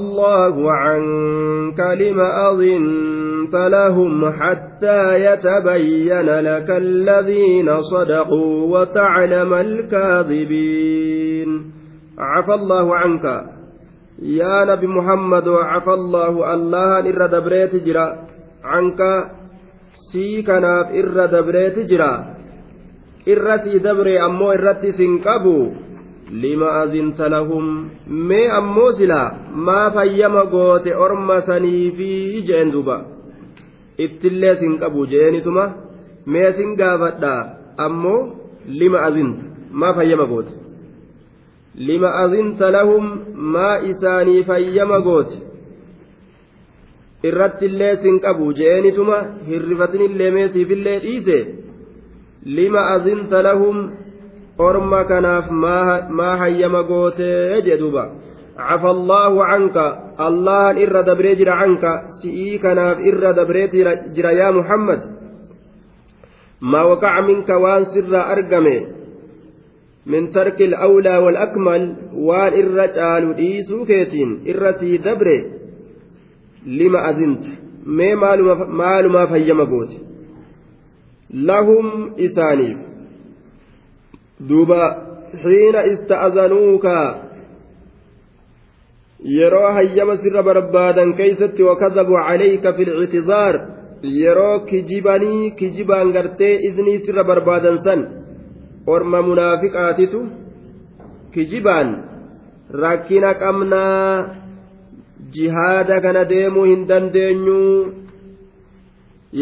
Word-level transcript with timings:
الله 0.00 0.72
عنك 0.72 1.80
لم 1.80 2.20
أذنت 2.20 3.54
لهم 3.54 4.32
حتى 4.32 5.20
يتبين 5.26 6.28
لك 6.40 6.70
الذين 6.70 7.82
صدقوا 7.82 8.78
وتعلم 8.78 9.54
الكاذبين. 9.54 11.50
عفى 12.18 12.54
الله 12.54 12.96
عنك. 12.96 13.44
يا 14.22 14.64
نبي 14.64 14.86
محمد 14.86 15.48
عفى 15.48 15.90
الله. 15.90 16.54
الله 16.54 16.98
irra 16.98 17.26
dabreet 17.26 17.76
jira. 17.76 18.16
عنك 18.64 19.00
si'i 20.12 20.42
kanaaf 20.42 20.86
irra 20.86 21.26
dabreet 21.26 21.78
jira. 21.78 22.12
irra 23.28 23.56
si 23.64 23.78
dabree 23.78 24.24
ammoo 24.24 24.52
irratti 24.52 24.92
si 24.92 25.13
hin 25.13 25.45
qabu 25.45 25.87
lima 26.30 26.68
azinta 26.82 27.28
lahum? 27.28 27.90
Mee 28.06 28.48
ammoo 28.58 28.92
silaa 28.92 29.34
maa 29.66 29.90
fayyama 29.90 30.44
goote 30.52 30.94
orma 30.94 31.40
saniifi 31.42 32.42
jeen 32.48 32.72
duba. 32.72 32.96
Ittillee 33.98 34.56
sin 34.60 34.78
qabu 34.78 35.06
jeenituma 35.06 35.64
mee 36.26 36.52
sin 36.52 36.76
gaafadha 36.76 37.32
ammoo 37.86 38.20
lima 38.80 38.98
azinta 39.08 39.42
maa 39.72 39.94
fayyama 39.94 40.26
goote. 40.26 40.52
Lima 41.74 42.10
azinta 42.22 42.70
lahum 42.70 43.04
maa 43.34 43.78
isaanii 43.90 44.42
fayyama 44.44 45.00
goote. 45.00 45.36
Irrattillee 47.28 47.96
sin 48.02 48.20
qabu 48.20 48.52
jeenituma 48.52 49.18
hirrifatinillee 49.48 50.30
mee 50.30 50.48
siifillee 50.48 50.98
dhiise. 51.04 51.38
لم 52.44 52.80
أذنت 52.94 53.42
لهم 53.42 53.90
orma 54.58 55.04
kanaaf 55.04 55.50
maa 55.50 56.36
hayyama 56.42 56.82
gootee 56.82 57.62
jedhuba 57.62 58.04
عفى 58.58 58.90
الله 58.90 59.44
عنك 59.44 59.76
الله 60.20 60.70
irra 60.82 61.00
dabree 61.00 61.34
jira 61.34 61.50
عنك 61.50 61.84
si'i 62.22 62.58
kanaaf 62.58 62.98
irra 62.98 63.32
dabree 63.32 63.66
jira 64.16 64.32
يا 64.34 64.50
محمد 64.50 65.00
ما 66.60 66.82
وقع 66.82 67.20
منك 67.20 67.48
waan 67.48 67.84
sirraa 67.84 68.14
argame 68.32 68.86
من 70.06 70.30
ترك 70.30 70.62
الأولى 70.62 71.16
والأكمل 71.18 71.96
waan 72.14 72.52
irra 72.52 72.86
jaal 72.86 73.36
dhiisuu 73.36 73.84
keetiin 73.84 74.30
irra 74.48 74.72
si 74.72 74.96
dabree 74.96 75.38
لما 76.66 77.10
أذنت 77.10 77.44
ما 77.86 78.14
مال 78.80 79.08
ما 79.12 79.26
فيما 79.26 79.64
قوت 79.64 79.92
لهم 81.30 81.86
إسانيف 82.18 82.87
duuba 84.40 84.82
xiina 85.42 85.80
ista'azanuuka 85.92 86.94
yeroo 89.36 89.70
hayyama 89.78 90.16
sirra 90.22 90.42
barbaadan 90.48 91.14
keeysatti 91.18 91.62
wakadabuu 91.68 92.20
calayka 92.28 92.72
fi 92.76 92.84
lctizaar 92.84 93.54
yeroo 94.02 94.60
kijibanii 94.70 95.50
kijibaan 95.58 96.12
gartee 96.16 96.54
iznii 96.68 96.98
sirra 97.04 97.24
barbaadan 97.30 97.78
san 97.86 98.00
orma 98.86 99.22
munaafiqaatitu 99.28 100.20
kijibaan 101.34 101.88
rakkina 102.84 103.30
qabnaa 103.42 104.26
jihaada 105.34 106.00
kana 106.04 106.22
deemuu 106.32 106.64
hin 106.72 106.86
dandeenyuu 106.90 107.92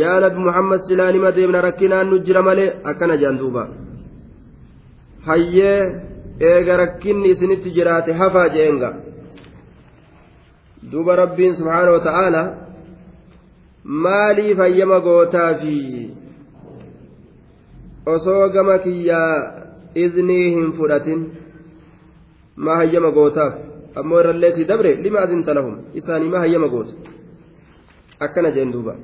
yaa 0.00 0.20
nabi 0.24 0.38
muhammad 0.46 0.80
silaanima 0.88 1.32
deemna 1.36 1.60
rakkinaan 1.68 2.08
nu 2.10 2.18
jira 2.28 2.42
malee 2.48 2.70
akkana 2.92 3.16
jedhan 3.20 3.38
duuba 3.42 3.62
hayyee 5.26 5.80
eega 6.50 6.76
rakkinni 6.82 7.28
isinitti 7.34 7.70
jiraate 7.78 8.12
hafaa 8.22 8.48
jeenga 8.56 8.90
duuba 10.92 11.16
rabbiin 11.22 11.56
subhaana 11.60 11.90
wa 11.96 12.00
ta'aala 12.08 12.42
maaliif 14.06 14.58
hayyama 14.64 15.00
gootaafi 15.00 15.76
osoo 18.14 18.48
gama 18.56 18.78
kiyyaa 18.78 19.34
iznii 20.04 20.48
hin 20.54 20.72
fudhatin 20.80 21.22
maa 22.56 22.76
hayyama 22.82 23.10
gootaaf 23.18 23.54
ammoo 24.02 24.20
irrallee 24.24 24.52
si 24.58 24.64
dabre 24.72 24.94
lima 25.06 25.20
azinta 25.28 25.54
lahum 25.58 25.78
isaanii 26.02 26.28
maa 26.34 26.44
hayyama 26.44 26.68
goota 26.74 26.92
akkana 28.28 28.50
jeen 28.58 28.72
duuba 28.76 28.96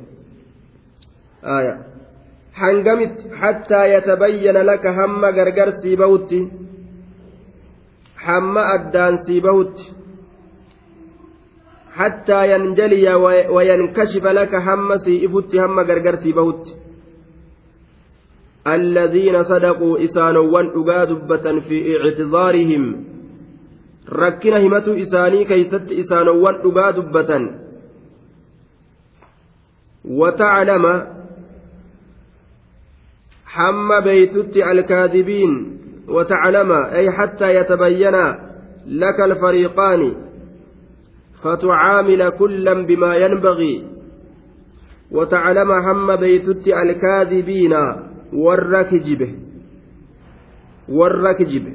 aayaa 1.54 1.91
hangamitti 2.62 3.28
hattaa 3.40 3.86
yatabayyana 3.94 4.62
laka 4.70 4.92
hamma 4.98 5.32
gargar 5.38 5.70
sii 5.80 5.96
bahutti 6.02 6.40
hamma 8.26 8.62
addaan 8.76 9.18
sii 9.26 9.40
bahutti 9.46 9.84
hattaa 11.98 12.44
yanjaliya 12.52 13.18
wayankashifa 13.56 14.32
laka 14.32 14.60
hamma 14.60 14.98
sii 14.98 15.18
ifutti 15.26 15.58
hamma 15.58 15.84
gargar 15.84 16.16
sii 16.24 16.32
bahutti 16.40 16.72
الذين 18.66 19.42
صدقوا 19.42 20.04
إسانوان 20.04 20.66
أغا 20.78 21.04
دبة 21.04 21.60
في 21.60 21.76
اعتذارهم 21.96 23.04
ركنا 24.08 24.58
همة 24.66 24.86
إساني 25.02 25.44
كيست 25.44 25.92
إسانوان 25.92 26.54
أغا 26.54 26.90
دبة 26.90 27.30
وتعلم 30.04 30.84
حم 33.52 34.00
بيتت 34.00 34.56
الكاذبين 34.56 35.78
وتعلم 36.08 36.72
أي 36.72 37.10
حتى 37.10 37.54
يتبين 37.54 38.16
لك 38.86 39.20
الفريقان 39.20 40.14
فتعامل 41.42 42.28
كلا 42.28 42.74
بما 42.86 43.16
ينبغي. 43.16 43.84
وتعلم 45.10 45.70
هم 45.72 46.16
بيتت 46.16 46.68
الكاذبين 46.68 47.72
والركجبه 48.32 49.34
والركجبه 50.88 51.74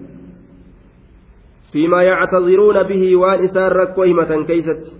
فيما 1.72 2.04
يعتذرون 2.04 2.84
به 2.84 3.16
وان 3.16 3.44
إسان 3.44 3.72
ركوهمة 3.72 4.46
كيست. 4.46 4.94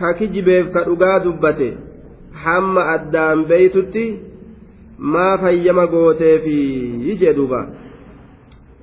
ككجبه 0.00 0.60
دبته. 1.24 1.76
حم 2.34 2.78
أدام 2.78 3.44
بيتتي 3.44 4.33
maa 4.98 5.38
fayyama 5.38 5.86
gooteefi 5.86 7.16
jee 7.20 7.34
duuba. 7.34 7.66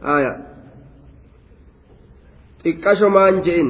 Aya. 0.03 0.33
Xiqqasho 2.63 3.09
maan 3.09 3.41
je'in. 3.45 3.69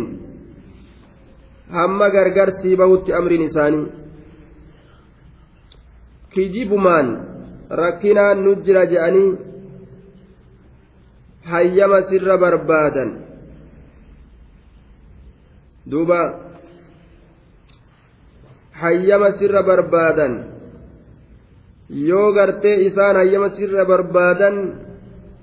Hamma 1.72 2.10
gargar 2.10 2.52
sii 2.62 2.76
bahutti 2.76 3.14
amriin 3.14 3.42
isaanii 3.42 3.92
kijibumaan 6.34 7.08
rakkinaan 7.70 8.44
nu 8.44 8.56
jira 8.66 8.86
je'anii 8.92 9.38
hayyama 11.52 12.02
sirra 12.10 12.38
barbaadan. 12.38 13.10
Duuba. 15.92 16.22
Hayyama 18.82 19.32
sirra 19.40 19.62
barbaadan 19.64 20.51
yoo 21.92 22.34
gartee 22.34 22.76
isaan 22.88 23.16
hayyama 23.16 23.50
sirra 23.50 23.86
barbaadan 23.86 24.56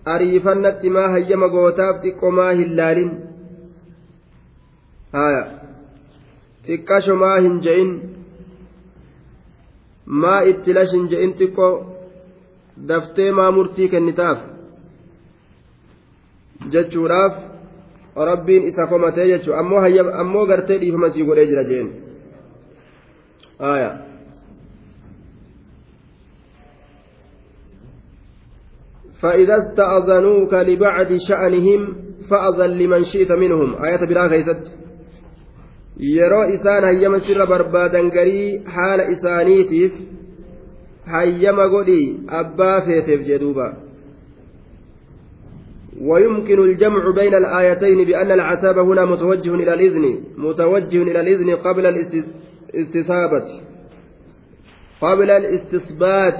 ariifannatti 0.04 0.90
maa 0.90 1.08
hayyama 1.08 1.48
gootaaf 1.48 1.96
xiqqoo 2.02 2.30
maa 2.30 2.52
hin 2.52 2.76
laalin? 2.76 3.10
Haya 5.12 5.42
xiqqasho 6.66 7.16
maa 7.16 7.40
hin 7.40 7.60
je'in? 7.66 7.90
Maa 10.06 10.40
itti 10.50 10.74
lash 10.74 10.92
hin 10.92 11.08
je'in 11.10 11.36
xiqqoo 11.38 11.74
daftee 12.88 13.30
maa 13.32 13.50
murtii 13.50 13.88
kennitaaf? 13.88 14.38
Jechuudhaaf 16.72 17.34
rabbiin 18.30 18.68
isa 18.72 18.86
komatee 18.86 19.26
jechuu 19.28 19.54
ammoo 19.54 20.46
gartee 20.46 20.80
dhiifama 20.80 21.10
sii 21.10 21.24
godhee 21.24 21.46
jira 21.46 21.64
jeen. 21.64 21.88
Haya 23.58 24.07
فإذا 29.22 29.56
استأذنوك 29.58 30.54
لبعد 30.54 31.10
شأنهم 31.28 31.80
فأذن 32.30 32.70
لمن 32.70 33.02
شئت 33.02 33.30
منهم. 33.32 33.84
آية 33.84 34.06
بلا 34.06 34.26
كيست 34.28 34.62
yeroo 35.98 36.46
isaan 36.54 36.84
hayyama 36.84 37.18
sirra 37.26 37.46
barbaadan 37.46 38.10
garii 38.16 38.62
haala 38.74 39.04
isaaniitiif 39.14 39.92
hayyama 41.14 41.66
godhi 41.74 42.02
abbaa 42.40 42.80
feeteef 42.86 43.26
jedhuuba 43.30 43.68
ويمكن 45.98 46.58
الجمع 46.62 47.10
بين 47.10 47.34
الآيتين 47.34 48.04
بأن 48.04 48.30
العتاب 48.30 48.78
هنا 48.78 49.04
متوجه 49.04 49.54
إلى 49.54 49.74
الإذن 49.74 50.20
متوجه 50.36 51.02
إلى 51.02 51.20
الإذن 51.20 51.56
قبل 51.56 51.86
الاستثابة. 51.86 53.46
قبل 55.00 55.30
الاستصبات 55.30 56.38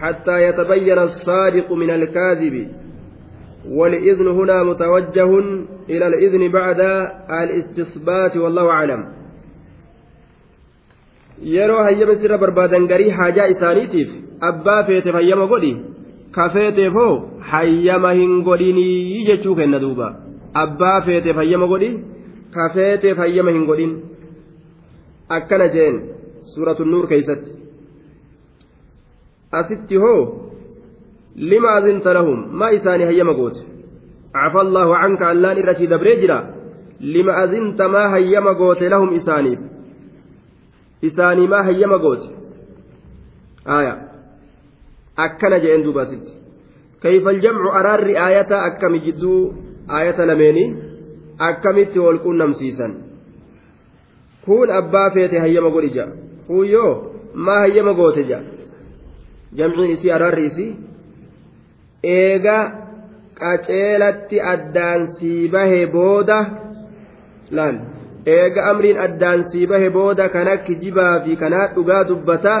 حتى 0.00 0.42
يتبين 0.42 0.98
الصادق 0.98 1.72
من 1.72 1.90
الكاذب 1.90 2.68
والإذن 3.68 4.26
هنا 4.28 4.62
متوجه 4.62 5.30
إلى 5.90 6.06
الإذن 6.06 6.52
بعد 6.52 6.80
الاستثبات 7.42 8.36
والله 8.36 8.70
أعلم 8.70 9.02
yeroo 11.42 11.82
hayyama 11.82 12.14
sirra 12.20 12.38
barbaadan 12.38 12.86
garii 12.90 13.10
haajaa 13.18 13.46
isaaniitiif 13.54 14.10
abbaa 14.50 14.82
feeteef 14.88 15.14
hayyama 15.18 15.46
godhi 15.52 15.72
ka 16.36 16.44
feeteefoo 16.54 17.12
hayyama 17.52 18.12
hin 18.18 18.32
godhinii 18.48 19.24
jechuu 19.28 19.54
kenna 19.60 19.80
duuba 19.84 20.08
abbaa 20.62 21.00
feeteef 21.06 21.36
hayyama 21.42 21.66
godhi 21.72 21.90
ka 22.54 22.68
feeteef 22.76 23.18
hayyama 23.24 23.56
hin 23.56 23.66
godhin 23.70 23.92
akkana 25.38 25.68
jeen 25.74 26.00
suuratu 26.54 26.86
nuur 26.92 27.06
keeysatti 27.12 27.50
asitti 29.60 29.96
hoo? 29.96 30.50
Lima 31.36 31.70
azinta 31.78 32.14
lahum 32.14 32.38
maa 32.60 32.70
isaanii 32.78 33.04
hayyama 33.10 33.34
goote? 33.34 33.62
Cafa 34.32 34.60
allaahu 34.60 34.94
canka 35.02 35.28
allaan 35.28 35.58
irratti 35.58 35.86
dabree 35.86 36.16
jira? 36.20 36.38
Lima 37.00 37.36
azinta 37.42 37.88
maa 37.88 38.08
hayyama 38.14 38.54
goote 38.54 38.88
lahum 38.88 39.12
isaaniif? 39.18 39.60
Isaanii 41.02 41.48
maa 41.48 41.62
hayyama 41.62 41.98
goote? 41.98 42.28
Aya 43.64 43.94
akkana 45.16 45.60
jeen 45.60 45.84
duuba 45.84 46.02
asitti. 46.02 46.32
Kayfa 47.02 47.30
aljamcu 47.30 47.68
araarri 47.78 48.16
aayata? 48.16 48.62
Akkami 48.68 49.00
jidduu 49.06 49.54
aayata 49.88 50.26
lameenii 50.26 50.68
akkamitti 51.38 51.98
wal 51.98 52.18
qunnamsiisan 52.18 52.94
kun 54.44 54.70
abbaa 54.70 55.10
feete 55.10 55.38
hayyama 55.38 55.70
godhi 55.70 55.90
ja 55.94 56.06
kuyyoo 56.46 57.12
maa 57.34 57.58
hayyama 57.58 57.94
goote 57.94 58.22
ja 58.28 58.40
jamciin 59.58 59.90
isii 59.96 60.12
araarri 60.16 60.44
isii. 60.50 60.72
Eega 62.04 62.58
qaceelatti 63.40 64.40
addaan 64.52 65.02
sii 65.18 65.48
bahe 65.54 65.80
booda 65.94 66.38
laal 67.56 67.76
eega 68.36 68.60
amriin 68.70 68.98
addaan 69.06 69.40
sii 69.50 69.66
bahe 69.66 69.88
booda 69.96 70.28
kana 70.34 70.56
kijibaa 70.66 71.20
fi 71.24 71.36
kanaa 71.42 71.66
dhugaa 71.74 72.02
dubbataa 72.08 72.60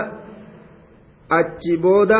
achi 1.38 1.76
booda 1.84 2.18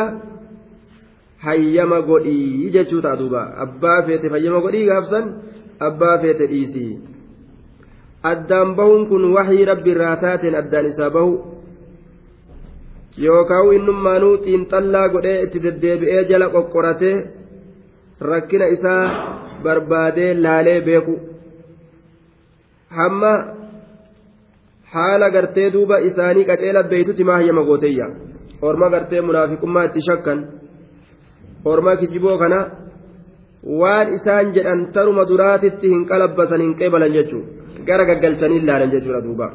hayyama 1.45 1.99
godhii 2.01 2.69
jechuu 2.75 3.01
ta'a 3.01 3.19
duuba. 3.19 3.41
Abbaa 3.65 3.99
feete 4.07 4.27
hayyama 4.33 4.59
godhii 4.65 4.85
gaafsan 4.91 5.25
abbaa 5.87 6.17
feete 6.21 6.47
dhiisii. 6.51 6.93
Addaan 8.31 8.75
bahuun 8.77 9.03
kun 9.09 9.23
waxii 9.33 9.65
rabbi 9.71 9.91
irraa 9.95 10.15
taateen 10.23 10.55
addaan 10.61 10.85
isaa 10.91 11.09
bahu 11.09 11.31
yookaan 13.23 13.73
innummaanuu 13.77 14.37
xiinxallaa 14.45 15.09
godhee 15.09 15.41
itti 15.45 15.63
deddeebi'ee 15.65 16.23
jala 16.29 16.47
qoqqoratee 16.55 17.15
rakkina 18.29 18.65
isaa 18.75 19.03
barbaadee 19.63 20.31
laalee 20.43 20.81
beeku. 20.87 21.15
Hamma 22.97 23.31
haala 24.93 25.29
gartee 25.35 25.73
duuba 25.73 25.97
isaanii 26.09 26.45
qaceela 26.49 26.83
beeytutti 26.91 27.23
maa 27.23 27.39
hayyama 27.41 27.63
gooteeyya. 27.69 28.07
Orma 28.61 28.89
gartee 28.89 29.21
munaafiqummaa 29.21 29.85
itti 29.89 30.07
shakkan. 30.07 30.39
Orma 31.65 31.95
kijiboo 32.01 32.37
kana 32.37 32.59
waan 33.81 34.13
isaan 34.17 34.53
jedhan 34.55 34.87
taruma 34.93 35.29
duraatitti 35.29 35.93
hin 35.93 36.05
qalabbasan 36.11 36.61
hin 36.61 36.75
qeebalan 36.81 37.15
jechuudha. 37.17 37.47
Gara 37.87 38.05
gaggalchanii 38.09 38.59
ilaalan 38.63 38.91
jechuudha 38.91 39.23
duuba. 39.27 39.47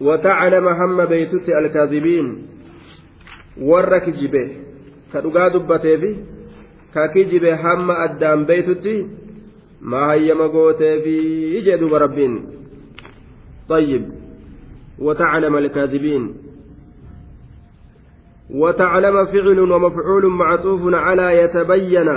وتعلم 0.00 0.68
هم 0.68 1.04
بيتت 1.04 1.48
الكاذبين 1.48 2.46
ور 3.60 3.98
كجبه. 3.98 4.56
كدغا 5.12 5.48
دبته 5.48 5.96
في 5.96 6.16
ككجبه 6.94 7.54
هم 7.54 7.90
أدام 7.90 8.44
بيتت 8.44 9.06
ما 9.80 10.12
هي 10.12 10.34
مقوته 10.34 11.00
في 11.00 11.16
يجد 11.56 11.82
ربين. 11.82 12.46
طيب. 13.68 14.04
وتعلم 14.98 15.56
الكاذبين. 15.56 16.34
وتعلم 18.50 19.24
فعل 19.24 19.60
ومفعول 19.60 20.26
معطوف 20.26 20.80
على 20.94 21.42
يتبين. 21.42 22.08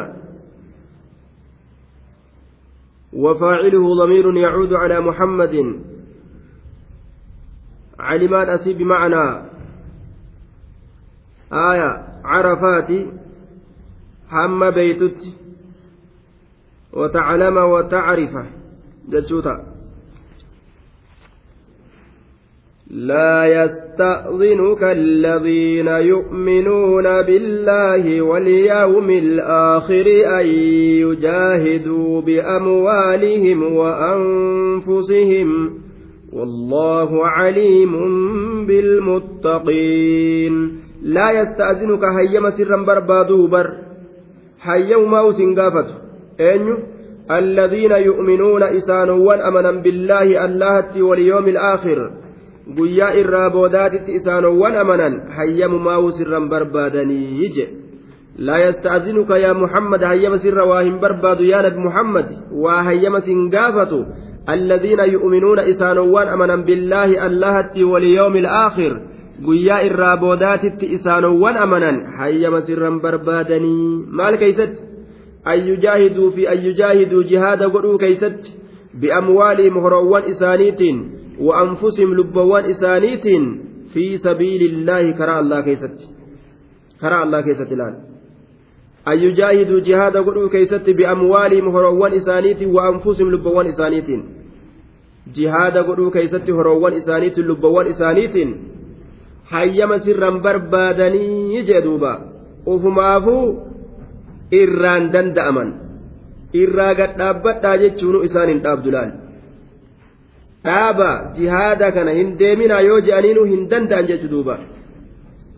وفاعله 3.13 3.95
ضمير 3.95 4.37
يعود 4.37 4.73
على 4.73 4.99
محمد. 4.99 5.79
علمان 8.03 8.49
أسي 8.49 8.73
بمعنى 8.73 9.41
آية 11.53 12.03
عرفات 12.23 12.89
هم 14.31 14.69
بيتت 14.69 15.21
وتعلم 16.93 17.57
وتعرف 17.57 18.31
جتشوتا. 19.09 19.73
لا 22.93 23.45
يستأذنك 23.45 24.83
الذين 24.83 25.87
يؤمنون 25.87 27.03
بالله 27.03 28.21
واليوم 28.21 29.09
الآخر 29.09 30.05
أن 30.39 30.45
يجاهدوا 31.05 32.21
بأموالهم 32.21 33.63
وأنفسهم 33.73 35.49
والله 36.35 37.27
عليم 37.27 37.93
بالمتقين. 38.65 40.53
لا 41.03 41.31
يستأذنك 41.31 42.03
هيما 42.03 42.49
سرا 42.49 42.77
بربادو 42.77 43.47
بربادوبر 43.47 43.67
هيوما 44.61 45.21
وسنقافت 45.21 45.89
أن 46.39 46.77
الذين 47.31 47.91
يؤمنون 47.91 48.63
إسان 48.63 49.09
وأمنا 49.09 49.71
بالله 49.71 50.45
الله 50.45 51.03
واليوم 51.03 51.47
الآخر. 51.47 52.11
قياء 52.77 53.21
الرابودات 53.21 53.93
إسان 54.09 54.45
وأمنا 54.45 55.09
هيما 55.39 55.97
وسرا 55.97 56.39
بربادني 56.39 57.51
لا 58.37 58.57
يستأذنك 58.57 59.29
يا 59.29 59.53
محمد 59.53 60.03
هيما 60.03 60.37
سرا 60.37 60.63
واهم 60.63 60.99
بربادو 60.99 61.43
يا 61.43 61.61
نبي 61.61 61.77
محمد. 61.77 62.25
وهيما 62.51 63.19
سنقافته 63.19 64.05
yu'minuuna 64.47 65.65
isaanowwan 65.65 66.29
amanan 66.29 66.63
billaahi 66.63 67.17
allahatti 67.17 67.83
waliyoomi 67.83 68.39
alaakhir 68.39 68.93
guyyaa 69.45 69.81
irraa 69.89 70.17
boodaatitti 70.17 70.85
isaanowwan 70.85 71.57
amanan 71.57 72.05
hayyama 72.17 72.61
sirran 72.61 72.99
barbaadanii 72.99 74.05
maal 74.19 74.37
keeysatti 74.37 74.81
أن 75.45 75.67
يجاهدوا 75.67 76.31
في 76.31 76.47
أن 76.47 76.65
يجاهدوا 76.65 77.23
jihaada 77.23 77.69
godhuu 77.69 77.97
keeysatti 77.97 78.55
بأموالهم 78.99 79.81
horoowwan 79.87 80.31
isaaniitiin 80.35 81.23
وأنفسهم 81.39 82.13
lubbuwwan 82.13 82.65
isaaniitiin 82.65 83.63
في 83.93 84.17
سبيل 84.17 84.61
الله 84.61 85.11
كرى 85.11 85.39
الله 85.39 85.61
keeysatti 85.61 85.97
karaa 87.01 87.23
الله 87.23 87.41
keeysatti 87.41 87.71
الآن 87.71 87.95
أن 89.07 89.17
يجاهدوا 89.19 89.79
jihaada 89.79 90.17
godhuu 90.17 90.49
keeysatti 90.49 90.89
بأموالهم 90.89 91.67
horoowwan 91.69 92.13
isaaniitiin 92.13 92.63
وأنفسهم 92.63 93.31
lubbuwwan 93.31 93.67
isaaniitiin 93.67 94.23
jihaada 95.27 95.77
godhuu 95.77 96.11
keeysatti 96.11 96.49
horoowwan 96.49 96.93
isaaniitiin 96.93 97.39
lubbuwwan 97.39 97.85
isaaniitiin 97.87 98.73
hayyama 99.51 99.99
sirran 100.05 100.39
barbaadanii 100.45 101.63
jedhuuba 101.69 102.11
ufumaafuu 102.73 103.45
irraan 104.61 105.11
danda'aman 105.15 105.69
irraa 106.63 106.93
gad 106.99 107.11
dhaabbadhaa 107.21 107.75
jechuun 107.83 108.25
isaan 108.29 108.51
hin 108.53 108.63
dhaabdu 108.65 108.95
laal 108.95 109.11
dhaaba 110.67 111.11
jihaada 111.37 111.91
kana 111.97 112.17
hin 112.19 112.35
deeminaa 112.41 112.81
yoo 112.89 112.99
je'aniinu 113.07 113.45
hin 113.51 113.69
danda'an 113.73 114.09
jechu 114.11 114.31
duuba 114.35 114.59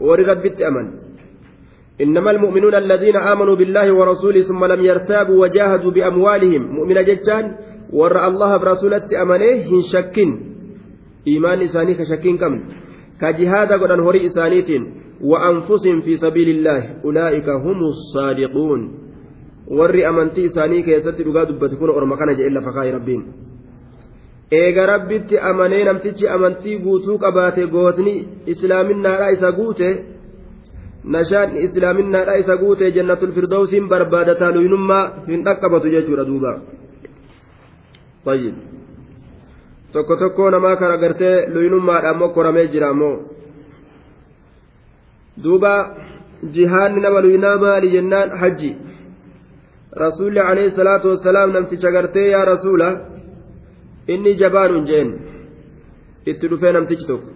warri 0.10 0.30
rabbitti 0.34 0.70
aman 0.72 0.88
إنما 2.04 2.32
المؤمنون 2.32 2.76
الذين 2.76 3.16
آمنوا 3.16 3.56
بالله 3.56 3.88
ورسوله 4.00 4.42
ثم 4.52 4.66
لم 4.66 4.82
يرتابوا 4.86 5.38
وجاهدوا 5.42 5.92
بأموالهم 5.92 6.64
مؤمن 6.78 6.98
جتان 7.10 7.44
ور 8.00 8.16
الله 8.28 8.52
برسولة 8.62 9.08
أمنه 9.24 9.56
هن 9.72 9.82
شكين 9.94 10.30
إيمان 11.28 11.60
إساني 11.68 11.94
كشكين 12.00 12.38
كم 12.42 12.54
كجهاد 13.22 13.72
قدن 13.82 14.00
هوري 14.06 14.20
إسانيت 14.26 14.70
وأنفسهم 15.30 15.98
في 16.06 16.14
سبيل 16.24 16.50
الله 16.56 16.82
أولئك 17.06 17.48
هم 17.66 17.80
الصادقون 17.94 18.82
ور 19.78 19.96
أمنتي 20.10 20.46
إساني 20.46 20.82
كيست 20.88 21.18
رقاد 21.28 21.50
بتكون 21.60 21.90
أرمكان 21.90 22.30
إلا 22.30 22.60
فخاي 22.66 22.92
ربين 22.98 23.24
eega 24.52 24.86
rabbitti 24.86 25.40
amanee 25.50 25.84
namtichi 25.84 26.28
amantii 26.36 26.78
guutuu 26.86 27.18
qabaate 27.24 27.64
gootni 27.76 28.14
islaaminaadha 28.54 29.30
isa 29.36 29.50
guute 29.52 29.88
nashaan 31.16 31.58
islaaminaadha 31.66 32.36
isa 32.42 32.58
guute 32.58 32.92
jannatul 32.98 33.34
firdawsiin 33.38 33.90
barbaadataa 33.94 34.52
luynummaa 34.58 35.04
hin 35.28 35.46
dhaqqabatu 35.48 35.94
jechuudha 35.96 36.28
duuba 36.30 36.52
tayyib 38.26 38.56
tokko 39.94 40.16
tokko 40.22 40.50
namaa 40.56 40.76
kan 40.82 40.92
agartee 40.98 41.36
luynummaadhaan 41.54 42.18
mokkoramee 42.22 42.68
jira 42.74 42.88
ammoo 42.94 43.16
duuba 45.44 45.74
jihaanni 46.56 47.02
nama 47.06 47.22
luynaa 47.26 47.58
maali 47.64 47.90
jennaan 47.96 48.30
hajji 48.42 48.72
rasuulli 50.04 50.40
alayhi 50.50 50.72
salaatu 50.80 51.08
wassalaam 51.14 51.52
namticha 51.56 51.92
gartee 51.96 52.28
yaa 52.34 52.46
rasuula 52.54 52.90
inni 54.14 54.36
jabaanun 54.42 54.86
jeen 54.90 55.10
itti 56.32 56.48
dhufee 56.52 56.72
namtichi 56.78 57.06
tokko 57.12 57.30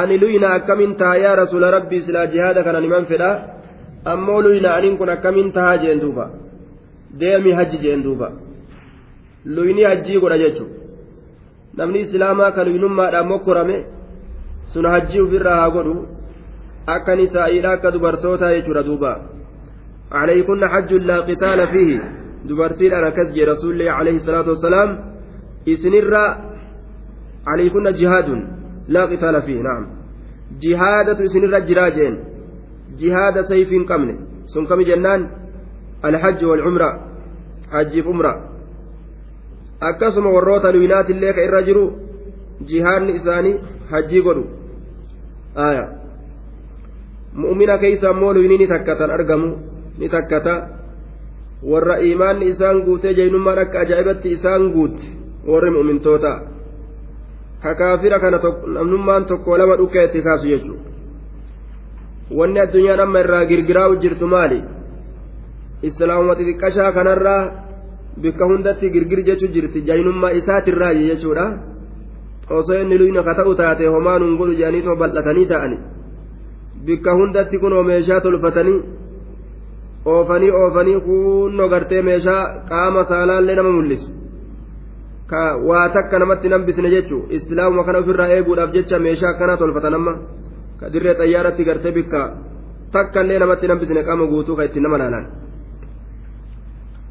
ani 0.00 0.18
luyna 0.24 0.48
akkamin 0.58 0.92
taha 1.00 1.16
yaa 1.24 1.36
rasuula 1.42 1.70
rabbii 1.76 2.02
silaa 2.06 2.26
jihaada 2.34 2.62
kana 2.66 2.80
niman 2.86 3.06
fedha 3.12 3.30
ammoo 4.12 4.40
luyna 4.46 4.74
aniin 4.76 4.98
kun 5.00 5.10
akkamin 5.16 5.52
tahaa 5.56 5.78
jeen 5.84 6.00
duuba 6.04 6.24
deemi 7.20 7.52
hajji 7.58 7.78
jeen 7.84 8.02
duuba 8.06 8.28
luyni 9.44 9.82
hajjii 9.90 10.20
godha 10.20 10.38
jechuudha 10.38 10.76
namni 11.76 12.00
islaamaa 12.00 12.52
ka 12.52 12.64
luynummaadhaan 12.64 13.28
mokkorame 13.32 13.76
sun 14.72 14.86
hajjii 14.94 15.24
ofirraa 15.26 15.58
haa 15.60 15.74
godhu 15.76 15.96
akka 16.96 17.16
nisaa'iidha 17.16 17.72
akka 17.72 17.90
dubartootaa 17.90 18.54
jechuudha 18.56 18.82
duuba 18.82 19.12
عليكن 20.12 20.68
حج 20.68 20.94
لا 20.94 21.20
قتال 21.20 21.68
فيه 21.68 22.00
دبرتين 22.44 22.92
أنا 22.92 23.10
كزجي 23.10 23.44
رسول 23.44 23.72
الله 23.72 23.90
عليه 23.90 24.16
الصلاة 24.16 24.48
والسلام 24.48 24.88
إسنر 25.68 26.14
عليكن 27.46 27.92
جهاد 28.00 28.28
لا 28.88 29.02
قتال 29.04 29.42
فيه 29.42 29.60
نعم 29.68 29.84
جهادة 30.60 31.24
إسنر 31.24 31.58
جراجين 31.68 32.14
جهاد 33.00 33.36
سيف 33.50 33.70
قمن 33.90 34.18
سن 34.52 34.66
كم 34.66 34.80
جنان 34.82 35.20
الحج 36.04 36.44
والعمرة 36.44 36.90
حج 37.72 37.94
عمرة 38.06 38.34
akkasuma 39.80 40.30
warroota 40.30 40.72
luyinaatillee 40.72 41.32
ka 41.32 41.42
irra 41.42 41.62
jiru 41.62 41.84
jihaanni 42.66 43.12
isaanii 43.12 43.60
hajjii 43.90 44.22
godhu. 44.22 44.44
Aya. 45.54 45.84
Mu'mina 47.34 47.78
keeysa 47.78 48.10
ammoo 48.10 48.32
luyni 48.34 48.58
ni 48.58 48.66
takkatan 48.66 49.10
argamu 49.10 49.56
ni 49.98 50.08
takkata. 50.08 50.54
Warra 51.62 51.98
imaanni 52.00 52.46
isaan 52.54 52.82
guutee 52.86 53.14
jeynummaan 53.14 53.58
akka 53.58 53.80
ajaa'ibatti 53.80 54.28
isaan 54.30 54.70
guutte 54.72 55.06
warri 55.46 55.70
mu'mintoota. 55.70 56.32
Ka 57.62 57.74
kaafira 57.74 58.18
kana 58.20 58.38
namnummaan 58.66 59.24
tokko 59.26 59.58
lama 59.58 59.76
dhukka 59.76 60.02
itti 60.04 60.22
kaasu 60.22 60.46
jechuudha. 60.46 60.82
Wanni 62.30 62.60
addunyaan 62.60 63.00
amma 63.00 63.20
irraa 63.20 63.44
girgiraa'u 63.46 63.96
jirtu 64.02 64.26
maali? 64.26 64.62
Islaamuma 65.82 66.34
xixiqqashaa 66.34 66.92
kanarraa 66.92 67.67
bikka 68.22 68.44
hundatti 68.50 68.90
girgir 68.94 69.20
jechu 69.28 69.46
jirti 69.54 69.82
jaynummaa 69.88 70.32
isaatirraayi 70.40 71.08
jechuudha 71.10 71.44
osoo 72.58 72.80
inni 72.82 72.98
luyna 72.98 73.22
ka 73.22 73.34
ta'u 73.38 73.54
taate 73.60 73.86
homaa 73.94 74.18
nun 74.18 74.36
godhu 74.40 74.58
jedhaniituma 74.60 74.96
bal'atanii 75.02 75.46
ta'ani 75.52 75.78
bikka 76.86 77.16
hundatti 77.18 77.60
kunoo 77.62 77.82
meeshaa 77.90 78.20
tolfatanii 78.26 78.78
oofanii 80.14 80.52
oofanii 80.60 81.00
kunno 81.06 81.68
gartee 81.72 82.02
meeshaa 82.10 82.42
qaama 82.70 83.04
saalaallee 83.10 83.56
nama 83.60 83.72
mul'isu 83.78 84.08
ka 85.30 85.40
waa 85.70 85.88
takka 85.96 86.18
namatti 86.18 86.48
nambisne 86.52 86.94
jechuu 86.96 87.22
islaamuma 87.38 87.84
kana 87.88 88.04
ofirraa 88.04 88.30
eeguudhaaf 88.36 88.72
jecha 88.76 89.04
meeshaa 89.08 89.32
akkanaa 89.34 89.60
tolfatan 89.62 89.98
amma 89.98 90.14
ka 90.80 90.92
dirree 90.94 91.18
xayyaaratti 91.20 91.68
gartee 91.68 91.92
bikka 91.98 92.22
takka 92.96 93.26
illee 93.26 93.42
namatti 93.44 93.70
nambisne 93.72 94.06
qaama 94.08 94.30
guutuu 94.32 94.56
ka 94.56 94.68
ittiin 94.70 94.88
nama 94.88 94.98
laalan 95.02 95.26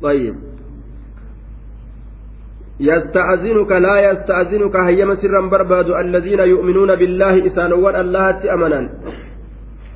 طيب 0.01 0.35
يستأذنك 2.79 3.71
لا 3.71 4.11
يستأذنك. 4.11 4.75
هيما 4.75 5.15
سرا 5.15 5.49
برباد 5.49 5.89
الذين 5.89 6.39
يؤمنون 6.39 6.95
بالله 6.95 7.45
إسانوان 7.45 7.95
الله 7.95 8.53
أمنا 8.53 8.89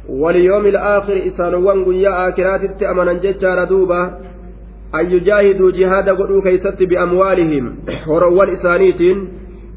واليوم 0.09 0.65
الآخر 0.65 1.27
إسانوان 1.27 1.85
قيا 1.85 2.27
آكرات 2.27 2.83
أمنا 2.83 3.13
ججار 3.13 3.63
دوبا. 3.63 4.01
أن 4.95 5.05
يجاهدوا 5.05 5.71
jihaada 5.71 6.09
godhuu 6.09 6.41
keeysatti 6.41 6.83
بأموالهم. 6.83 7.75
horoowwan 8.09 8.49
isaaniitiin 8.49 9.01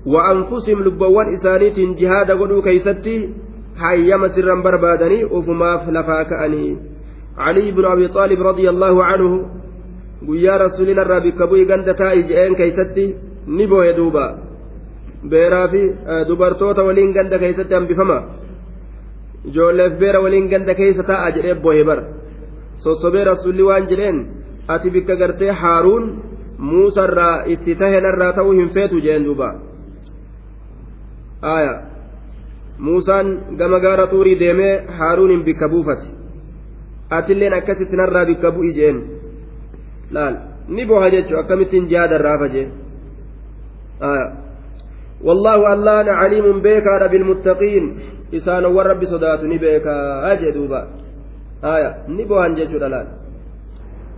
وأنفسهم 0.06 0.78
lubbuwwan 0.84 1.26
isaaniitiin 1.34 1.78
jihaada 2.00 2.30
godhuu 2.30 2.62
keeysatti. 2.62 3.08
hayyama 3.84 4.28
sirraa 4.28 4.54
barbaadanii 4.62 5.24
وفما 5.24 5.76
فلفاكأني. 5.76 6.94
علي 7.38 7.70
بن 7.70 7.84
أبي 7.84 8.08
طالب 8.08 8.40
رضي 8.42 8.68
الله 8.70 9.04
عنه 9.04 9.46
guyyaa 10.26 10.58
rasuulin 10.64 10.98
irraa 11.02 11.20
bikka 11.26 11.46
bu'ii 11.50 11.66
ganda 11.70 11.94
taa'i 12.00 12.22
je'een 12.28 12.54
keeysatti 12.60 13.04
ni 13.56 13.66
boo'e 13.66 13.92
duuba. 13.96 14.24
Beeraa 15.30 15.68
fi 15.72 15.82
dubartoota 16.28 16.82
waliin 16.88 17.12
ganda 17.16 17.38
keeysatti 17.38 17.74
hambifama. 17.74 18.18
Ijoolleef 19.48 19.92
beera 20.00 20.20
waliin 20.24 20.48
ganda 20.52 20.74
keeysa 20.74 21.02
taa'a 21.10 21.30
jedhee 21.36 21.54
boo'e 21.64 21.84
bar. 21.88 22.00
Sossobee 22.84 23.24
rasuulli 23.24 23.62
waan 23.62 23.88
jedheen 23.90 24.18
ati 24.68 24.90
bikka 24.90 25.16
gartee 25.16 25.50
haaruun 25.62 26.04
muusarraa 26.58 27.44
itti 27.54 27.74
tahenarraa 27.80 28.32
ta'uu 28.32 28.52
hin 28.52 28.70
feetu 28.74 29.00
jeen 29.06 29.24
duuba. 29.24 29.48
Aya 31.42 31.72
muusaan 32.78 33.26
gama 33.58 33.78
gaara 33.80 34.06
xuurii 34.12 34.38
deemee 34.38 34.84
haaruun 34.98 35.30
hin 35.30 35.42
bikka 35.44 35.68
buufate 35.68 36.06
atilleen 37.10 37.54
akkasitti 37.54 37.96
narraa 37.96 38.24
bikka 38.30 38.50
bu'i 38.56 38.72
jeen 38.78 38.96
laal. 40.16 40.34
Ni 40.68 40.86
boha 40.88 41.10
jechuun 41.14 41.40
akkamittiin 41.42 41.88
jihaada 41.90 42.18
irraa 42.20 42.38
fajee 42.42 42.66
والله 45.24 45.72
الله 45.72 46.12
عليم 46.20 46.46
بيكا 46.60 47.06
بالمتقين 47.06 47.84
إسان 48.34 48.64
ورب 48.64 49.04
صدات 49.04 49.40
نبيكا 49.44 49.94
أجي 50.32 50.50
دوبا 50.50 50.80
آية 51.64 51.90
نبوهن 52.08 52.54
جيشو 52.54 52.78
دلال 52.82 53.06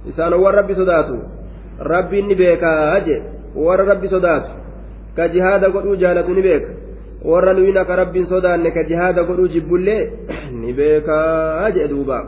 إسان 0.09 0.33
ورب 0.33 0.69
صدات 0.73 1.09
ربي 1.91 2.19
نبيكا 2.23 2.71
أجي 2.97 3.17
ور 3.55 3.81
رب 3.91 4.03
صدات 4.15 4.45
كجهاد 5.17 5.65
قدو 5.75 5.95
جالة 6.03 6.29
نبيك 6.39 6.65
ور 7.31 7.47
لوينا 7.57 7.83
كرب 7.89 8.15
صدات 8.33 8.67
كجهاد 8.77 9.19
قدو 9.29 9.47
جبولي 9.55 9.99
نبيكا 10.65 11.19
أجي 11.67 11.87
دوبا 11.93 12.19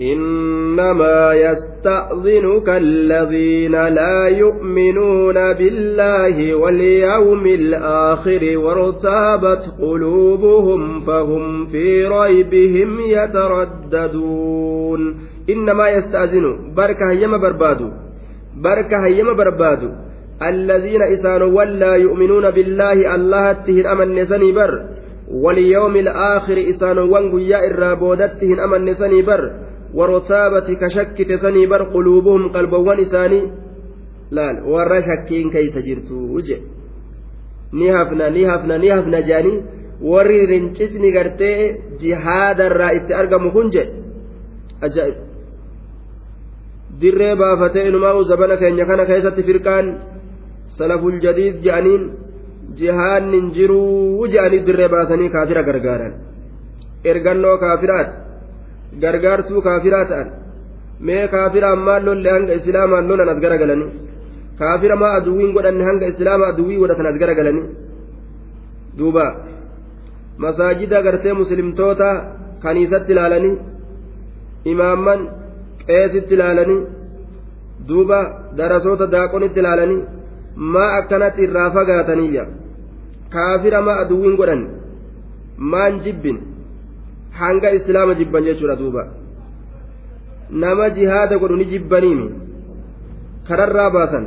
إنما 0.00 1.32
يستأذنك 1.32 2.68
الذين 2.68 3.72
لا 3.72 4.26
يؤمنون 4.26 5.34
بالله 5.34 6.54
واليوم 6.54 7.46
الآخر 7.46 8.58
وارتابت 8.58 9.72
قلوبهم 9.80 11.00
فهم 11.00 11.66
في 11.66 12.06
ريبهم 12.06 13.00
يترددون. 13.00 15.16
إنما 15.50 15.88
يستأذن. 15.88 16.74
بركة 16.76 17.10
هيما 17.10 17.36
بربادو. 17.36 17.90
بركة 18.56 19.06
هيما 19.06 19.32
بربادو. 19.32 19.88
الذين 20.42 21.02
إسانوا 21.02 21.58
ولا 21.58 21.94
يؤمنون 21.94 22.50
بالله 22.50 23.14
الله 23.14 23.52
تهن 23.52 23.86
أمن 23.86 24.24
بر. 24.54 24.80
واليوم 25.34 25.96
الآخر 25.96 26.64
إسانوا 26.70 27.04
وانقيا 27.04 27.70
إرابودتهن 27.70 28.60
أمن 28.60 28.84
نسني 28.84 29.22
بر. 29.22 29.50
ورتابة 29.94 30.68
كشك 30.80 31.18
تسني 31.30 31.66
بر 31.66 31.82
قلوبهم 31.94 32.42
قلبوان 32.54 32.98
إساني 33.00 33.40
لا 34.36 34.46
ور 34.72 34.92
شكين 35.06 35.50
كيس 35.54 35.76
جرتو 35.86 36.16
وجه 36.34 36.58
نهفنا 37.72 38.26
نهفنا 38.36 38.76
نهفنا 38.84 39.20
جاني 39.20 39.54
warri 40.00 40.46
rincisni 40.46 41.10
gartee 41.12 41.58
jihaadarraa 42.00 42.92
itti 42.98 43.12
argamu 43.20 43.52
kun 43.52 43.70
je 43.74 43.84
ajaa'ib 44.86 45.16
dirree 47.00 47.34
baafatee 47.36 47.88
inumaa 47.88 48.22
zabana 48.30 48.56
keenya 48.56 48.84
kana 48.90 49.06
keessatti 49.10 49.46
firqaan 49.48 49.86
salaful 50.76 51.18
jadiid 51.24 51.62
je'aniin 51.64 52.04
jihaannin 52.78 53.46
jiruu 53.56 54.26
je'anii 54.34 54.66
dirree 54.66 54.88
baasanii 54.94 55.30
kaafira 55.34 55.62
gargaaran 55.68 56.14
ergannoo 57.12 57.56
kaafiraati 57.64 58.14
gargaartuu 59.02 59.60
kaafiraa 59.66 60.04
ta'an. 60.10 60.28
Mee 61.06 61.24
kaafira 61.34 61.68
ammaan 61.76 62.02
lolle 62.08 62.30
hanga 62.36 62.52
islaamaan 62.60 63.08
lolan 63.08 63.28
as 63.32 63.40
garagalanii 63.44 63.90
kaafira 64.60 64.96
maa 65.02 65.12
aduwwiin 65.18 65.52
godhanne 65.56 65.84
hanga 65.88 66.06
islaama 66.12 66.44
aduwwii 66.52 66.78
godhatan 66.82 67.06
as 67.12 67.18
garagalanii 67.22 67.66
duuba. 68.98 69.26
Masaajida 70.42 71.02
gartee 71.06 71.34
muslimtoota 71.42 72.08
kaniisatti 72.62 73.12
ilaalanii 73.14 73.56
imaamman 74.72 75.20
qeesitti 75.88 76.34
ilaalanii 76.36 76.80
duuba 77.88 78.18
darasoota 78.58 79.06
daaqonitti 79.14 79.60
ilaalanii 79.62 80.00
maa 80.74 80.90
akkanatti 80.98 81.40
irraa 81.46 81.70
fagaataniyya 81.76 82.44
kaafira 83.34 83.80
maa 83.86 83.98
aduwwiin 84.04 84.36
godhan 84.40 84.62
maan 85.72 86.00
jibbin 86.04 86.38
hanga 87.40 87.70
islaama 87.78 88.14
jibban 88.14 88.44
jechuudha 88.44 88.76
duuba. 88.76 89.04
Nama 90.50 90.90
jihaada 90.96 91.38
godhu 91.38 91.56
ni 91.56 91.64
jibbaniimi 91.72 92.26
kararraa 93.48 93.90
baasan 93.90 94.26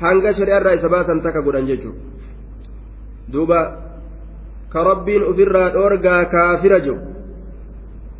hanga 0.00 0.32
shari'arraa 0.38 0.76
isa 0.78 0.88
baasan 0.88 1.22
takka 1.22 1.42
godhan 1.42 1.66
jechuudha. 1.66 2.00
Duuba 3.32 3.60
ka 4.72 4.84
rabbiin 4.90 5.26
ofirraa 5.30 5.68
dhoorgaa 5.76 6.24
kaafira 6.36 6.80
jiru 6.86 7.00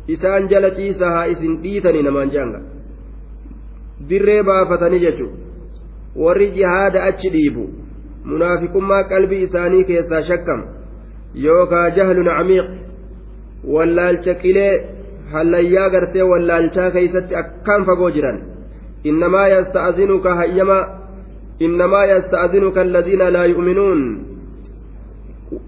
isaan 0.07 0.47
jala 0.47 0.71
ciisa 0.77 1.11
haa 1.15 1.25
isin 1.33 1.57
dhiitanii 1.63 2.03
namaan 2.07 2.31
jaanga 2.35 2.61
dirree 4.09 4.43
baafatanii 4.43 5.03
jechuudha. 5.07 5.43
Warri 6.15 6.51
jihaada 6.51 7.03
achi 7.03 7.29
dhiibu 7.29 7.65
munaafiqummaa 8.31 9.03
qalbii 9.11 9.43
isaanii 9.47 9.83
keessaa 9.89 10.21
shakkam 10.29 10.61
yookaa 11.45 11.89
jahlun 11.97 12.29
camiiq 12.37 12.67
wallaalcha 13.73 14.33
qilee 14.43 14.73
hallayyaa 15.33 15.89
gartee 15.89 16.29
wallaalchaa 16.31 16.91
keeysatti 16.91 17.35
akkaan 17.35 17.85
fagoo 17.85 18.11
jiran 18.17 18.39
innamaa 19.03 19.47
yasta'zinuka 19.55 20.35
hayyama 20.35 20.79
innamaa 21.59 22.05
yasta'zinuka 22.13 22.81
alladhiina 22.81 23.33
laa 23.33 23.45
yu'minuun 23.53 24.01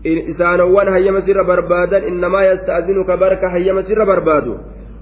isaanowwan 0.03 0.91
hayyama 0.95 1.21
sirra 1.21 1.43
barbaadan 1.43 2.07
innamaa 2.11 2.43
yasta'zinuka 2.51 3.17
barka 3.17 3.49
hayyama 3.49 3.83
sirra 3.83 4.05
barbaadu 4.05 4.57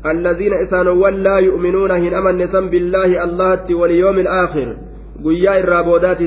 الذين 0.05 0.53
إسانوا 0.53 1.09
لا 1.09 1.37
يؤمنون 1.37 1.91
هن 1.91 2.13
أمن 2.13 2.47
سن 2.47 2.69
بالله 2.69 3.23
الله 3.23 3.75
واليوم 3.75 4.17
الآخر 4.19 4.77
قيا 5.25 5.59
الرابودات 5.59 6.21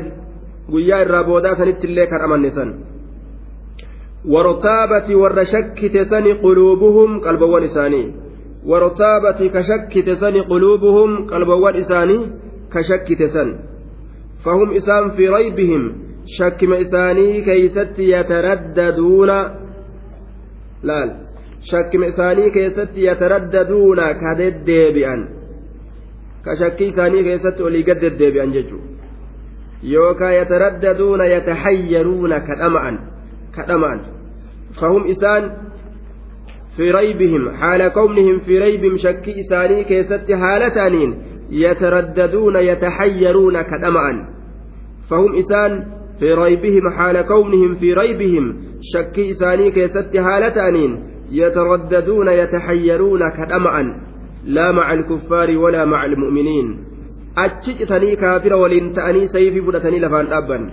قيا 0.73 1.03
الرابودات 1.03 1.61
نتلي 1.61 2.07
كان 2.07 2.21
أمن 2.21 2.51
سن 2.51 2.69
wartaabati 4.25 5.15
warra 5.15 5.45
shakkite 5.47 6.05
sani 6.11 6.35
quluubuhum 6.43 7.21
qalbawwan 7.21 7.65
isaanii 7.65 8.15
wartaabati 8.67 9.51
ka 9.51 9.63
shakkite 9.63 10.17
sani 10.17 10.43
quluubuhum 10.43 11.27
qalbawwan 11.31 11.79
isaanii 11.79 12.27
ka 12.69 12.83
shakkite 12.83 13.29
san 13.31 13.55
fahum 14.45 14.75
isaan 14.75 15.15
fi 15.17 15.27
raybihim 15.27 15.85
shakkima 16.37 16.79
isaanii 16.85 17.43
keeysatti 17.47 18.11
yataraddaduuna 18.11 19.39
laal 20.83 21.11
shakkima 21.71 22.07
isaanii 22.13 22.51
keessatti 22.51 23.05
yataraddaduuna 23.05 24.15
ka 24.23 24.35
deddeebi'an 24.41 25.23
ka 26.45 26.57
shakkii 26.57 26.91
isaanii 26.95 27.23
keessatti 27.29 27.63
olii 27.63 27.85
gad 27.87 28.01
deddeebi'an 28.01 28.53
jechuu 28.57 28.83
yookaa 29.95 30.33
yataraddaduuna 30.41 31.31
yataxayyaruuna 31.35 32.41
ka 32.41 32.59
dhama'an 32.63 32.99
كأمان 33.59 34.01
فهم 34.81 35.07
إسان 35.07 35.51
في 36.77 36.91
ريبهم 36.91 37.57
حال 37.57 37.89
كونهم 37.89 38.39
في 38.39 38.59
ريب 38.59 38.97
شك 38.97 39.29
إساني 39.29 39.85
كيست 39.85 40.27
حالتانين 40.33 41.15
يترددون 41.51 42.57
يتحيرون 42.57 43.63
كأمان 43.63 44.17
فهم 45.11 45.35
إسان 45.35 45.85
في 46.21 46.35
ريبهم 46.35 46.91
حال 46.97 47.21
كونهم 47.21 47.75
في 47.75 47.95
ريبهم 47.95 48.57
شك 48.81 49.19
إساني 49.19 49.71
كيست 49.71 50.17
حالتانين 50.17 51.05
يترددون 51.31 52.29
يتحيرون 52.29 53.21
كأمان 53.31 53.87
لا 54.45 54.73
مع 54.73 54.93
الكفار 54.93 55.59
ولا 55.59 55.85
مع 55.85 56.05
المؤمنين. 56.05 56.85
أتشئتني 57.39 58.17
كافر 58.17 58.55
ولن 58.55 58.93
تأني 58.93 59.27
سيفي 59.27 59.61
بدتني 59.61 59.99
لفان 60.01 60.33
أبا 60.33 60.71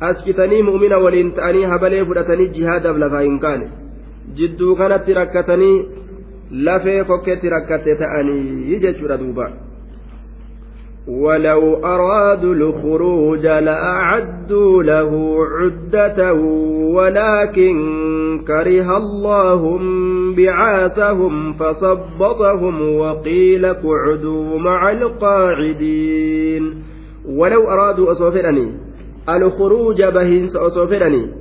askitanii 0.00 0.62
mu'mina 0.62 0.98
waliin 1.04 1.30
ta'anii 1.38 1.70
habalee 1.74 2.04
fudhatanii 2.10 2.48
jihaadaaf 2.58 2.98
lafaa 3.04 3.22
hin 3.28 3.38
kaane 3.44 3.70
jidduu 4.40 4.76
kanatti 4.82 5.14
rakkatanii 5.20 5.76
lafee 6.68 7.00
kokkeetti 7.04 7.50
rakkatte 7.56 7.94
ta'anii 8.02 8.78
jechuudha 8.84 9.18
duuba. 9.22 9.48
ولو 11.08 11.76
أرادوا 11.76 12.54
الخروج 12.54 13.46
لأعدوا 13.46 14.82
له 14.82 15.36
عدة 15.52 16.32
ولكن 16.96 17.76
كره 18.46 18.96
الله 18.96 19.78
بعاثهم 20.36 21.52
فصبطهم 21.52 22.96
وقيل 22.96 23.64
اقعدوا 23.64 24.58
مع 24.58 24.92
القاعدين 24.92 26.82
ولو 27.28 27.70
أرادوا 27.70 28.10
أصوفرني 28.12 28.87
الخروج 29.36 30.02
بهنس 30.02 30.56
أصوفرني 30.56 31.32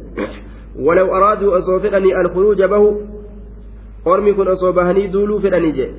ولو 0.79 1.15
أرادوا 1.15 1.57
أصوفرني 1.57 2.21
الخروج 2.21 2.63
به 2.63 3.01
قرمي 4.05 4.33
كن 4.33 4.47
أصوبهني 4.47 5.07
دولو 5.07 5.39
فرني 5.39 5.71
جي. 5.71 5.91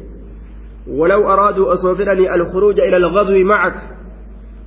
ولو 0.89 1.29
أرادوا 1.33 1.73
أصوفرني 1.73 2.35
الخروج 2.35 2.81
إلى 2.81 2.97
الغزو 2.97 3.39
معك 3.39 3.75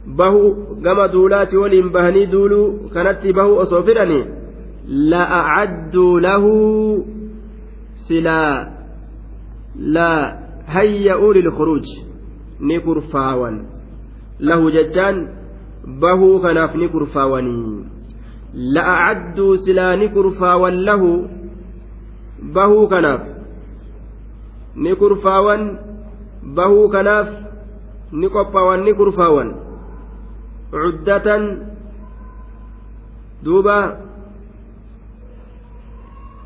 به 0.08 0.56
كما 0.84 1.06
دولات 1.08 1.54
ولين 1.54 1.90
بهني 1.90 2.26
دولو 2.26 2.90
كانت 2.94 3.28
به 3.28 3.62
أصوفرني 3.62 4.26
لأعدوا 4.88 6.20
له 6.20 6.46
سلا 7.96 8.72
لا 9.76 10.40
هيئوا 10.68 11.34
للخروج 11.34 11.84
نكر 12.62 13.02
فاوا 13.02 13.50
له 14.40 14.70
ججان 14.70 15.41
bahuu 15.86 16.40
kanaaf 16.42 16.76
ni 16.76 16.90
kurfaawanii. 16.90 17.86
La'acadduu 18.54 19.58
silaa 19.66 19.96
ni 19.96 20.10
kurfaawan 20.10 20.76
lahu 20.88 21.30
bahuu 22.54 22.88
kanaaf 22.88 23.22
ni 24.76 24.96
kurfaawan 24.96 25.62
bahuu 26.56 26.90
kanaaf 26.90 27.30
ni 28.12 28.30
qophaawan 28.30 28.84
ni 28.86 28.94
kurfaawan. 28.94 29.50
Cuddatan 30.72 31.44
duuba 33.44 33.78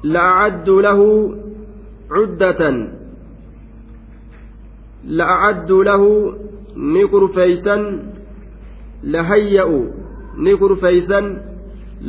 la'acadduu 0.03 0.81
lahu 0.81 1.07
cuddatan 2.09 2.75
la'acadduu 5.05 5.83
lahu 5.83 6.09
ni 6.75 7.03
kurfeeysan 7.13 7.81
lahayya'u 9.13 9.79
ni 10.37 10.57
kurfeeysan 10.61 11.25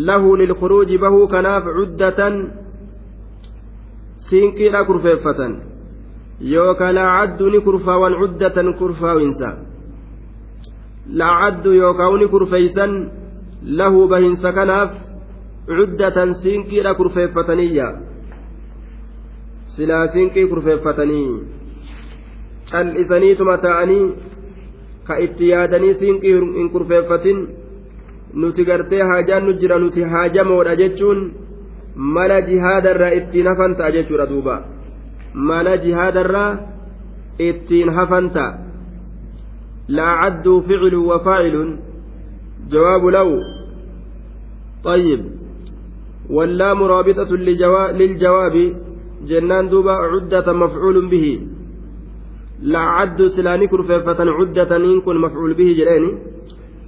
lahu 0.08 0.36
lilkhuruuji 0.40 0.98
bahuu 0.98 1.28
kanaaf 1.34 1.64
cuddatan 1.78 2.34
siinqiidha 4.28 4.84
kurfeeffatan 4.88 5.52
yookaan 6.40 6.94
laacaddu 6.98 7.50
ni 7.50 7.60
kurfaawan 7.66 8.18
cuddatan 8.20 8.74
kurfaawinsa 8.80 9.48
laacaddu 11.20 11.70
yookaan 11.82 12.18
ni 12.20 12.26
kurfeeysan 12.34 12.92
lahu 13.80 14.08
bahinsa 14.08 14.52
kanaaf 14.58 14.90
cuddatan 15.78 16.34
siinqiidha 16.42 16.94
kurfeeffataniyya 16.98 17.88
silaa 19.76 20.06
siinqii 20.14 20.46
kurfeeffatanii 20.50 21.30
cal'isaniituma 22.70 23.58
ta'anii 23.64 24.04
ka 25.06 25.18
itti 25.26 25.50
yaadanii 25.52 25.94
siinqii 26.02 26.34
hin 26.58 26.70
kurfeeffatin 26.74 27.42
nuti 28.42 28.64
gartee 28.68 29.02
haajaan 29.10 29.46
nu 29.46 29.58
jira 29.60 29.78
nuti 29.78 30.08
haajamoodha 30.14 30.76
jechuun 30.82 31.20
mala 32.16 32.38
jihaadarraa 32.48 33.12
ittiin 33.18 33.50
hafan 33.52 33.76
ta'a 33.80 33.90
jechuudha 33.96 34.26
duuba 34.32 34.56
mala 35.50 35.76
jihaadarraa 35.84 36.50
ittiin 37.48 37.92
hafan 37.98 38.30
ta'a 38.38 38.58
laa 39.98 40.14
cadduu 40.22 40.58
ficlu 40.70 41.06
wa 41.10 41.20
faacilun 41.28 41.78
jawaabu 42.74 43.10
law 43.18 43.30
طيب 44.86 45.22
واللام 46.30 46.82
رابطة 46.82 47.30
للجواب 47.98 48.56
جنان 49.28 49.68
دوبا 49.68 49.92
عدة 49.92 50.52
مفعول 50.52 50.96
به 51.10 51.26
lacaddu 52.62 53.28
silaa 53.36 53.56
ni 53.56 53.68
kurfeeffatan 53.68 54.28
cuddataniin 54.38 55.02
kun 55.04 55.18
mafcuul 55.24 55.54
bihi 55.54 55.74
jedheeni 55.78 56.10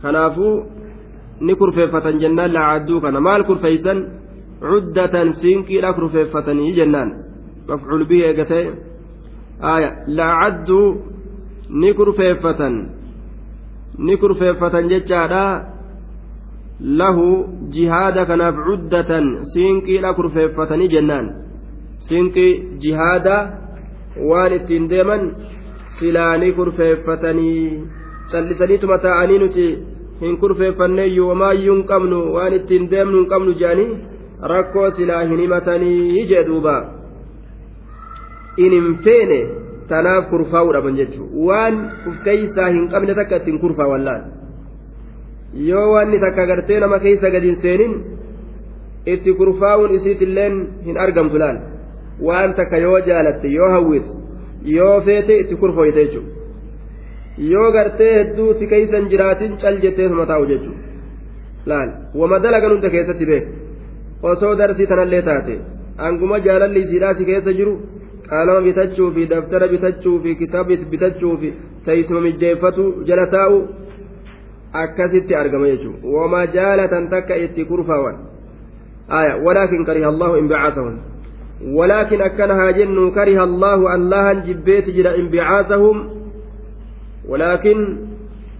kanaafuu 0.02 0.54
ni 1.46 1.54
kurfeeffatan 1.60 2.20
jennaan 2.22 2.52
lacadduu 2.56 3.00
kana 3.00 3.20
maal 3.20 3.44
kurfeeysan 3.48 3.98
cuddatan 4.70 5.32
siinqiidha 5.40 5.92
kurfeeffatanii 5.98 6.72
jennaan 6.78 7.10
mafcuul 7.68 8.04
bihi 8.10 8.22
eegatee 8.28 8.64
aya 9.72 9.90
lacadduu 10.18 10.86
ni 11.80 11.90
kurfeeffatan 11.98 12.74
ni 14.06 14.16
kurfeeffatan 14.22 14.88
jechaadha 14.92 15.44
lahu 17.00 17.28
jihaada 17.74 18.26
kanaaf 18.30 18.56
cuddatan 18.66 19.24
siinqiidha 19.52 20.14
kurfeeffatanii 20.18 20.88
jennaan 20.94 21.26
siinqii 22.08 22.52
jihaada 22.82 23.36
waan 24.28 24.52
ittiin 24.58 24.84
deeman 24.90 25.22
silaanii 26.00 26.52
kurfeeffatanii 26.58 27.82
callisaniituma 28.32 28.98
taa'anii 29.06 29.38
nuti 29.44 29.66
hin 30.20 30.36
kurfeeffanneeyyuu 30.42 31.28
homaayyuu 31.30 31.76
hin 31.76 31.86
qabnu 31.92 32.18
waan 32.34 32.52
ittiin 32.58 32.90
deemnu 32.90 33.18
hin 33.20 33.28
qabnu 33.32 33.54
jedhanii 33.62 33.88
rakkoo 34.52 34.90
silaa 34.98 35.22
hin 35.22 35.40
himatanii 35.44 36.26
jee 36.32 36.44
duuba. 36.48 36.74
In 38.64 38.72
hin 38.76 38.98
feene 39.06 39.38
tanaaf 39.88 40.28
kurfaa'uu 40.30 40.72
dhaban 40.76 40.96
jechuudha. 41.00 41.46
Waan 41.48 41.74
uf 42.10 42.16
keeysaa 42.28 42.68
hin 42.76 42.88
qabne 42.94 43.14
takka 43.20 43.36
ittiin 43.42 43.58
kurfaawan 43.64 44.04
laal. 44.10 44.22
Yoo 45.70 45.88
wanni 45.94 46.18
takka 46.26 46.46
gartee 46.52 46.80
nama 46.80 46.98
keeysa 47.06 47.30
gadi 47.34 47.46
hin 47.52 47.60
seenin 47.66 47.94
itti 49.16 49.34
kurfaa'uun 49.42 49.90
isiitilleen 50.00 50.62
hin 50.86 50.98
argamtu 51.06 51.38
laal. 51.44 51.58
Waan 52.30 52.54
takka 52.62 52.76
yoo 52.86 52.98
jaalatte 53.10 53.48
yoo 53.58 53.70
hawwitu 53.76 54.17
yoo 54.64 55.00
feete 55.00 55.38
itti 55.42 55.56
kurfooyte 55.56 56.04
jechuudha. 56.04 56.32
Yoo 57.52 57.70
gartee 57.72 58.12
hedduu 58.18 58.54
si 58.58 58.66
keeysan 58.66 59.08
jiraatin 59.10 59.56
cal 59.62 59.80
jettee 59.84 60.08
suma 60.08 60.26
taa'u 60.26 60.46
jechuudha. 60.46 60.82
Laal 61.66 61.90
wama 62.14 62.38
dalagan 62.38 62.70
hunda 62.74 62.90
keessatti 62.90 63.26
beeku 63.26 63.50
osoo 64.22 64.54
darsii 64.60 64.86
tanallee 64.86 65.22
taate 65.22 65.58
hanguma 66.04 66.40
jaalalli 66.46 66.80
isiidhaa 66.86 67.14
si 67.14 67.24
keessa 67.30 67.52
jiru 67.58 67.74
qaalama 68.30 68.60
bitachuu 68.68 69.10
fi 69.14 69.26
daftara 69.32 69.68
bitachuu 69.74 70.16
fi 70.22 70.34
kitaaba 70.40 70.76
bitachuu 70.94 71.36
fi 71.40 71.52
teessuma 71.84 72.20
mijjeeffatu 72.20 72.88
jala 73.10 73.26
taa'u 73.26 73.60
akkasitti 74.72 75.34
argama 75.34 75.66
jechuudha. 75.72 75.98
Wama 76.16 76.46
jaalatan 76.46 77.08
takka 77.08 77.36
itti 77.36 77.64
kurfaawan 77.64 78.16
walaakin 79.44 79.84
kariha 79.84 80.08
allahu 80.08 80.36
inbicaasahum 80.36 80.98
ولكن 81.64 82.22
أكنها 82.22 82.70
جن 82.70 83.10
كره 83.10 83.44
الله 83.44 83.94
الله 83.94 84.32
جبيت 84.32 84.90
جرى 84.90 85.20
انبعاثهم 85.20 86.10
ولكن 87.28 87.98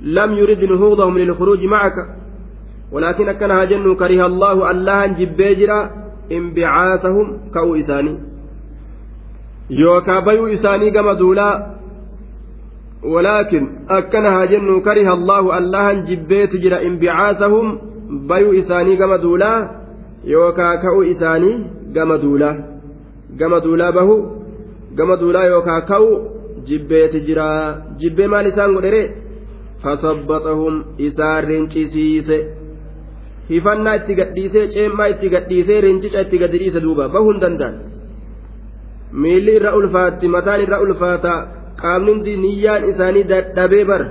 لم 0.03 0.33
يرد 0.33 0.65
نهوضهم 0.65 1.19
للخروج 1.19 1.65
معك. 1.65 1.93
ولكن 2.93 3.29
أكنها 3.29 3.65
جن 3.65 3.95
كره 3.95 4.27
الله 4.27 4.71
الله 4.71 5.07
جبيت 5.07 5.59
جرى 5.59 5.91
انبعاثهم 6.33 7.39
كأو 7.55 7.75
إساني. 7.75 8.19
يوكا 9.71 10.21
بيو 10.21 10.47
إساني 10.47 10.91
كما 10.91 11.13
دولا. 11.13 11.79
ولكن 13.05 13.69
أكنها 13.91 14.45
جن 14.45 14.81
كره 14.81 15.15
الله 15.15 15.59
الله 15.59 15.93
جبيت 15.93 16.57
جرى 16.57 16.87
انبعاثهم 16.87 17.79
بيو 18.29 18.53
إساني 18.53 18.97
كما 18.97 19.17
دولا. 19.17 19.71
يوكا 20.25 20.75
كأو 20.75 21.03
إساني 21.03 21.65
كما 21.95 22.17
دولا. 22.17 22.78
Gama 23.37 23.61
duulaa 23.61 23.93
bahu 23.93 24.17
gama 24.95 25.17
duulaa 25.21 25.47
yookaa 25.53 25.81
ka'u 25.81 26.11
jibbeeti 26.69 27.21
jira 27.27 27.49
jibbee 28.01 28.29
maal 28.33 28.47
isaan 28.53 28.75
godhere 28.77 29.03
fasabbaxahum 29.83 30.81
isaan 31.09 31.45
rincisiise 31.51 32.39
hifannaa 33.51 33.95
itti 34.01 34.19
gadhiisee 34.21 34.67
ceemmaa 34.75 35.11
itti 35.15 35.29
gadhiisee 35.35 35.81
rincica 35.87 36.25
itti 36.27 36.39
gadi 36.39 36.63
dhiise 36.63 36.81
duuba 36.87 37.09
bahuu 37.15 37.33
hin 37.33 37.41
danda'an 37.45 37.77
miilli 39.13 39.57
irra 39.61 39.77
ulfaatti 39.81 40.33
mataan 40.37 40.65
irra 40.67 40.81
ulfaata 40.87 41.37
qaamni 41.83 42.37
niyyaan 42.45 42.91
isaanii 42.91 43.29
dadhabee 43.33 43.85
bar 43.93 44.03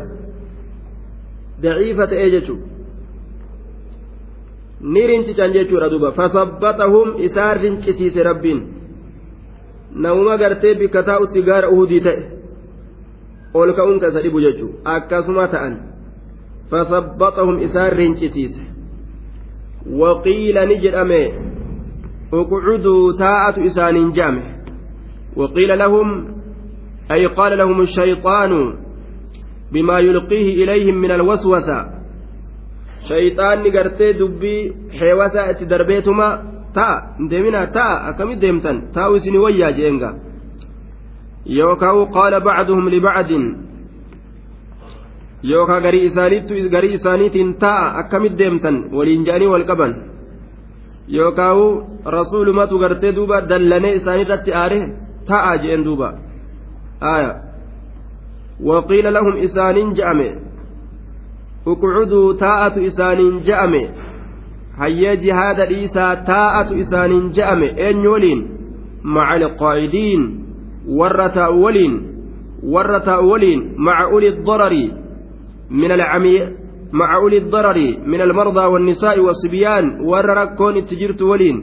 daciifa 1.64 2.08
ta'ee 2.14 2.30
jechuudha 2.36 2.66
ni 4.94 5.08
rincican 5.10 5.54
jechuudha 5.58 5.90
duuba 5.90 6.12
fasabbaxahum 6.12 7.08
isaan 7.28 7.62
rincisiise 7.62 8.24
rabbiin. 8.24 8.77
Namuma 10.06 10.38
gartee 10.38 10.76
bikka 10.80 11.04
taa'utti 11.10 11.42
gaara 11.50 11.70
uhudii 11.74 12.02
ta'e 12.08 12.22
ol 13.54 13.74
ka'uun 13.78 14.00
isa 14.10 14.22
dhibu 14.26 14.42
jechuun 14.46 14.74
akkasuma 14.96 15.48
ta'an 15.54 15.78
fasabbaxahum 16.72 17.62
isaan 17.68 17.92
rincisiise 18.00 18.64
waqiila 20.02 20.66
ni 20.66 20.82
jedhame 20.84 21.22
uqcuduu 22.32 23.14
taa'atu 23.24 23.70
isaaniin 23.70 24.12
je'ame 24.18 24.44
waqiila 25.42 25.76
lahum 25.84 26.10
ay 27.10 27.24
qaala 27.38 27.56
lahum 27.56 27.80
الشيطان 27.88 28.52
بما 29.72 30.00
يلقيه 30.00 30.64
إليهم 30.64 30.96
من 30.96 31.12
الوسوسة 31.12 31.80
شيطان 33.08 33.64
قرتي 33.76 34.14
دبي 34.14 34.74
حيوسة 35.00 35.50
اتدربيتما 35.50 36.57
ta'a 36.74 37.16
deemina 37.30 37.68
ta'a 37.68 37.96
akkamit 38.10 38.40
deemtan? 38.42 38.78
Taa'u 38.94 39.16
isinii 39.16 39.44
wayyaa 39.46 39.72
jeenga. 39.72 40.10
Yookaan 41.46 42.12
qaala 42.16 42.40
bacduhum 42.40 42.90
libacdin 42.90 43.46
yookaan 45.44 45.82
garii 45.84 46.06
isaaniittu 46.10 46.54
garii 46.70 46.94
isaaniitiin 47.00 47.56
ta'a 47.64 47.98
akkamit 48.02 48.38
deemtan? 48.38 48.76
Waliin 48.92 49.26
jedhanii 49.26 49.52
wal 49.54 49.66
qaban. 49.70 49.94
Yookaan 51.08 51.60
rasuulumatu 52.06 52.80
gartee 52.80 53.16
duuba 53.16 53.42
dallanee 53.50 53.96
isaaniirratti 54.00 54.52
aare 54.54 54.80
ta'a 55.28 55.58
jeen 55.64 55.86
duuba. 55.86 56.10
Aya 57.02 57.48
waqiila 58.60 59.14
lahum 59.14 59.38
isaaniin 59.38 59.94
je'ame 59.98 60.30
uqcuduu 61.66 62.34
taa'atu 62.44 62.80
isaaniin 62.90 63.42
je'ame 63.48 63.82
hayyee 64.80 65.18
jihaada 65.24 65.66
dhiisaa 65.72 66.16
taa'atu 66.30 66.74
isaaniin 66.84 67.32
je'ame 67.40 67.68
eenyu 67.88 68.12
waliin? 68.12 68.42
مع 69.04 69.36
القاعدين 69.40 70.22
warra 71.00 71.30
taa'u 71.30 71.64
waliin 71.64 71.96
warra 72.74 73.00
taa'u 73.10 73.30
waliin 73.32 73.62
مع 73.78 74.08
أولي 74.16 74.32
الضرر 74.48 74.86
من 75.70 75.92
العمي 75.92 76.40
مع 76.94 77.16
أولي 77.16 77.38
الضرر 77.38 77.98
من 78.08 78.22
المرضى 78.22 78.66
والنساء 78.66 79.20
والصبيان 79.20 80.00
warra 80.02 80.26
rakkoon 80.26 80.78
itti 80.78 80.97
jirtu 80.97 81.22
waliin 81.22 81.58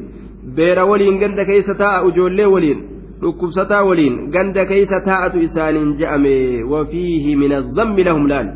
beera 0.57 0.79
waliin 0.85 1.24
ganda 1.24 1.40
keeysa 1.40 1.66
taa'aa 1.66 2.09
ijoollee 2.09 2.44
waliin 2.44 2.79
dhukkubsataa 3.24 3.81
waliin 3.81 4.31
ganda 4.35 4.59
keeysa 4.59 4.88
taa'aa 4.88 5.44
isaan 5.44 5.94
ja'ame 5.94 6.62
وفيه 6.62 7.37
من 7.37 7.53
الذم 7.53 7.96
لهم 7.96 8.27
لأن 8.29 8.48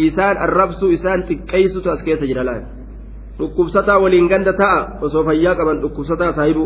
إسان 0.00 0.36
الربس 0.36 0.84
إسان 0.84 1.24
تكيس 1.24 1.82
تأسكيس 1.84 2.24
جلالان 2.24 2.77
dhukkubsataa 3.38 3.98
waliin 4.04 4.28
ganda 4.32 4.52
ta'a 4.60 4.78
osoo 5.06 5.24
fayyaa 5.28 5.54
qaban 5.60 5.80
dhukkubsataa 5.82 6.32
saahibu 6.38 6.64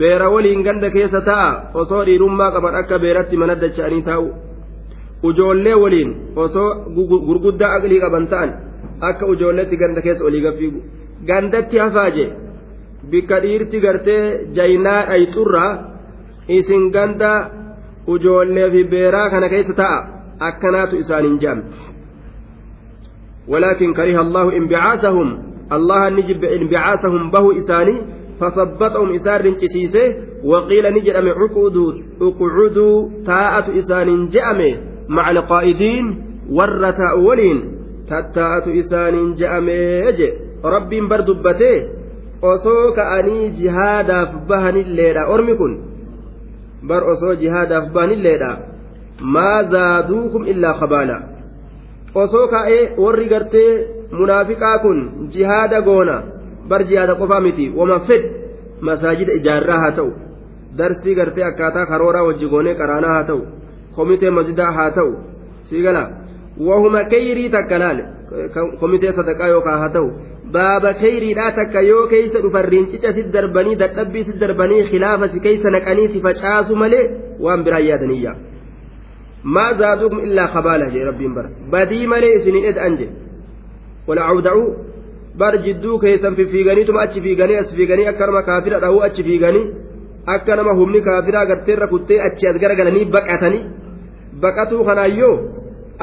beera 0.00 0.26
waliin 0.34 0.62
ganda 0.66 0.90
keessa 0.96 1.20
ta'a 1.28 1.48
osoo 1.82 2.02
dhiirummaa 2.06 2.50
qaban 2.56 2.74
akka 2.80 2.96
beeratti 3.04 3.36
mana 3.42 3.54
dacha'anii 3.62 4.02
taa'u 4.08 4.26
ujoollee 5.28 5.76
waliin 5.84 6.10
osoo 6.44 6.68
gurguddaa 7.28 7.72
aqlii 7.78 8.00
qaban 8.04 8.26
ta'an 8.32 8.50
akka 9.08 9.24
ujoolleetti 9.32 9.76
ganda 9.82 10.00
keessa 10.06 10.24
olii 10.28 10.42
gaffiigu 10.46 10.80
gandatti 11.28 11.76
hafaaje 11.84 12.26
bikka 13.10 13.36
dhiirti 13.44 13.80
gartee 13.84 14.22
jaynaa 14.56 15.00
dhayxurraa 15.10 15.70
isin 16.58 16.84
ganda 16.96 17.30
ujoollee 18.14 18.70
fi 18.74 18.84
beeraa 18.94 19.28
kana 19.30 19.48
keessa 19.54 19.74
ta'a 19.82 19.98
akkanaatu 20.48 20.94
isaaniin 21.04 21.38
jaame 21.44 21.64
ولكن 23.48 23.94
كره 23.98 24.20
الله 24.20 24.46
انبعاثهم 24.56 25.28
الله 25.72 26.08
نجب 26.08 26.44
انبعاثهم 26.44 27.30
به 27.30 27.58
إساني 27.58 27.96
فثبتهم 28.40 29.08
إسان 29.12 29.40
رنكسيسه 29.40 30.06
وقيل 30.44 30.84
نجرم 30.94 31.28
عقودوا 31.28 31.92
اقعدوا 32.20 33.08
تاءة 33.26 33.78
إسان 33.78 34.28
جأم 34.28 34.60
مع 35.08 35.30
القائدين 35.30 36.04
ور 36.50 36.90
تأولين 36.90 37.58
تاءة 38.34 38.66
إسان 38.78 39.34
جأم 39.34 39.68
يجي 40.08 40.32
رب 40.64 40.90
بردبته 41.10 42.00
osoo 42.42 42.92
ka'anii 42.96 43.50
jihaadaaf 43.56 44.30
bahanilleedha 44.48 45.26
ormi 45.28 45.54
kun 45.60 45.72
bar 46.88 47.04
osoo 47.12 47.34
jihaadaaf 47.42 47.90
bahanilleedha 47.96 48.50
maa 49.34 49.62
zaaduukum 49.74 50.46
illaa 50.52 50.74
kabaala 50.80 51.16
osoo 52.22 52.46
ka'ee 52.54 52.82
warri 53.04 53.28
gartee 53.32 53.72
munaafiqaa 54.18 54.76
kun 54.84 54.98
jihaada 55.34 55.80
goona 55.88 56.16
bar 56.70 56.80
jihaada 56.90 57.14
qofaa 57.20 57.40
miti 57.46 57.66
wama 57.78 57.98
fed 58.08 58.22
masaajida 58.88 59.32
ijaarraa 59.40 59.80
haa 59.84 59.92
ta'u 59.98 60.10
darsii 60.78 61.14
gartee 61.18 61.44
akkaataa 61.50 61.86
karooraa 61.92 62.24
wajji 62.28 62.46
goonee 62.54 62.74
qaraanaa 62.80 63.14
haa 63.16 63.28
ta'u 63.30 63.42
komitee 63.96 64.30
masjidaa 64.38 64.72
haa 64.78 64.90
ta'u 64.98 65.12
siigala 65.70 66.02
wahuma 66.68 67.04
kayrii 67.14 67.48
takka 67.56 67.78
laale 67.84 68.04
komitee 68.80 69.12
sadaqaa 69.20 69.48
yookaan 69.54 69.80
haa 69.84 69.92
ta'u 69.96 70.08
baaba 70.54 70.90
kayriidhaa 71.02 71.50
takka 71.58 71.80
yoo 71.90 72.04
keeysa 72.12 72.38
dhufan 72.44 72.64
rincica 72.74 73.12
si 73.16 73.22
darbanii 73.34 73.76
dadhabbii 73.82 74.24
si 74.28 74.32
darbanii 74.42 74.82
khilaafa 74.90 75.26
si 75.32 75.38
keeysa 75.46 75.68
naqanii 75.76 76.08
si 76.14 76.18
facaasu 76.26 76.72
malee 76.82 77.04
waan 77.46 77.60
biraa 77.66 77.82
yaadaniyya 77.88 78.32
maa 79.56 79.72
zaadukum 79.82 80.18
illaa 80.28 80.48
kabaala 80.54 80.86
jee 80.94 81.04
rabbiin 81.10 81.34
bara 81.36 81.48
badii 81.74 82.06
malee 82.14 82.32
isinii 82.38 82.64
ed'an 82.72 82.96
jedhe 83.00 83.14
wala 84.10 84.22
awda'u 84.32 84.62
bar 85.40 85.52
jidduu 85.66 85.98
keessan 86.04 86.36
fiffiiganiituma 86.38 87.02
achi 87.06 87.20
fiiganii 87.26 87.60
as 87.62 87.70
fiiganii 87.78 88.08
akka 88.12 88.26
nama 88.30 88.42
kaafira 88.48 88.82
dha'uu 88.84 89.02
achi 89.08 89.22
fiiganii 89.28 89.66
akka 90.34 90.56
nama 90.60 90.72
humni 90.80 91.00
kaafiraa 91.08 91.46
garteerra 91.50 91.86
kuttee 91.92 92.20
achi 92.28 92.48
as 92.50 92.56
garagalanii 92.62 93.04
baqatanii 93.16 93.62
baqatuu 94.42 94.82
kanaayyoo 94.88 95.36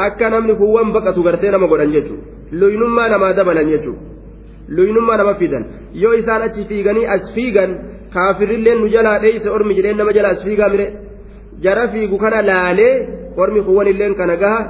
akka 0.07 0.29
namni 0.35 0.55
kuwwan 0.61 0.93
baqatu 0.97 1.23
gartee 1.27 1.51
nama 1.55 1.67
godhan 1.71 1.91
jechuudha 1.95 2.25
luynummaa 2.61 3.09
namaa 3.13 3.33
dabalan 3.39 3.69
jechuudha 3.73 4.01
luynummaa 4.77 5.17
nama 5.21 5.33
fidan 5.41 5.63
yoo 6.03 6.13
isaan 6.21 6.41
achi 6.47 6.65
fiiganii 6.71 7.05
as 7.15 7.33
fiigan 7.35 7.71
kaafirilleen 8.15 8.79
nu 8.81 8.89
jalaa 8.95 9.19
dheeyse 9.23 9.49
ormi 9.57 9.77
jedheen 9.77 9.97
nama 10.01 10.17
jala 10.17 10.29
as 10.35 10.43
fiigaa 10.47 10.69
mire 10.73 10.87
jara 11.65 11.87
fiigu 11.93 12.17
kana 12.23 12.41
laalee 12.49 12.93
ormi 13.43 13.61
kuwwan 13.67 13.87
illeen 13.93 14.15
kana 14.19 14.35
gaha 14.43 14.61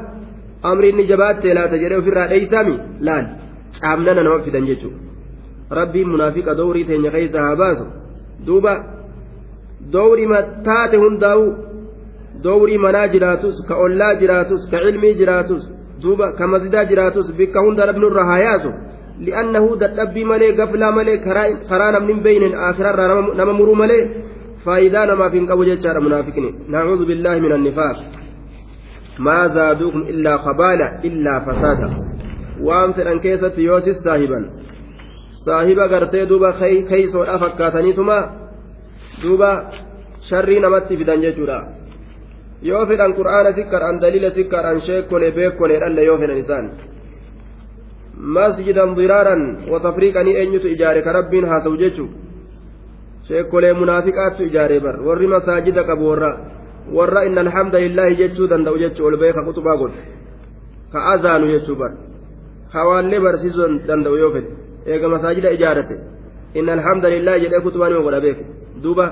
amri 0.63 0.89
inni 0.89 1.05
jabaattee 1.11 1.53
laata 1.53 1.77
jedhee 1.83 1.99
ofirraa 2.01 2.27
dheeysami 2.31 2.75
laal 3.07 3.25
caamnana 3.81 4.23
nama 4.23 4.43
fidan 4.45 4.65
jechuudha. 4.69 4.99
Rabbiin 5.79 6.09
munaafiqa 6.13 6.57
dowrii 6.57 6.85
teenya 6.89 7.11
keessa 7.11 7.41
haa 7.41 7.55
baasu. 7.55 7.85
Duuba 8.47 8.73
dowrii 9.93 10.27
taate 10.67 10.97
hundaa'u 11.03 11.45
dowrii 12.43 12.77
manaa 12.85 13.07
jiraatus 13.13 13.55
ka 13.67 13.75
ollaa 13.85 14.13
jiraatus 14.21 14.61
ka 14.71 14.77
cilmii 14.85 15.15
jiraatus 15.21 15.63
duuba 16.01 16.31
ka 16.37 16.47
mazidaa 16.47 16.85
jiraatus 16.85 17.33
bikka 17.37 17.59
hunda 17.65 17.85
rabnurra 17.89 18.25
haa 18.29 18.39
yaasu. 18.47 18.71
Li'annahu 19.25 19.75
dadhabbii 19.81 20.25
malee 20.31 20.51
gaflaa 20.59 20.91
malee 20.91 21.17
karaa 21.69 21.91
namni 21.91 22.13
hin 22.13 22.23
beeynen 22.23 22.53
aakirarraa 22.65 23.21
nama 23.39 23.53
muruu 23.59 23.75
malee 23.75 24.03
faayidaa 24.65 25.05
namaaf 25.11 25.33
hin 25.33 25.47
qabu 25.47 25.65
jechaadha 25.69 26.01
munaafiqni. 26.07 26.49
Nacuudhu 26.73 27.05
billaahi 27.09 27.41
min 27.41 27.51
annifaaq 27.57 27.97
maa 29.25 29.47
zaaduukum 29.57 30.03
illaa 30.13 30.37
qabaala 30.47 30.87
illaa 31.09 31.39
fasaada 31.47 31.87
waan 32.67 32.93
fedhan 32.97 33.19
keessatti 33.25 33.65
yoosis 33.69 34.03
saahiban 34.03 34.43
saahiba 35.45 35.87
gartee 35.93 36.25
duuba 36.29 36.49
keeysoodha 36.89 37.39
fakkaataniituma 37.43 38.17
duuba 39.23 39.49
sharrii 40.29 40.59
namatti 40.65 40.97
fidan 40.97 41.21
jechuudha 41.25 41.57
yoo 42.69 42.83
fedhan 42.91 43.13
qur'aana 43.19 43.51
sikkaadhaan 43.57 44.01
daliila 44.01 44.29
sikkaadhaan 44.37 44.81
sheekkolee 44.89 45.31
beekkolee 45.39 45.79
dhalle 45.83 46.03
yoo 46.09 46.17
fedhan 46.21 46.43
isaan 46.43 46.65
masjidan 48.37 48.95
diraaran 48.97 49.43
watafriiqanii 49.71 50.37
eenyutu 50.41 50.67
ijaare 50.75 51.01
ka 51.07 51.11
rabbiin 51.19 51.49
haasawu 51.51 51.77
jechuu 51.83 52.09
sheekkolee 53.27 53.73
munaafiqaattu 53.81 54.43
ijaare 54.49 54.79
bar 54.85 54.95
warri 55.07 55.27
masaajida 55.35 55.83
qabu 55.89 56.09
warra 56.11 56.31
lillaahi 57.85 58.15
jechuu 58.15 58.47
danda'u 58.47 58.77
jechuu 58.83 59.05
ol 59.05 59.17
beeka 59.17 59.43
kutubaa 59.43 59.77
godhu 59.77 59.99
ka 60.91 60.99
azaanu 61.13 61.47
jechuu 61.53 61.75
bar 61.75 61.91
hawaallee 62.73 63.19
barsiisuu 63.19 63.69
danda'u 63.87 64.17
yoo 64.17 64.31
fedhe 64.35 64.51
eega 64.85 65.07
masaajida 65.15 65.51
ijaarate 65.51 65.95
inna 66.53 66.73
alhamda 66.73 67.09
lillaahi 67.09 67.41
jedhee 67.41 67.61
kutubaa 67.67 67.89
nima 67.89 68.01
godha 68.01 68.21
beeku 68.21 68.43
duuba 68.83 69.05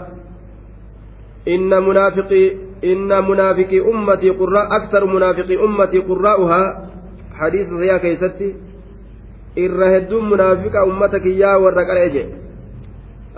inna 1.45 1.81
munaafiqii 1.81 2.47
inna 2.81 3.21
munaafiqii 3.21 3.79
ummatii 3.93 4.37
qurraa 4.41 4.67
aksaru 4.77 5.07
munaafiqii 5.07 5.57
ummatii 5.67 6.01
qurraa'uhaa 6.09 6.67
hadiisa 7.39 7.77
sayyaa 7.77 7.99
keessatti 7.99 8.55
irra 9.65 9.89
hedduun 9.95 10.29
munaafiqa 10.33 10.85
ummata 10.91 11.19
kiyyaa 11.19 11.57
warra 11.65 11.87
qara'e 11.89 12.09
jedhe 12.15 12.35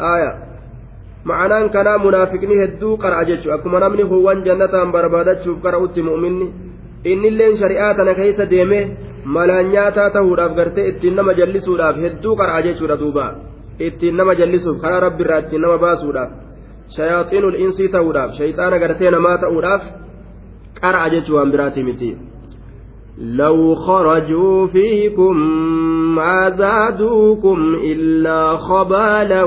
aayaa 0.10 0.47
ma'anaan 1.24 1.70
kanaa 1.70 1.98
munaafiqni 2.06 2.56
hedduu 2.62 2.98
qara'a 3.04 3.26
jechuudha 3.30 3.56
akkuma 3.56 3.80
namni 3.80 4.04
huwwan 4.12 4.44
jannataan 4.46 4.92
barbaadachuuf 4.92 5.62
qara'utti 5.66 6.02
mu'minni 6.10 6.48
innilleen 7.12 7.58
shari'aa 7.58 7.94
tana 7.98 8.14
keessa 8.20 8.50
deemee 8.50 8.84
malaan 9.36 9.70
nyaataa 9.76 10.10
ta'uudhaaf 10.10 10.56
gartee 10.60 10.88
ittiin 10.92 11.16
nama 11.16 11.34
jallisuudhaaf 11.40 11.96
hedduu 12.06 12.36
qara'a 12.42 12.62
jechuudha 12.68 13.00
duuba 13.00 13.26
ittiin 13.80 14.18
nama 14.18 14.36
jallisuuf 14.36 14.82
karaa 14.82 15.00
rabbiirraa 15.08 15.40
ittiin 15.46 15.62
nama 15.62 15.78
baasuudhaaf 15.78 16.32
shayaaxiinul 16.96 17.60
insii 17.66 17.90
ta'uudhaaf 17.96 18.32
shayxaana 18.40 18.80
gartee 18.80 19.12
namaa 19.12 19.38
ta'uudhaaf 19.44 19.84
qara'a 20.82 21.10
jechuu 21.10 21.36
waan 21.38 21.52
biraatii 21.52 21.84
miti. 21.84 22.10
لو 23.22 23.76
خرجوا 23.76 24.68
فيكم 24.68 25.38
ما 26.16 26.50
زادوكم 26.50 27.76
إلا 27.84 28.58
خبالا 28.58 29.44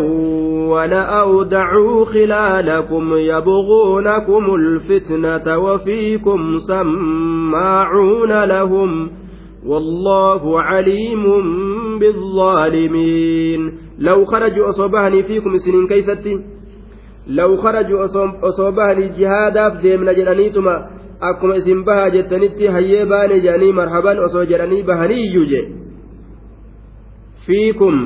ولأودعوا 0.70 2.04
خلالكم 2.04 3.12
يبغونكم 3.14 4.54
الفتنة 4.54 5.58
وفيكم 5.58 6.58
سماعون 6.58 8.44
لهم 8.44 9.10
والله 9.66 10.60
عليم 10.62 11.24
بالظالمين. 11.98 13.72
لو 13.98 14.24
خرجوا 14.24 14.68
أصوبهني 14.68 15.22
فيكم 15.22 15.56
سنين 15.56 15.86
كيستي؟ 15.86 16.40
لو 17.26 17.56
خرجوا 17.56 18.04
أصوبهني 18.42 19.08
جهادا 19.08 19.70
فديمنا 19.70 20.12
جلانيتما 20.12 20.99
akkuma 21.28 21.56
isin 21.56 21.84
bahaa 21.84 22.10
jettanitti 22.16 22.66
hayyee 22.66 23.04
baane 23.06 23.40
jedhanii 23.44 23.72
marhaban 23.72 24.18
osoo 24.26 24.44
jedhanii 24.52 24.82
bahanii 24.82 25.22
iyyuu 25.26 25.44
je 25.52 25.60
fiikum 27.46 27.96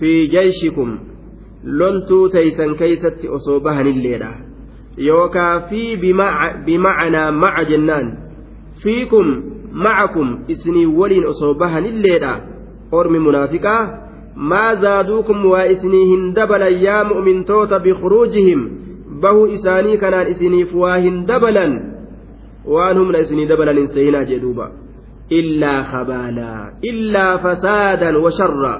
fi 0.00 0.12
jayshikum 0.34 0.98
loltuu 1.64 2.28
teeysan 2.28 2.74
keeysatti 2.80 3.28
osoo 3.28 3.60
bahanilleedha 3.60 4.30
yookaa 5.08 5.60
fi 5.70 5.82
bimacnaa 6.66 7.32
maca 7.32 7.64
jennaan 7.70 8.12
fiikum 8.82 9.26
macakum 9.72 10.38
isinii 10.48 10.86
waliin 10.86 11.26
osoo 11.26 11.54
bahanilleedha 11.54 12.32
ormi 12.92 13.18
munaafiqaa 13.26 13.82
maa 14.34 14.74
zaaduukum 14.84 15.46
waa 15.52 15.64
isinii 15.74 16.04
hin 16.10 16.34
dabalan 16.34 16.82
yaa 16.84 17.04
mu'mintoota 17.04 17.78
bikhuruujihim 17.86 18.68
bahuu 19.20 19.46
isaanii 19.46 19.96
kanaan 20.04 20.28
isiniif 20.34 20.74
waa 20.74 20.96
hin 21.06 21.26
dabalan 21.26 21.91
waan 22.66 22.98
humna 22.98 23.18
isinii 23.18 23.46
dabalaniin 23.46 23.88
seenaa 23.88 24.24
jedhuuba 24.24 24.70
illaa 25.40 25.82
kabaalaa 25.92 26.70
illaa 26.82 27.38
fasaadan 27.38 28.16
washarra 28.24 28.74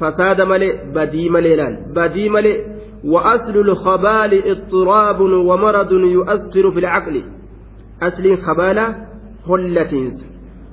fasaada 0.00 0.46
malee 0.46 0.72
badii 0.94 1.28
malee 1.30 1.56
laal 1.56 1.76
badii 1.94 2.28
malee 2.28 2.58
وأصل 3.04 3.56
الخبال 3.58 4.32
اضطراب 4.50 5.20
ومرض 5.20 5.92
يؤثر 5.92 6.70
في 6.70 6.78
العقل 6.78 7.22
أصل 8.02 8.36
خبالة 8.36 8.86
هلتينس 9.48 10.26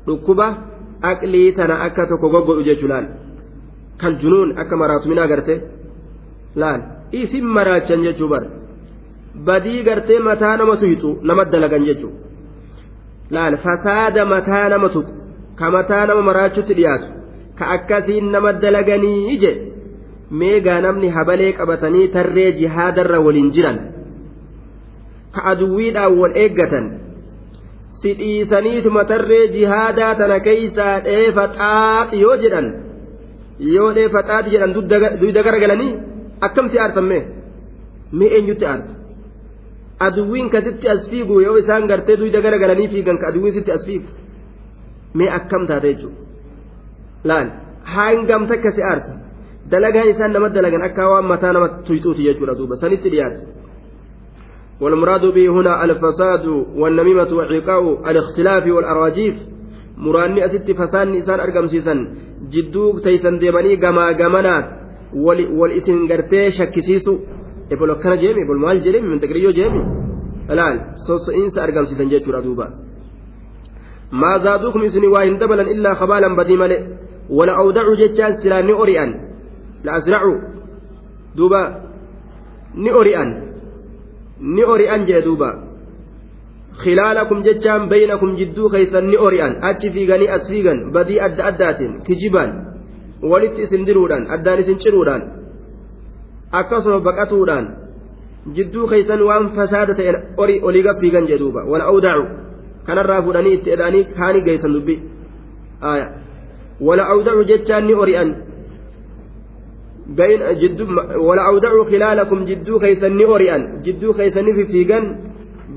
ركبة 0.09 0.57
أقلي 1.03 1.51
تنا 1.51 1.85
أكا 1.85 2.05
تكوغو 2.05 2.61
جيشلال 2.61 3.05
كالجنون 4.01 4.57
أكا 4.57 4.75
مرات 4.75 5.07
من 5.07 5.17
أغرته 5.19 5.61
لال 6.55 6.81
إيسم 7.13 7.45
مرات 7.45 7.91
جنجة 7.91 8.25
badii 9.45 9.83
gartee 9.83 10.19
mataa 10.19 10.57
nama 10.57 10.75
tuyxu 10.77 11.09
nama 11.21 11.45
dalagan 11.45 11.85
jechuudha. 11.85 12.19
Laal 13.31 13.57
fasaada 13.57 14.25
mataa 14.25 14.69
nama 14.69 14.89
tuqu 14.89 15.11
ka 15.59 15.71
mataa 15.75 16.05
nama 16.09 16.21
maraachutti 16.29 16.73
dhiyaatu 16.79 17.07
ka 17.59 17.65
akkasiin 17.75 18.31
nama 18.31 18.53
dalaganii 18.63 19.19
ije 19.35 19.51
meegaa 20.41 20.79
namni 20.85 21.09
habalee 21.17 21.51
qabatanii 21.59 22.07
tarree 22.15 22.51
jihaadarra 22.59 23.19
waliin 23.25 23.51
jiran 23.57 23.77
ka 25.35 25.41
aduwwiidhaan 25.51 26.17
wal 26.21 26.33
eeggatan 26.43 26.85
si 28.01 28.13
dhiisaniituma 28.19 29.03
tarree 29.11 29.47
jihaadaa 29.55 30.13
tana 30.21 30.39
keeysaa 30.47 30.93
dheefa 31.07 31.43
xaaxi 31.57 32.21
yoo 32.25 32.37
jedhan 32.43 32.67
yoo 33.73 33.89
dheefa 33.97 34.21
xaaxi 34.29 34.49
jedhan 34.55 34.71
duyda 35.21 35.41
garagalanii 35.47 35.91
akkam 36.47 36.69
si 36.69 36.79
aarsan 36.79 37.05
mee? 37.11 37.23
Mee 38.17 38.29
eenyutti 38.37 38.65
aarta 38.65 38.93
aduwwiin 40.07 40.49
kasitti 40.53 40.85
as 40.93 41.01
fiigu 41.11 41.41
yoo 41.41 41.57
isaan 41.61 41.87
gartee 41.91 42.17
duyda 42.21 42.39
gara 42.45 42.57
galanii 42.63 42.87
fiigan 42.93 43.17
ka 43.21 43.25
aduwwiin 43.31 43.53
sitti 43.57 43.71
as 43.77 43.83
fiigu 43.87 44.09
mee 45.17 45.29
akkam 45.37 45.63
taate 45.69 45.87
jechuudha 45.93 46.21
laal 47.29 47.47
hangam 47.95 48.43
takka 48.51 48.71
si 48.75 48.81
aarsa 48.91 49.13
dalagaan 49.71 50.09
isaan 50.13 50.31
nama 50.35 50.49
dalagan 50.57 50.83
akka 50.87 51.09
waan 51.11 51.25
mataa 51.31 51.53
nama 51.53 51.67
tuyxuuti 51.87 52.21
jechuudha 52.27 52.53
duuba 52.59 52.75
sanitti 52.83 53.09
dhiyaate 53.15 53.43
والمراد 54.81 55.25
به 55.35 55.47
هنا 55.55 55.83
الفساد 55.85 56.45
والنميمة 56.81 57.31
وعقاء 57.37 57.83
الاختلاف 58.11 58.63
والأراجيف 58.75 59.35
muraanni 60.05 60.41
asitti 60.47 60.73
fasaanni 60.73 61.17
isaan 61.21 61.39
argamsiisan 61.45 61.99
jidduu 62.53 62.99
taysan 63.03 63.39
deemanii 63.41 63.77
gamaa 63.83 64.13
gamanaan 64.21 64.63
wal 65.59 65.71
isin 65.79 66.07
gartee 66.11 66.51
shakkisiisu 66.57 67.13
ebol 67.73 67.91
akkana 67.95 68.15
jeemi 68.23 68.41
ebol 68.45 68.59
maal 68.65 68.77
jedhemi 68.85 69.07
mintaqiriyyoo 69.13 69.53
jeemi 69.59 69.81
laal 70.59 70.77
sosso'iinsa 71.07 71.63
argamsiisan 71.65 72.09
jechuudha 72.13 72.41
duuba 72.47 72.65
maa 74.21 74.37
zaaduukum 74.45 74.83
isinii 74.87 75.11
waa 75.15 75.25
hin 75.27 75.37
dabalan 75.41 75.67
illaa 75.73 75.95
kabaalan 76.01 76.35
badii 76.39 76.57
male 76.63 76.77
wala 77.37 77.53
awdacuu 77.61 77.95
jechaan 78.01 78.33
silaa 78.41 78.61
ni 78.61 78.73
ori'an 78.83 79.11
la 79.85 79.91
asracuu 79.99 80.37
duuba 81.37 81.61
ni 82.83 82.91
ori'an 83.01 83.29
ni 84.55 84.63
ori'an 84.73 85.05
jedhe 85.07 85.21
duuba 85.27 85.49
khilaalakum 86.83 87.43
jechaan 87.47 87.89
baynakum 87.93 88.35
jidduu 88.39 88.69
keeysan 88.73 89.05
ni 89.11 89.17
ori'an 89.27 89.53
achi 89.69 89.91
fiiganii 89.95 90.29
as 90.35 90.43
fiigan 90.51 90.79
badii 90.95 91.19
adda 91.27 91.43
addaatiin 91.49 91.93
kijibaan 92.07 92.51
walitti 93.31 93.61
isin 93.67 93.85
diruudhaan 93.87 94.23
addaan 94.35 94.59
isin 94.63 94.77
ciruudhaan 94.83 95.21
akkasuma 96.51 96.99
baqatuudhaan 96.99 97.65
jidduu 98.55 98.87
keeysan 98.87 99.21
waan 99.21 99.49
fasaada 99.55 99.93
ta'e 99.93 100.13
olii 100.67 100.83
gaffiigan 100.83 101.27
jedhuuba 101.31 101.65
wal 101.71 101.81
awdacu 101.91 102.25
kanarraa 102.87 103.21
fuudhanii 103.21 103.53
itti 103.57 103.73
edhaanii 103.75 104.03
kaanii 104.17 104.45
geessan 104.47 104.73
dubbi 104.73 104.95
wala 106.87 107.03
awdacu 107.13 107.43
jechaan 107.51 107.85
ni 107.87 107.93
ori'an 107.93 108.35
wala 111.27 111.41
awdacu 111.51 111.85
khilaalakum 111.91 112.45
jidduu 112.49 112.79
keeysan 112.79 113.17
ni 113.17 113.25
ori'an 113.37 113.63
jidduu 113.85 114.13
keeysan 114.13 114.45
ni 114.45 114.53
fiffiigan 114.59 115.09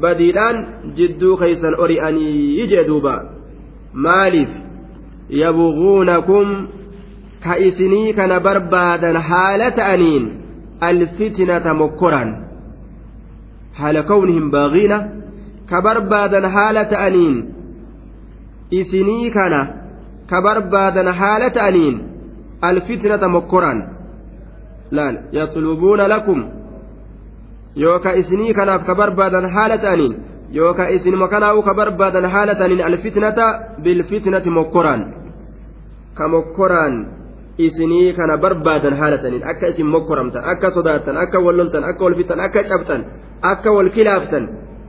badiidhaan 0.01 0.67
jidduu 0.97 1.37
keeysan 1.37 1.75
ori'anii 1.87 2.67
jee 2.71 2.85
duuba 2.91 3.15
maaliif 3.93 4.49
yabguunakum 5.43 6.47
ka 7.45 7.59
isinii 7.69 8.15
kana 8.15 8.41
barbaadan 8.41 9.17
haala 9.17 9.71
ta'aniin 9.71 10.42
alfitinata 10.91 11.75
mokkoraan 11.83 12.31
haala 13.79 14.03
kawnihim 14.11 14.51
baaqiina 14.55 14.99
ka 15.71 15.79
barbaadan 15.87 16.45
haala 16.55 16.83
ta'aniin 16.93 17.37
isinii 18.81 19.31
kana 19.37 19.61
ka 20.31 20.43
barbaadan 20.47 21.09
haala 21.21 21.49
ta'aniin 21.59 21.97
alfitnata 22.71 23.29
mokkoraan 23.37 23.79
laal 24.97 25.17
yatlubuuna 25.39 26.09
lakum 26.15 26.41
yooka 27.85 28.15
isinii 28.21 28.55
kanaaf 28.59 28.83
ka 28.89 28.95
barbaadan 29.01 29.47
haala 29.55 29.79
ta'aniin 29.85 30.15
yooka 30.59 30.91
isinima 30.97 31.29
kanaa'u 31.29 31.63
ka 31.63 31.75
barbaadan 31.75 32.27
haala 32.35 32.55
ta'aniin 32.55 32.85
alfitnata 32.91 33.47
bilfitnati 33.83 34.51
mokkoraan 34.59 35.03
ka 36.15 36.29
mokkoraan 36.29 36.95
isinii 37.59 38.13
kana 38.17 38.37
barbaadan 38.37 38.95
haala 38.95 39.19
ta'aniin 39.19 39.45
akka 39.45 39.69
isin 39.69 39.87
mokkoramtan 39.87 40.45
akka 40.45 40.71
sodaattan 40.71 41.17
akka 41.17 41.39
walloltan 41.41 41.85
akka 41.85 42.05
walfixan 42.05 42.41
akka 42.41 42.63
cabxan 42.65 43.05
akka 43.43 43.73
wal 43.73 43.91
kilaaftan 43.91 44.49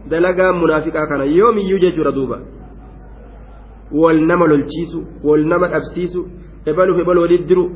dalagaa 0.10 0.54
munaafiqaa 0.54 1.08
kana 1.08 1.26
yoomiyyuu 1.26 1.80
jechuudha 1.80 2.12
duuba. 2.12 2.40
Wal 3.92 4.26
nama 4.26 4.48
lolchiisu 4.48 5.04
wal 5.24 5.46
nama 5.46 5.68
dhabsiisu 5.68 6.26
ebaluuf 6.66 7.00
ebal 7.04 7.18
walitti 7.18 7.48
diru 7.48 7.70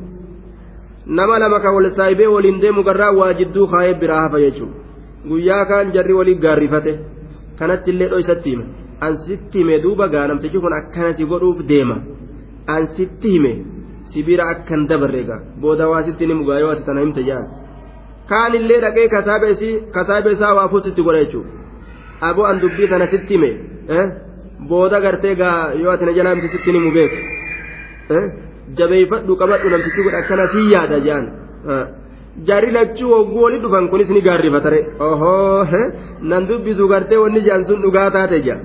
nama 1.06 1.38
lama 1.38 1.60
ka 1.60 1.72
wal 1.72 1.90
saayibee 1.90 2.26
waliin 2.26 2.60
deemu 2.60 2.82
garraa 2.82 3.12
waa 3.12 3.32
jidduu 3.34 3.66
kaayee 3.66 3.94
biraa 3.94 4.22
hafa 4.22 4.40
jechuudha. 4.40 4.74
Guyyaa 5.28 5.64
kaan 5.66 5.92
jarri 5.92 6.14
walii 6.14 6.34
gaarrifate 6.44 6.98
kanatti 7.58 7.90
illee 7.90 8.08
dhoysatti 8.08 8.50
hime. 8.50 8.64
An 9.00 9.16
hime 9.52 9.82
duuba 9.82 10.08
gaanamtichi 10.08 10.60
kun 10.60 10.72
akkanasi 10.72 11.24
godhuuf 11.24 11.66
deema. 11.68 11.96
An 12.66 12.88
hime 13.22 13.77
sibira 14.12 14.44
akkan 14.52 14.82
dabarreega 14.90 15.36
booda 15.62 15.84
waa 15.92 16.02
sitti 16.06 16.26
ni 16.30 16.34
mugaa 16.40 16.58
yoo 16.62 16.70
ati 16.74 16.84
tana 16.88 17.00
himte 17.04 17.22
jaan 17.28 17.44
kaan 18.30 18.52
illee 18.60 18.80
dhaqee 18.84 19.06
kasaaba 19.96 20.30
isaa 20.36 20.54
waa 20.58 20.68
fuusitti 20.72 21.02
godha 21.08 21.20
jechuudha 21.24 21.50
aboo 22.30 22.46
an 22.50 22.56
dubbii 22.62 22.88
tana 22.92 23.06
sitti 23.12 23.32
hime 23.36 23.50
booda 24.70 24.98
gartee 25.06 25.34
gaa 25.42 25.56
yoo 25.82 25.90
ati 25.94 26.04
na 26.08 26.12
jalaa 26.18 26.34
himte 26.34 26.48
sitti 26.54 26.70
ni 26.76 26.80
mugeef 26.86 27.12
jabeeffadhu 28.78 29.32
qabadhu 29.42 29.68
namtichi 29.74 30.02
kun 30.06 30.14
akkana 30.20 30.44
sii 30.54 30.66
yaada 30.74 30.98
jaan 31.06 31.24
jaarri 32.48 32.70
lachuu 32.76 33.10
hogguu 33.14 33.42
wali 33.46 33.58
dhufan 33.64 33.86
kunis 33.92 34.10
ni 34.16 34.20
gaarrifatare 34.28 34.80
ohoo 35.08 35.64
nan 36.32 36.42
dubbisu 36.50 36.84
gartee 36.92 37.18
wanni 37.24 37.40
jaan 37.48 37.62
sun 37.68 37.80
dhugaa 37.84 38.08
taate 38.16 38.38
jaa 38.48 38.58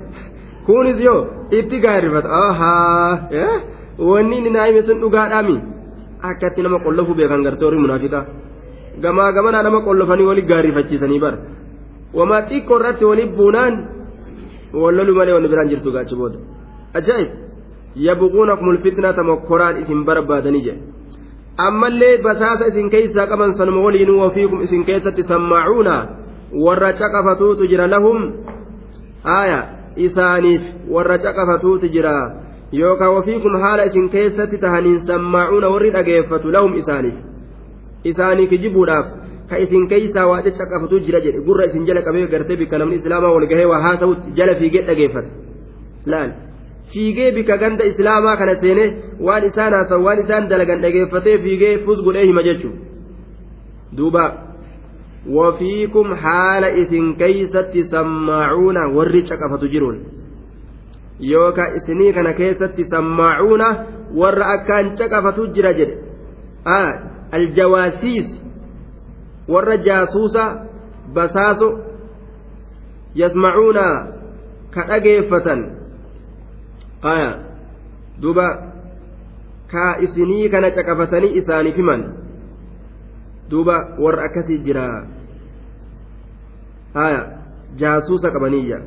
kunis 0.66 0.98
yoo 1.06 1.20
itti 1.60 1.76
gaarrifata 1.86 2.28
ahaa 2.42 3.48
wanni 3.98 4.36
inni 4.38 4.50
naa 4.56 4.66
hime 4.68 4.82
sun 4.88 5.00
dhugaadhaami 5.02 5.56
akkatti 6.30 6.62
nama 6.62 6.78
qollofuu 6.86 7.14
beekan 7.20 7.42
gartee 7.46 7.66
warri 7.68 7.78
munaafiqaa 7.84 8.24
gamaa 9.04 9.32
gamanaa 9.36 9.62
nama 9.66 9.80
qollofanii 9.88 10.26
wali 10.30 10.42
gaarrifachiisanii 10.50 11.20
bara 11.24 11.38
wamaa 12.18 12.42
xiqqoo 12.50 12.78
irratti 12.80 13.04
wali 13.10 13.24
buunaan 13.38 13.74
wallolu 14.82 15.12
malee 15.18 15.34
wanni 15.36 15.48
biraan 15.52 15.68
jirtu 15.72 15.92
gaachi 15.96 16.14
booda 16.20 16.38
ajaa'ib 16.98 17.30
yabquunakum 18.08 18.68
ulfitnata 18.72 19.22
mokkoraan 19.30 19.76
isin 19.82 20.00
barbaadanii 20.08 20.62
jedhe 20.66 20.82
ammallee 21.66 22.14
basaasa 22.26 22.66
isin 22.72 22.90
keeysaa 22.94 23.26
qaban 23.32 23.54
sanuma 23.58 23.80
waliinuu 23.86 24.20
wafiikum 24.24 24.60
isin 24.66 24.84
keessatti 24.88 25.22
sammaacuuna 25.32 25.96
warra 26.66 26.90
caqafatuutu 27.00 27.66
jira 27.72 27.86
lahum 27.94 28.18
aya 29.40 29.60
isaaniif 30.06 30.62
warra 30.94 31.18
caqafatuutu 31.26 31.88
jira 31.94 32.14
yookaan 32.80 33.14
wafiikum 33.16 33.54
haala 33.64 33.82
isin 33.90 34.06
keessatti 34.14 34.58
tahaniin 34.64 35.00
sammaacuuna 35.10 35.68
warri 35.74 35.90
dhageeffatu 35.96 36.52
lahum 36.56 36.72
isaaniif 36.82 37.16
isaanii 38.12 38.46
kijibuudhaaf 38.52 39.06
ka 39.50 39.56
isin 39.64 39.84
keeysaa 39.92 40.26
waa 40.30 40.40
caccaqafatuu 40.46 41.00
jira 41.08 41.20
jedhe 41.26 41.40
gurra 41.48 41.64
isin 41.70 41.84
jala 41.90 42.02
qabee 42.06 42.26
gartee 42.34 42.56
bikka 42.62 42.78
namni 42.82 42.96
islaamaa 43.02 43.32
wal 43.36 43.46
gahee 43.52 43.68
waa 43.72 43.82
haasa'utti 43.86 44.28
jala 44.40 44.54
fiigee 44.62 44.82
dhageeffata 44.88 45.30
laal 46.14 46.30
fiigee 46.94 47.28
bika 47.36 47.56
ganda 47.64 47.84
islaamaa 47.92 48.36
kana 48.40 48.54
seene 48.64 48.84
waan 49.28 49.44
isaan 49.50 49.72
haasan 49.78 50.00
waan 50.08 50.18
isaan 50.24 50.48
dalagan 50.54 50.80
dhageeffatee 50.86 51.36
fiigee 51.44 51.74
fus 51.84 51.98
godhee 52.08 52.26
hima 52.30 52.42
jechuun 52.48 52.74
duuba 54.00 54.24
wafiikum 55.36 56.08
haala 56.24 56.68
isin 56.82 57.06
keeysatti 57.22 57.84
sammaacuuna 57.94 58.82
warri 58.96 59.22
caqafatu 59.30 59.66
jiruun 59.76 59.98
yookaan 61.20 61.76
isinii 61.76 62.12
kana 62.12 62.32
keessatti 62.32 62.84
sammaacuuna 62.84 63.68
warra 64.14 64.46
akkaan 64.52 64.96
caqafatu 64.96 65.46
jira 65.54 65.72
jedhe 65.72 65.98
aljawaasiis 67.32 68.28
warra 69.48 69.76
jaasuusa 69.76 70.44
basaaso 71.14 71.68
yasmacuuna 73.14 73.86
ka 74.74 74.86
dhageeffatan 74.88 75.60
aya 77.02 77.30
duuba 78.22 78.46
ka 79.70 79.98
isinii 80.06 80.48
kana 80.48 80.70
caqafatanii 80.70 81.36
isaaniif 81.42 81.76
himan 81.76 82.02
duuba 83.50 83.76
warra 83.98 84.24
akkasii 84.30 84.58
jira 84.58 84.86
jaasuusa 87.76 88.30
qabaniyya 88.30 88.78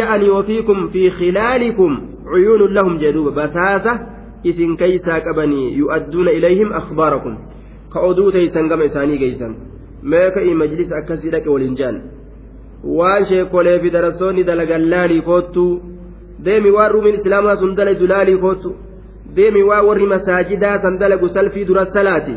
ya'anii 0.00 0.30
wafiikum 0.36 0.88
fi 0.92 1.10
khilaalikum 1.18 1.92
cuyuunun 2.30 2.74
lahum 2.74 2.98
jee 2.98 3.12
duuba 3.12 3.30
basaasa 3.30 3.92
isin 4.44 4.76
keeysaa 4.76 5.20
qabanii 5.20 5.78
yu'adduuna 5.78 6.30
ilayhim 6.38 6.72
akhbaarakum 6.80 7.36
ka 7.92 8.00
oduu 8.00 8.32
teeysan 8.32 8.68
gama 8.68 8.84
isaanii 8.90 9.18
geeysan 9.18 9.54
mee 10.02 10.30
ka'ii 10.36 10.54
majlisa 10.62 10.96
akkasii 11.00 11.30
dhaqe 11.34 11.50
waliin 11.54 11.76
jaan 11.80 12.02
waan 12.98 13.24
sheekolee 13.30 13.78
fi 13.84 13.90
darassoonni 13.96 14.44
dalagan 14.50 14.90
laalii 14.90 15.22
koottu 15.30 15.64
deemi 16.44 16.70
waan 16.76 16.92
ruumiin 16.92 17.18
islaamaa 17.20 17.56
sun 17.62 17.76
dalaydu 17.80 18.06
laalii 18.12 18.38
koottu 18.44 18.76
deemi 19.36 19.62
waan 19.70 19.86
warri 19.88 20.06
masaajidaa 20.14 20.78
san 20.84 20.98
dalagu 20.98 21.28
salfii 21.36 21.64
dura 21.70 21.86
salaati 21.96 22.36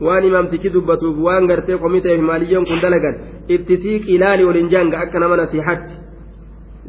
waan 0.00 0.24
imaamtichi 0.24 0.72
dubbatuuf 0.74 1.16
waan 1.26 1.46
gartee 1.46 1.78
komiteef 1.78 2.20
maaliyyoon 2.20 2.66
kun 2.66 2.80
dalagan 2.80 3.14
itti 3.48 3.76
siiqii 3.84 4.18
laali 4.18 4.44
waliin 4.48 4.68
jaanga 4.74 4.98
akka 5.04 5.18
nama 5.20 5.36
nasiihatti 5.42 5.94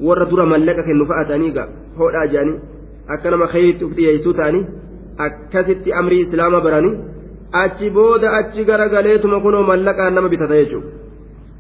warra 0.08 0.26
dura 0.32 0.46
mallaqa 0.54 0.84
kennu 0.88 1.06
fa'a 1.12 1.26
ta'anii 1.30 1.52
ga 1.58 1.68
hodhaa 2.00 2.28
jedhanii 2.34 2.60
akka 3.16 3.32
nama 3.32 3.48
khayritti 3.54 3.86
uf 3.86 3.96
dhiyeessuu 3.98 4.34
ta'anii 4.40 4.66
akkasitti 5.28 5.94
amrii 6.02 6.22
islaama 6.28 6.62
baranii 6.68 6.96
achi 7.64 7.90
booda 7.98 8.38
achi 8.40 8.66
garagaleetuma 8.70 9.42
kunoo 9.46 9.64
mallaqaan 9.72 10.14
nama 10.16 10.30
bitata 10.30 10.56
jechuudha. 10.62 10.98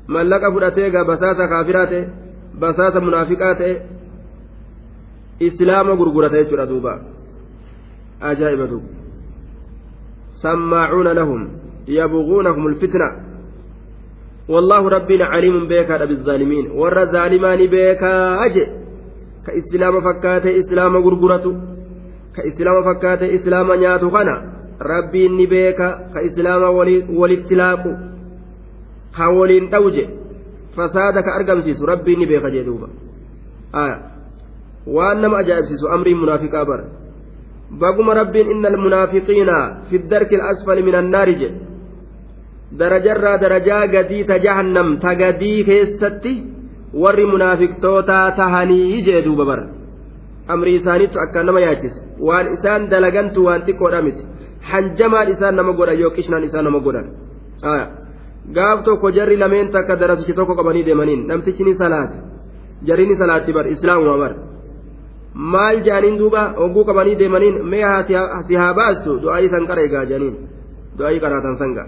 mallaqa 0.07 0.51
fudhatee 0.53 0.89
gaa 0.95 1.05
basaasa 1.11 1.47
kaafiraa 1.53 1.87
ta'e 1.93 2.03
basaasa 2.63 2.99
munaafiqaa 3.07 3.55
ta'e 3.61 3.73
islaama 5.47 5.95
gurgurata 6.01 6.37
jechuudha 6.41 6.69
duuba 6.71 6.93
ajaa'iba 8.29 8.67
duuba 8.71 9.06
sammaacuuna 10.43 11.13
lahum 11.13 11.41
yabguunahum 11.87 12.65
ulfitna 12.65 13.27
والله 14.47 14.89
ربنا 14.89 15.25
عليم 15.25 15.67
بك 15.67 15.91
بالظالمين 16.09 16.65
ور 16.71 16.97
ظالمان 17.11 17.59
بك 17.67 18.03
أجي 18.47 18.63
كإسلام 19.45 19.93
فكات 20.07 20.45
إسلام 20.45 20.93
غرغرة 20.97 21.45
كإسلام 22.35 22.75
فكات 22.87 23.21
إسلام 23.23 23.67
نياتو 23.73 24.09
خنا 24.09 24.35
ربي 24.81 25.23
نبيك 25.27 25.79
كإسلام 26.15 26.63
waliin 29.25 29.69
dhawje 29.71 30.09
fasaada 30.75 31.23
ka 31.23 31.33
argamsiisu 31.33 31.85
rabbiin 31.85 32.19
ni 32.19 32.25
beeka 32.29 32.51
jee 32.51 32.63
duuba 32.63 32.87
waan 34.85 35.21
nama 35.21 35.37
ajaa'ibsiisu 35.37 35.89
amriin 35.89 36.17
munaafiqaa 36.17 36.65
bara 36.65 36.85
baguma 37.71 38.13
rabbiin 38.13 38.51
inna 38.51 38.67
almunaafiqiina 38.73 39.57
fi 39.89 39.99
darki 39.99 40.35
alasfali 40.35 40.83
min 40.83 40.95
annaari 40.95 41.35
je 41.41 41.49
darajarraa 42.79 43.37
darajaa 43.37 43.87
gadii 43.87 44.23
ta 44.29 44.39
jahannam 44.45 44.99
ta 44.99 45.15
gadii 45.15 45.63
keessatti 45.69 46.33
warri 47.03 47.25
munaafiqtootaa 47.33 48.31
tahanii 48.39 49.01
jee 49.07 49.21
duuba 49.27 49.45
bara 49.45 49.67
amri 50.47 50.75
isaaniitu 50.79 51.19
akka 51.19 51.43
nama 51.43 51.59
yaachise 51.65 51.99
waan 52.27 52.53
isaan 52.55 52.89
dalagantu 52.89 53.45
waan 53.47 53.61
xiqqoodha 53.67 54.01
miti 54.07 54.23
hanjamaan 54.71 55.29
isaan 55.35 55.55
nama 55.55 55.73
godhan 55.79 55.99
yoo 55.99 56.11
qishnaan 56.17 56.43
isaan 56.49 56.65
nama 56.69 56.79
godhan 56.79 57.07
gaaf 58.55 58.83
tokko 58.87 59.11
jarri 59.11 59.37
lameen 59.43 59.71
takka 59.71 59.99
darasichi 60.01 60.33
tokko 60.33 60.55
qabanii 60.59 60.85
deemaniin 60.89 61.27
namtichi 61.27 61.63
ni 61.63 61.73
salaate 61.81 62.17
jarri 62.87 63.07
ni 63.07 63.15
salaatti 63.21 63.53
bar 63.57 63.65
islaamuma 63.75 64.17
bar 64.23 64.33
maal 65.37 65.83
jaaniin 65.87 66.17
duuba 66.17 66.41
hogguu 66.57 66.83
qabanii 66.89 67.15
deemaniin 67.21 67.61
mee 67.71 68.03
si 68.47 68.55
haa 68.55 68.73
baastu 68.73 69.19
du'aayii 69.23 69.49
san 69.55 69.67
qara 69.69 69.81
egaa 69.87 70.05
jaaniin 70.11 70.35
du'aayii 70.97 71.23
qaraatan 71.25 71.57
sanga 71.63 71.85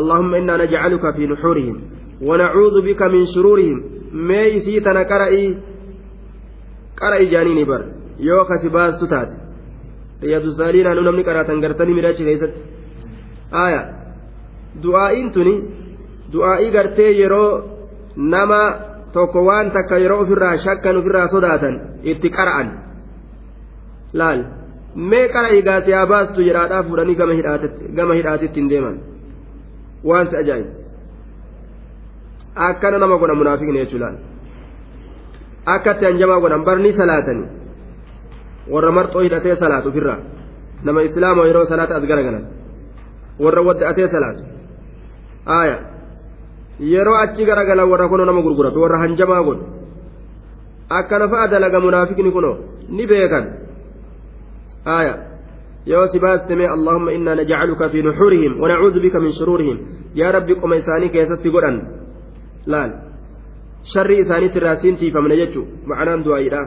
اللهم 0.00 0.34
إنا 0.34 0.54
نجعلك 0.56 1.04
في 1.16 1.26
نحورهم 1.26 1.76
ونعوذ 2.28 2.76
بك 2.88 3.02
من 3.02 3.22
شرورهم 3.34 3.78
ما 4.12 4.42
يسيتنا 4.54 5.02
قرأي 5.02 5.58
قرأي 7.00 7.24
جانيني 7.32 7.64
بر 7.64 7.82
يوكا 8.20 8.56
سباس 8.56 8.94
ستات 9.00 9.30
رياض 10.22 10.44
السالين 10.52 10.86
أنو 10.86 11.00
نمني 11.00 11.22
قرأتن 11.28 11.64
قرتني 11.64 11.92
مراجي 11.96 12.24
كيست 12.28 12.52
آية 13.66 13.82
du'aa'iin 14.84 15.28
tuni 15.34 15.54
du'aa'ii 16.32 16.70
gartee 16.76 17.12
yeroo 17.20 17.50
nama 18.16 18.60
tokko 19.12 19.44
waan 19.48 19.70
takka 19.76 19.98
yeroo 20.04 20.20
ofirraa 20.24 20.56
shakkan 20.66 20.96
ofirraa 21.00 21.28
sodaatan 21.34 21.74
itti 22.12 22.28
qara'an 22.38 22.68
laal 24.12 24.40
mee 25.10 25.26
qara 25.34 25.48
igaasi 25.58 25.90
yaa 25.90 26.06
baastu 26.12 26.40
jedhaadhaa 26.48 26.82
fuudhanii 26.88 27.16
gama 27.98 28.14
hidhaatitti 28.18 28.60
hin 28.60 28.68
deeman 28.72 28.96
waan 30.08 30.26
si 30.30 30.36
ajaa'ibu 30.42 30.70
akkana 32.68 32.98
nama 32.98 33.16
godhan 33.20 33.38
munaafiqni 33.42 33.78
jechuudhaan 33.84 34.16
akkatti 35.74 36.04
hanjamaa 36.08 36.40
godhan 36.44 36.64
barnii 36.68 36.94
salaatanii 37.00 37.48
warra 38.72 38.92
marxoo 38.98 39.22
hidhatee 39.26 39.56
salaatu 39.64 39.88
ofirraa 39.88 40.18
nama 40.84 41.02
islaama 41.08 41.46
yeroo 41.50 41.66
salaata 41.72 41.96
as 41.96 42.06
garagalan 42.12 42.44
warra 43.44 43.62
wadda'atee 43.68 44.08
salaatu 44.14 44.42
aaya 45.58 45.76
yeroo 46.80 47.16
achi 47.24 47.44
garagalan 47.44 47.90
warra 47.90 48.08
kunoo 48.08 48.26
nama 48.26 48.42
gurguratu 48.42 48.82
warra 48.82 48.98
hanjamaa 49.04 49.42
godhu 49.42 49.64
akkana 50.98 51.28
fa'a 51.28 51.48
dalaga 51.48 51.80
munaafiqni 51.80 52.30
kunoo 52.32 52.56
ni 52.88 53.06
beekan 53.06 53.44
aaya 54.86 55.14
yoo 55.86 56.06
si 56.12 56.18
baasteme 56.18 56.66
allahumma 56.76 57.12
innaa 57.12 57.34
najcaluka 57.34 57.88
fi 57.88 58.02
nuxurihim 58.02 58.60
wanacuudu 58.62 59.00
bika 59.00 59.20
min 59.20 59.32
shuruurihim 59.32 59.78
yaa 60.14 60.32
rabbi 60.32 60.54
qoma 60.60 60.76
isaanii 60.82 61.10
keessatti 61.16 61.50
godhan 61.50 61.80
laal 62.66 62.90
sharri 63.92 64.18
isaaniitti 64.24 64.58
irraa 64.58 64.76
siin 64.82 64.96
tiifamne 64.96 65.36
jechu 65.42 65.62
macnaan 65.86 66.24
du'aayidha 66.26 66.62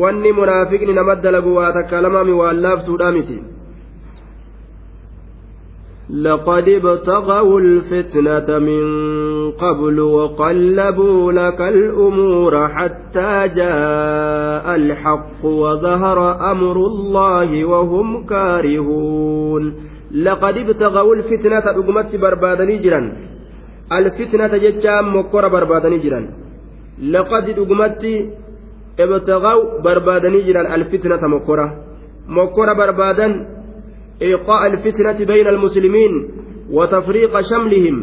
wanni 0.00 0.32
munaafiqni 0.32 0.94
nama 0.94 1.16
dalagu 1.16 1.54
waa 1.58 1.72
takka 1.72 2.00
lamaami 2.06 2.32
waan 2.40 2.62
laaftuudha 2.66 3.12
miti 3.12 3.38
لقد 6.10 6.68
ابتغوا 6.68 7.60
الفتنة 7.60 8.58
من 8.58 8.84
قبل 9.50 10.00
وقلبوا 10.00 11.32
لك 11.32 11.60
الأمور 11.60 12.68
حتى 12.68 13.48
جاء 13.48 14.74
الحق 14.74 15.44
وظهر 15.44 16.50
أمر 16.52 16.76
الله 16.76 17.64
وهم 17.64 18.26
كارهون. 18.26 19.74
لقد 20.14 20.56
ابتغوا 20.56 21.14
الفتنة 21.14 21.64
أقمت 21.80 22.16
بربادني 22.16 22.76
جرا 22.84 23.00
الفتنة 23.92 24.52
جتام 24.64 25.16
مكر 25.16 25.48
بربادني 25.48 25.98
جرا 25.98 26.20
لقد 27.14 27.46
أقمت 27.58 28.02
ابتغوا 29.00 29.80
بربادني 29.84 30.40
جرا 30.46 30.74
الفتنة 30.74 31.22
مكرة 31.34 31.66
مكرة 32.28 32.72
بربادا 32.72 33.28
إيقاء 34.22 34.66
الفتنة 34.66 35.18
بين 35.32 35.46
المسلمين 35.48 36.12
وتفريق 36.70 37.40
شملهم 37.40 37.96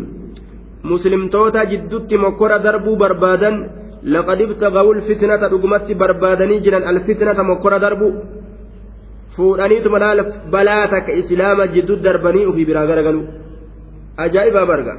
مسلم 0.84 1.30
توتا 1.30 1.64
جدت 1.64 2.14
مكرة 2.14 2.58
دربوا 2.58 2.96
بربادا 2.96 3.52
لقد 4.04 4.42
ابتغوا 4.42 4.94
الفتنة 4.94 5.42
رقمت 5.54 5.92
بربادني 5.92 6.60
جرا 6.60 6.90
الفتنة 6.90 7.44
مكرة 7.44 7.78
islaama 11.22 11.68
jidduu 11.74 11.96
darbanii 12.04 12.46
ofii 12.52 12.66
biraa 12.66 12.86
garagalu 12.86 13.22
ajaa'ibaa 14.18 14.66
barga 14.66 14.94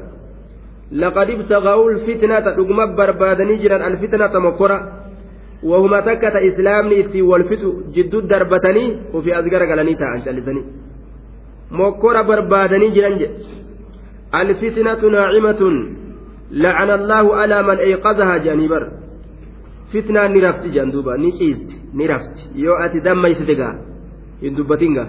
laqad 0.93 1.29
ibtagaa'u 1.31 1.91
lfitnata 1.97 2.55
dhuguma 2.57 2.87
barbaadanii 2.87 3.59
jiran 3.63 3.83
alfitnata 3.89 4.41
mokkora 4.41 4.77
wahuma 5.71 6.03
takka 6.03 6.31
ta 6.31 6.41
islaamni 6.41 7.01
ittiin 7.03 7.27
wal 7.31 7.45
fixu 7.51 7.71
jidduu 7.95 8.23
darbatanii 8.33 8.89
ofii 9.13 9.37
as 9.41 9.47
garagalanii 9.55 9.97
taa'an 10.03 10.25
callisanii 10.25 10.65
ayqadahaa 17.87 18.39
jedhanii 18.45 18.69
bar 18.75 18.85
fitnaan 19.93 20.33
ni 20.35 20.41
rafti 20.47 20.69
jedhan 20.75 20.93
duuba 20.95 21.13
ni 21.25 21.31
ciisti 21.39 21.75
ni 21.99 22.05
rafti 22.13 22.43
yoo 22.65 22.77
ati 22.85 22.99
dammaysite 23.07 23.55
gaa 23.61 23.75
hin 24.43 24.57
dubbatinga 24.59 25.05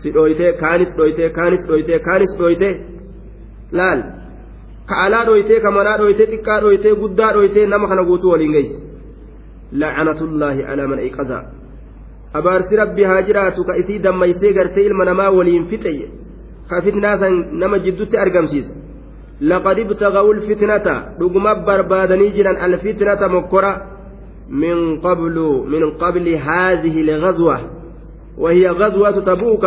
si 0.00 0.10
dhooytee 0.16 0.52
kaanis 0.62 0.90
dhooytee 0.98 1.28
kaanis 1.38 1.62
dhooytee 1.68 1.98
kaanis 2.08 2.32
dhooytee 2.38 2.72
laal 3.78 4.00
ka 4.88 4.94
alaa 5.04 5.24
dhooytee 5.28 5.60
ka 5.64 5.70
manaa 5.78 5.96
dhooytee 6.00 6.26
xiqqaa 6.32 6.58
dhooytee 6.64 6.94
guddaa 7.02 7.30
dhooytee 7.36 7.66
nama 7.72 7.88
kana 7.90 8.02
guutuu 8.08 8.30
waliin 8.34 8.52
geessi 8.56 8.78
la'anatullaahi 9.82 10.62
alaa 10.72 10.88
man 10.92 10.98
ayqadaa 11.06 11.42
abaarsi 12.38 12.80
rabbi 12.82 13.04
haa 13.10 13.22
jiraatu 13.28 13.64
ka 13.68 13.76
isii 13.82 13.98
dammaysee 14.06 14.52
gartee 14.58 14.86
ilma 14.88 15.04
namaa 15.10 15.30
waliin 15.38 15.66
fixe 15.70 16.08
ka 16.70 16.82
fitnaa 16.84 17.18
san 17.22 17.34
nama 17.62 17.78
jiddutti 17.84 18.16
argamsiisa 18.24 18.74
laqad 19.50 19.78
ibtagawu 19.84 20.34
lfitnata 20.38 20.94
dhuguma 21.18 21.54
barbaadanii 21.68 22.34
jiran 22.36 22.56
alfitnata 22.66 23.28
mokkora 23.28 23.72
min 24.62 25.00
qablu 25.06 25.48
min 25.72 25.82
qabli 26.02 26.36
haadihi 26.48 27.08
lgazwa 27.10 27.58
وهي 28.38 28.68
غزوة 28.68 29.20
تبوك 29.20 29.66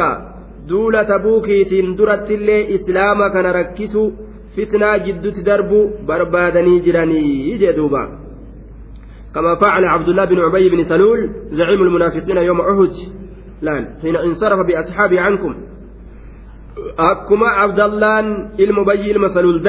دولة 0.67 1.03
تبوكيتين 1.03 1.95
درت 1.95 2.31
اللي 2.31 2.75
إسلاما 2.75 3.27
كان 3.33 3.45
ركسوا 3.45 4.09
فتنة 4.57 4.97
جدت 4.97 5.39
دربو 5.45 5.89
بربادني 6.07 6.79
جراني 6.79 7.57
جدوبا 7.57 8.03
كما 9.39 9.55
فعل 9.55 9.85
عبد 9.85 10.09
الله 10.09 10.25
بن 10.25 10.39
عبي 10.39 10.69
بن 10.69 10.83
سلول 10.83 11.29
زعيم 11.51 11.81
المنافقين 11.81 12.37
يوم 12.37 12.61
أحد 12.61 12.91
لأن 13.61 13.87
حين 14.01 14.15
انصرف 14.15 14.67
بأصحابه 14.67 15.21
عنكم 15.21 15.55
أكما 16.99 17.47
عبد 17.47 17.79
الله 17.79 18.19
المبي 18.59 19.11
المسلول 19.11 19.61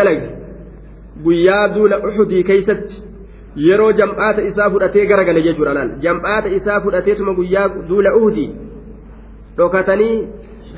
guyyaa 1.24 1.68
duula 1.74 1.98
uxudii 2.08 2.44
keeysatti 2.48 3.02
yeroo 3.66 3.92
jam'aata 3.92 4.42
isaa 4.50 4.70
fudhatee 4.74 5.06
garagale 5.10 5.42
jechuudha 5.46 5.74
laal 5.78 5.90
jam'aata 6.04 6.52
isaa 6.58 6.80
fudhateetuma 6.84 7.34
guyyaa 7.38 7.68
duula 7.88 8.14
uhudii 8.18 8.50
dhokatanii 9.58 10.14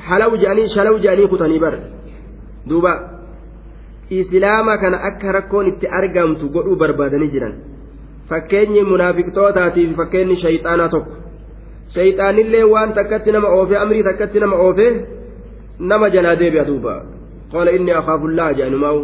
halaw 0.07 0.31
je'anii 0.41 0.67
shalaw 0.75 0.95
je'anii 1.05 1.29
kutanii 1.33 1.59
bar 1.65 1.75
duuba 2.69 2.93
islaama 4.09 4.77
kana 4.81 5.03
akka 5.09 5.35
rakkoon 5.37 5.71
itti 5.71 5.93
argamtu 5.99 6.51
godhuu 6.55 6.75
barbaadanii 6.83 7.31
jiran 7.35 7.55
fakkeenyi 8.33 8.81
munaafiqtootaatiif 8.91 9.89
fakkeenyi 10.01 10.35
shayxaanaa 10.43 10.89
tokko. 10.93 11.13
Shayxaanillee 11.95 12.63
waan 12.73 12.93
takkatti 12.99 13.29
nama 13.35 13.47
oofee 13.57 13.77
amrii 13.83 14.03
takkatti 14.09 14.39
nama 14.43 14.55
oofee 14.67 14.91
nama 15.89 16.05
jalaa 16.15 16.35
deebi'a 16.41 16.65
duuba. 16.69 16.93
Qaala 17.51 17.71
inni 17.77 17.91
akaafullaa 17.99 18.51
jedhanumaa'u 18.57 18.99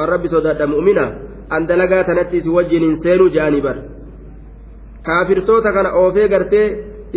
an 0.00 0.06
rabbi 0.12 0.28
sodaadha 0.34 0.66
mu'mina 0.74 1.04
an 1.56 1.62
dalagaa 1.68 2.04
tanatti 2.08 2.36
isi 2.42 2.50
wajjin 2.56 2.82
hin 2.86 2.96
seenuu 3.02 3.28
jedhanii 3.34 3.62
bar 3.66 3.76
kaafirtoota 5.06 5.70
kana 5.76 5.90
oofee 6.02 6.28
gartee 6.32 6.66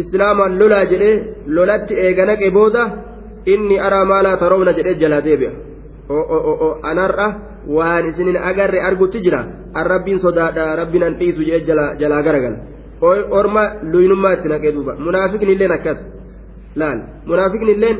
islaamaan 0.01 0.59
lolaa 0.59 0.85
jedhee 0.91 1.15
lolatti 1.55 1.93
eeganaqe 2.05 2.47
booda 2.57 2.83
inni 3.53 3.75
araa 3.87 4.05
maalaa 4.11 4.37
taroowna 4.41 4.71
jedhee 4.79 4.95
jalaa 5.03 5.21
deebi'a 5.27 5.51
anarra 6.83 7.27
waan 7.67 8.05
isinin 8.07 8.37
agarre 8.37 8.79
argutti 8.81 9.21
jira. 9.21 9.41
An 9.73 9.85
rabbiin 9.85 10.19
sodaadha 10.19 10.75
rabbiin 10.75 11.03
an 11.03 11.15
dhiisu 11.19 11.43
jedhee 11.43 11.65
jalaa 11.99 12.23
garagala 12.23 12.57
orma 13.39 13.63
luynummaa 13.81 14.33
itti 14.33 14.49
naqee 14.49 14.71
duuba. 14.71 14.95
Munaafiqni 14.95 15.51
illeen 15.53 15.71
akkas. 15.71 15.99
Laal. 16.75 16.99
Munaafiqni 17.25 17.71
illeen 17.71 17.97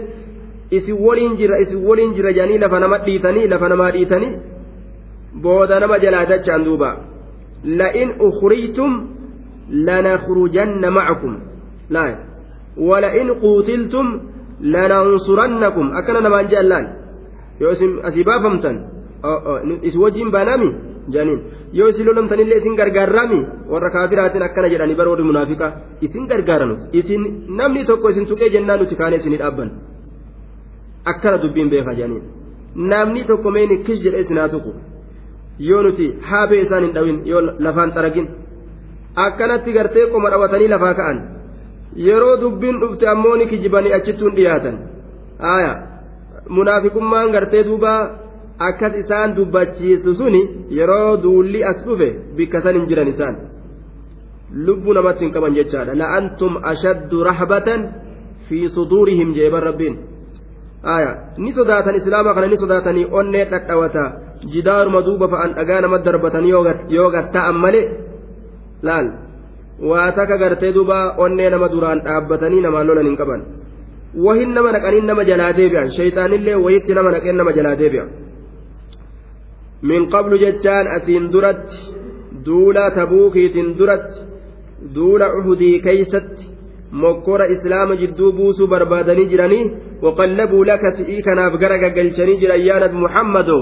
isin 0.72 0.98
waliin 1.06 1.38
jira 1.38 1.60
isin 1.60 1.84
waliin 1.88 2.14
jira 2.16 2.32
jedhanii 2.34 2.60
lafa 2.60 2.80
nama 2.80 2.98
dhiitanii 2.98 3.48
lafa 3.48 3.70
namaa 3.70 3.92
dhiitanii 3.92 4.34
booda 5.42 5.80
nama 5.80 6.00
jalaa 6.00 6.26
dachaan 6.26 6.66
duuba. 6.66 6.90
La'in 7.64 8.10
ukhrijtum 8.20 8.92
lanakhrujanna 9.70 10.92
macakum 10.92 11.34
laal. 11.90 12.16
Quutiltum 13.42 14.08
lanansurannakum. 14.62 15.92
Akkana 15.98 16.22
namaan 16.22 16.48
jedhan 16.50 16.70
laal 16.70 16.88
yoo 17.62 17.72
isin 17.76 17.92
asii 18.08 18.24
baafamtan 18.30 18.76
isin 19.88 20.02
wajjiin 20.06 20.32
baanami 20.36 20.70
jedhaniin 21.14 21.40
yoo 21.80 21.88
isin 21.94 22.06
lolamtanillee 22.08 22.58
isin 22.62 22.76
gargaarrami 22.80 23.40
warra 23.74 23.90
kaafiraatiin 23.96 24.44
akkana 24.48 24.68
jedhanii 24.74 24.98
bara 25.00 25.10
warri 25.14 25.26
munaafiqa 25.30 25.68
isin 26.08 26.24
gargaaranu 26.32 26.76
isin 27.00 27.22
namni 27.60 27.82
tokko 27.90 28.08
isin 28.14 28.26
tuqee 28.32 28.50
jennaan 28.56 28.80
nuti 28.82 28.96
kaanee 29.02 29.20
isinii 29.22 29.40
dhaabban 29.44 29.70
akkana 31.12 31.38
dubbiin 31.44 31.70
beeka 31.74 31.92
jedhaniin 32.00 32.24
namni 32.92 33.22
tokko 33.30 33.50
meeni 33.56 33.76
kis 33.88 34.00
jedhee 34.06 34.22
isinaa 34.26 34.50
tuqu 34.54 34.72
yoo 35.70 35.82
nuti 35.88 36.06
haabee 36.30 36.62
isaan 36.66 36.84
hin 36.86 36.94
dhawin 36.98 37.18
yoo 37.32 37.42
lafaan 37.66 37.92
xaragin 37.96 38.28
akkanatti 39.26 39.72
gartee 39.78 40.06
qoma 40.14 40.30
dhawatanii 40.34 40.70
lafaa 40.76 40.94
ka'an 41.00 41.18
yeroo 42.08 42.36
dubbiin 42.42 42.76
dhufte 42.82 43.06
ammoo 43.14 43.36
ni 43.40 43.46
kijibanii 43.52 43.94
achittuun 43.98 44.36
dhiyaatan 44.38 44.76
munaafiqummaan 46.50 47.32
gartee 47.36 47.64
duuba 47.70 47.94
akkas 48.70 48.94
isaan 49.04 49.36
dubbachiisu 49.38 50.12
suni 50.20 50.42
yeroo 50.80 51.18
duulli 51.24 51.64
as 51.64 51.80
dhufe 51.86 52.10
bikka 52.38 52.62
san 52.62 52.76
hin 52.80 52.86
jiran 52.90 53.10
isaan 53.14 53.36
lubbuu 54.68 54.94
namatti 54.98 55.26
hin 55.26 55.34
qaban 55.36 55.54
jechaadha 55.60 55.94
la'antum 56.02 56.54
ashaddu 56.72 57.24
rahbatan 57.30 57.82
fi 58.48 58.60
suduurihim 58.76 59.34
jeeban 59.38 59.64
rabbiin 59.70 59.96
aya 60.96 61.12
ni 61.44 61.52
sodaatan 61.58 61.96
islaama 62.00 62.34
kana 62.36 62.48
ni 62.48 62.58
sodaatanii 62.64 63.06
onnee 63.20 63.46
dhadhawata 63.52 64.04
jidaaruma 64.54 65.02
duuba 65.08 65.28
fa'an 65.34 65.52
dhagaa 65.58 65.82
nama 65.86 65.98
darbatan 66.08 66.46
yoo 66.96 67.10
gatta'an 67.16 67.58
malee 67.64 67.86
laal 68.88 69.08
waa 69.90 70.12
taka 70.18 70.38
gartee 70.42 70.72
duuba 70.78 70.98
onnee 71.26 71.50
nama 71.50 71.68
duraan 71.74 72.00
dhaabbatanii 72.08 72.62
namaan 72.66 72.88
lolan 72.90 73.08
hin 73.10 73.18
qaban 73.22 73.42
nama 74.18 74.72
naqaniin 74.72 75.06
nama 75.06 75.24
jalaa 75.30 75.54
deebi'an 75.54 75.90
shayxaanillee 75.98 76.56
wayitti 76.66 76.94
nama 76.94 77.12
naqeen 77.12 77.38
nama 77.38 77.52
jalaa 77.58 77.76
deebi'an 77.82 78.10
min 79.82 80.10
qablu 80.10 80.38
jechaan 80.44 80.88
asiin 80.98 81.32
duratti 81.32 81.78
duula 82.46 82.92
tabuukiitiin 82.92 83.78
duratti 83.78 84.20
duula 84.96 85.28
uhudii 85.40 85.82
keeysatti 85.82 86.46
mokkora 86.92 87.46
islaama 87.56 87.96
jidduu 88.02 88.32
buusuu 88.32 88.68
barbaadanii 88.68 89.30
jiranii 89.32 89.72
waqallabuu 90.06 90.64
laka 90.72 90.92
si'ii 90.98 91.22
kanaaf 91.28 91.54
gara 91.62 91.78
gaggalchanii 91.84 92.40
jiran 92.42 92.66
yaa 92.70 92.80
nabi 92.80 92.98
muhammado 93.06 93.58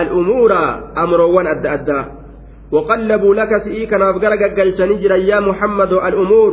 al'umuura 0.00 0.60
amroowwan 1.04 1.46
adda 1.54 1.70
addaa 1.78 2.04
وقلبوا 2.74 3.34
لك 3.34 3.62
سئيك 3.62 3.92
نافقر 3.92 4.32
قلشني 4.58 4.94
جرا 5.02 5.16
يا 5.16 5.40
محمد 5.40 5.92
الأمور 5.92 6.52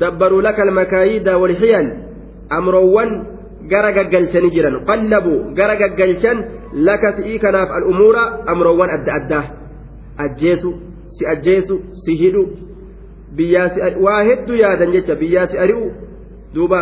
دبروا 0.00 0.42
لك 0.42 0.60
المكايد 0.60 1.28
والحيل 1.28 1.86
amroowwan 2.50 3.10
gara 3.68 3.92
gaggalchanii 3.92 4.52
jiran 4.56 4.84
qallabu 4.88 5.54
gara 5.58 5.76
gaggalchan 5.76 6.38
laka 6.88 7.12
si'ii 7.16 7.38
kanaaf 7.38 7.70
al'umuura 7.78 8.22
amroowwan 8.46 8.90
adda 8.96 9.12
addaa. 9.18 9.44
Ajjeesu 10.24 10.70
si 11.16 11.26
ajjeesu 11.26 11.74
si 12.02 12.12
hidhu 12.22 12.42
biyyaa 13.36 13.68
si 13.74 13.80
waa 14.06 14.22
hedduu 14.28 14.56
yaadan 14.62 14.92
jecha 14.92 15.14
biyyaa 15.22 15.46
si 15.50 15.58
ari'u 15.58 15.86
duuba 16.54 16.80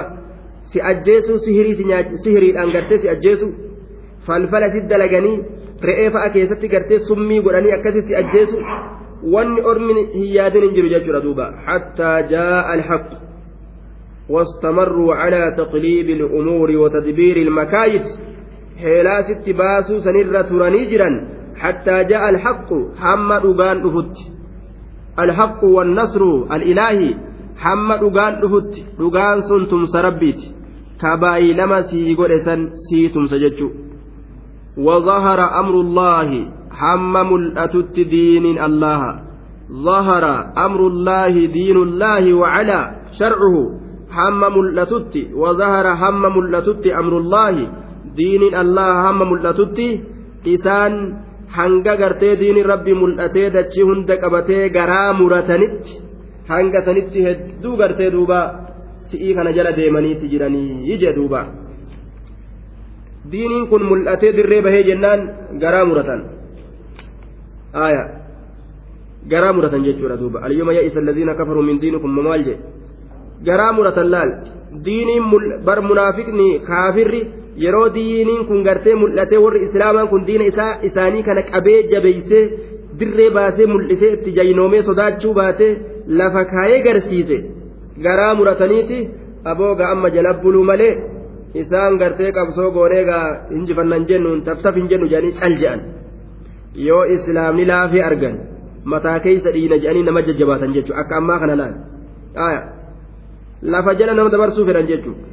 si 0.73 0.81
ajjeesu 0.81 1.39
sihiriidhaan 1.39 2.73
gartee 2.73 2.99
si 3.03 3.09
ajjeesu 3.15 3.49
falfala 4.27 4.73
si 4.73 4.81
dalaganii 4.93 5.37
re'ee 5.89 6.11
fa'a 6.15 6.29
keessatti 6.35 6.69
gartee 6.75 6.99
summii 7.09 7.41
godhanii 7.47 7.73
akkasii 7.79 8.05
si 8.09 8.17
ajjeesu 8.23 8.57
wanni 9.35 9.61
ormin 9.73 9.99
hin 10.15 10.29
yaadin 10.37 10.63
hin 10.67 10.75
jiru 10.77 10.89
jechuudha 10.95 11.21
duuba. 11.27 11.47
Hattaa 11.67 12.17
jaa'a 12.33 12.63
alhaqu 12.75 13.17
واستمروا 14.33 15.15
على 15.15 15.55
تقليب 15.57 16.09
الأمور 16.11 16.71
وتدبير 16.71 17.37
المكايد. 17.37 18.05
حيلا 18.83 19.17
ست 19.29 19.47
باسو 19.51 19.99
سنرة 19.99 20.43
ترانيجرا 20.43 21.11
حتى 21.57 21.97
جاء 22.05 22.25
الحق. 22.31 22.71
حمد 23.01 23.45
أغان 23.47 23.79
أفت 23.87 24.17
الحق 25.25 25.61
والنصر 25.65 26.23
الإلهي. 26.57 27.15
dhugaan 28.99 29.39
sun 29.47 29.71
tumsa 29.71 30.03
rabbiiti 30.03 30.51
kabaayii 30.99 31.55
lama 31.55 31.83
sii 31.83 32.15
godhesan 32.19 32.75
sii 32.75 33.09
tumsa 33.15 33.39
jechuu 33.39 33.71
وظهر 34.77 35.41
أمر 35.61 35.75
الله. 35.81 36.29
هم 36.81 37.13
ملأتت 37.33 37.97
دين 38.01 38.59
الله. 38.59 39.03
ظهر 39.73 40.25
أمر 40.67 40.81
الله 40.87 41.35
دين 41.47 41.77
الله 41.77 42.25
وعلى 42.35 42.81
شرعه. 43.19 43.57
ملأتت 44.57 45.15
وظهر 45.43 45.87
هم 46.03 46.23
ملأتت 46.37 46.85
أمر 46.87 47.15
الله 47.23 47.55
دين 48.21 48.43
الله 48.63 48.93
هم 49.11 49.19
ملأتت 49.33 49.79
إسان 50.47 50.95
hanga 51.53 51.97
gartee 52.01 52.37
diini 52.41 52.63
rabbi 52.65 52.93
mul'atee 52.97 53.53
dachii 53.57 53.85
hunda 53.89 54.17
qabatee 54.23 54.73
garaa 54.77 55.13
muratanitti 55.21 56.01
hanga 56.49 56.81
sanitti 56.87 57.25
hedduu 57.27 57.77
gartee 57.81 58.11
duuba 58.15 58.39
si'ii 59.11 59.35
kana 59.37 59.53
jala 59.57 59.77
deemaniiti 59.79 60.31
jiranii 60.33 60.97
jee 61.03 61.13
duuba 61.19 61.41
diiniin 63.33 63.67
kun 63.71 63.83
mul'atee 63.91 64.33
dirree 64.37 64.63
bahee 64.67 64.83
jennaan 64.89 65.21
garaa 65.63 65.85
muratan 65.91 66.21
garaa 69.29 69.53
muratan 69.53 69.85
jechuudha 69.87 70.17
duuba 70.17 70.43
alyoma 70.43 70.73
ya'isa 70.75 70.99
alladhiina 70.99 71.35
kafaruu 71.35 71.63
min 71.63 71.79
diinikum 71.81 72.11
maal 72.11 72.43
jee 72.49 72.59
garaa 73.47 73.73
muratan 73.77 74.09
laal. 74.15 74.31
Diiniin 74.85 75.25
bar 75.67 75.79
munaafiqni 75.89 76.49
kaafirri 76.69 77.23
yeroo 77.65 77.89
diiniin 77.95 78.47
kun 78.49 78.61
gartee 78.67 78.95
mul'atee 79.03 79.39
warri 79.45 79.61
islaamaan 79.67 80.09
kun 80.13 80.23
diina 80.27 80.45
isaa 80.53 80.73
isaanii 80.89 81.23
kana 81.29 81.43
qabee 81.53 81.81
jabeeysee 81.93 82.45
dirree 82.99 83.31
baasee 83.37 83.67
mul'isee 83.73 84.11
itti 84.17 84.31
jaynoomee 84.39 84.83
sodaachuu 84.89 85.35
baatee 85.41 85.73
lafa 86.19 86.43
kaayee 86.53 86.81
garsiise. 86.87 87.39
Garaa 88.05 88.35
murataniiti. 88.35 88.99
Abooga 89.51 89.85
amma 89.93 90.09
jala 90.15 90.33
buluu 90.43 90.65
malee 90.71 90.93
isaan 91.61 91.97
gartee 92.01 92.31
qabsoo 92.37 92.71
goonee 92.77 93.05
gaa 93.11 93.25
hinjifannan 93.55 94.05
jennuun 94.11 94.43
taftaf 94.47 94.75
hin 94.79 94.87
jennu 94.91 95.07
jedhanii 95.13 95.35
cal 95.41 95.55
je'an. 95.63 95.81
Yoo 96.87 97.05
islaamni 97.15 97.65
laafee 97.71 98.03
argan 98.11 98.37
mataa 98.85 99.19
keeysa 99.25 99.51
dhiina 99.55 99.77
jedhanii 99.83 100.03
nama 100.09 100.21
jajjabaatan 100.29 100.75
jechuudha 100.77 101.01
akka 101.03 101.17
ammaa 101.21 101.39
kana 101.43 101.57
laal 101.61 101.75
lafa 103.63 103.95
jala 103.95 104.15
nama 104.15 104.31
dabarsuu 104.31 104.67
fedhan 104.67 104.87
jechuudha. 104.87 105.33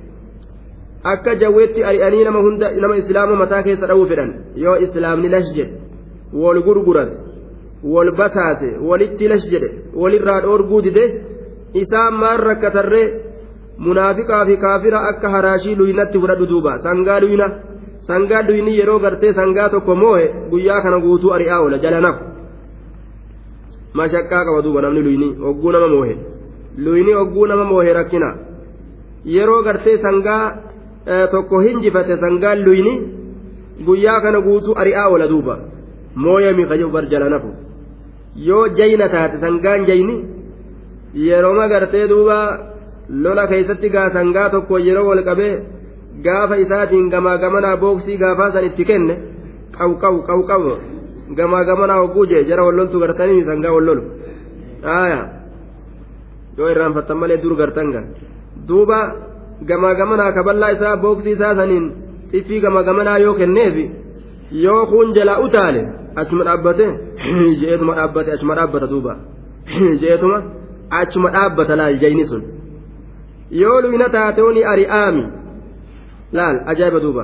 akka 1.04 1.36
jawweetti 1.36 1.84
ari'anii 1.84 2.24
nama 2.24 2.40
hunda 2.40 2.72
nama 2.72 2.98
islaama 2.98 3.36
mataa 3.36 3.64
keessa 3.64 3.88
dha'uu 3.88 4.06
fedhan 4.12 4.32
yoo 4.56 4.78
islaamni 4.86 5.30
lash 5.30 5.50
jedhe 5.58 5.74
wal 6.34 6.60
gurgurate 6.68 7.14
wal 7.94 8.12
bataase 8.18 8.70
walitti 8.90 9.28
lash 9.32 9.46
jedhe 9.52 9.70
walirraa 10.02 10.42
dhoorguu 10.46 10.82
dide 10.88 11.04
isaan 11.82 12.14
maan 12.22 12.40
rakkatarree 12.48 13.06
munaafiqaa 13.88 14.46
fi 14.50 14.58
kaafira 14.64 15.00
akka 15.12 15.30
haraashii 15.36 15.76
luynatti 15.82 16.20
fudhadhu 16.24 16.50
duuba 16.52 16.74
sangaa 16.88 17.20
luyna 17.26 17.48
sangaa 18.10 18.42
luyni 18.48 18.78
yeroo 18.80 19.00
gartee 19.06 19.34
sangaa 19.40 19.70
tokko 19.70 19.96
moohe 19.96 20.26
guyyaa 20.52 20.82
kana 20.82 21.00
guutuu 21.06 21.32
ari'aa 21.38 21.62
oola 21.64 21.78
jala 21.86 22.02
nafu 22.08 22.24
mashaqqaa 24.02 24.44
qaba 24.48 24.62
duuba 24.68 24.82
namni 24.82 25.02
luyni 25.08 25.30
hogguu 25.46 25.72
nama 25.72 25.88
moohe 25.96 26.16
luyni 26.86 27.14
hogguu 27.20 27.46
nama 27.52 27.64
moohe 27.72 27.94
rakkina 28.00 28.30
yeroo 29.36 29.62
gartee 29.68 29.98
sangaa 30.06 30.44
tokko 31.32 31.60
hinjifate 31.66 32.16
sangaan 32.24 32.60
luyni 32.68 32.94
guyyaa 33.86 34.20
kana 34.26 34.42
guutuu 34.48 34.76
ari'aa 34.82 35.08
oola 35.14 35.28
duuba 35.32 35.56
mooyami 36.24 36.66
kajibu 36.70 36.92
bar 36.96 37.06
jala 37.12 37.30
nafu 37.34 37.50
yoo 38.48 38.66
jayna 38.80 39.10
taate 39.16 39.38
sangaan 39.46 39.86
jayni 39.90 40.16
yerooma 41.28 41.68
gartee 41.74 42.06
duuba 42.12 42.38
lola 43.24 43.48
keeysatti 43.52 43.90
gaa 43.96 44.10
sangaa 44.18 44.50
tokko 44.56 44.76
yeroo 44.88 45.08
wal 45.10 45.24
qabee 45.30 45.54
gaafa 46.26 46.56
isaatiin 46.64 47.10
gamaa 47.14 47.38
gamanaa 47.44 47.78
booksii 47.84 48.18
gaafaa 48.24 48.52
san 48.54 48.66
itti 48.70 48.86
kenne 48.92 49.16
qaw 49.78 49.92
qaw 50.04 50.16
qaw 50.28 50.40
qaw 50.52 50.64
gamaa 51.38 51.64
gamanaa 51.70 52.00
hogguu 52.02 52.26
jee 52.32 52.44
jara 52.50 52.64
walloltu 52.68 53.00
gartanii 53.04 53.44
sangaa 53.50 53.74
wallolu 53.78 54.04
aya 55.00 55.20
yoo 56.60 56.70
irraanfattan 56.74 57.18
malee 57.24 57.40
dur 57.44 57.56
gartan 57.62 57.92
gan 57.96 58.06
duuba 58.68 59.00
gamaa 59.72 59.96
gamanaa 60.02 60.32
kaballaa 60.38 60.72
isaa 60.78 60.98
booksii 61.06 61.34
isaa 61.40 61.56
saniin 61.62 61.90
xiffii 62.32 62.62
gamaa 62.68 62.84
gamanaa 62.92 63.18
yoo 63.26 63.34
kenneef 63.42 63.76
yoo 64.66 64.86
kun 64.92 65.14
jalaa 65.18 65.40
utaale 65.48 65.82
achuma 66.16 66.44
dhaabbate 66.50 66.86
jeetuma 67.62 67.96
dhaabbate 68.00 68.32
achuma 68.38 68.56
dhaabbata 68.62 68.88
duuba. 68.94 69.14
Jeetuma 70.02 70.38
achuma 70.90 71.30
dhaabbata 71.32 71.76
laal 71.76 72.00
jayni 72.02 72.26
sun. 72.26 72.44
Yoo 73.52 73.82
luyna 73.82 74.10
taateuni 74.10 74.64
ari'aami 74.64 75.24
laal 76.34 76.58
ajaa'iba 76.74 77.00
duuba. 77.00 77.24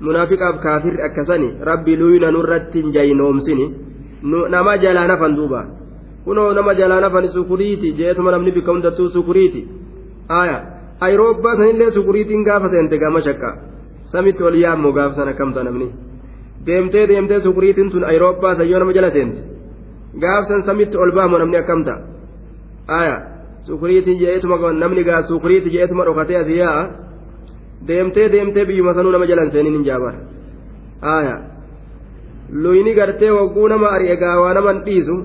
Munaafiqaaf 0.00 0.60
kaafirri 0.62 1.02
akkasani 1.02 1.48
rabbi 1.70 1.96
luyna 1.96 2.30
nurratti 2.30 2.82
hin 2.82 2.92
jaynoomsini 2.92 3.66
nama 4.50 4.76
jalaa 4.78 5.06
nafan 5.10 5.34
duuba 5.36 5.66
kunoo 6.28 6.48
nama 6.58 6.74
jalaa 6.80 7.00
nafan 7.04 7.28
sukuriiti 7.36 7.92
jeetuma 8.00 8.30
namni 8.36 8.52
bikka 8.56 8.72
hundattuu 8.72 9.08
sukuriiti 9.16 9.60
aayaa 10.38 10.60
ayiroobbaa 11.06 11.56
sanillee 11.60 11.90
sukuriitiin 11.96 12.44
gaafa 12.48 12.68
seente 12.74 12.98
gama 13.04 13.20
shakka 13.28 13.50
samitti 14.12 14.44
ol 14.48 14.56
yaammoo 14.64 14.92
gaafa 14.98 15.14
sana 15.20 15.32
kamta 15.40 15.64
namni 15.68 15.88
deemtee 16.66 17.06
deemtee 17.12 17.40
sukuriitiin 17.46 17.90
tun 17.94 18.04
ayiroobbaa 18.10 18.54
san 18.60 18.70
yoo 18.70 18.80
nama 18.84 18.92
jala 18.98 19.10
seente 19.16 19.40
gaaf 20.24 20.44
san 20.50 20.62
samitti 20.68 20.96
ol 21.04 21.12
baamoo 21.18 21.38
namni 21.44 21.56
akkamta 21.62 21.94
aya 23.00 23.16
sukuriitiin 23.68 24.20
je'eetuma 24.22 24.72
namni 24.82 25.04
gaa 25.04 25.22
sukuriiti 25.30 25.70
je'eetuma 25.76 26.04
dhokatee 26.10 26.38
asii 26.42 26.58
yaa'a 26.58 26.84
deemtee 27.88 28.28
deemtee 28.32 28.64
biyyuma 28.68 28.94
sanuu 28.94 29.12
nama 29.16 29.26
jalan 29.32 29.50
seeniin 29.56 29.74
hin 29.78 29.84
jaabar 29.90 30.14
aya 31.16 31.34
luyni 32.62 32.94
gartee 33.00 33.30
wagguu 33.38 33.68
nama 33.68 33.96
ari'e 33.96 34.16
gaawaa 34.16 34.54
naman 34.60 34.84
dhiisu 34.86 35.16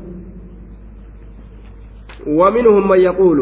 ومنهم 2.27 2.89
من 2.89 2.99
يقول 2.99 3.39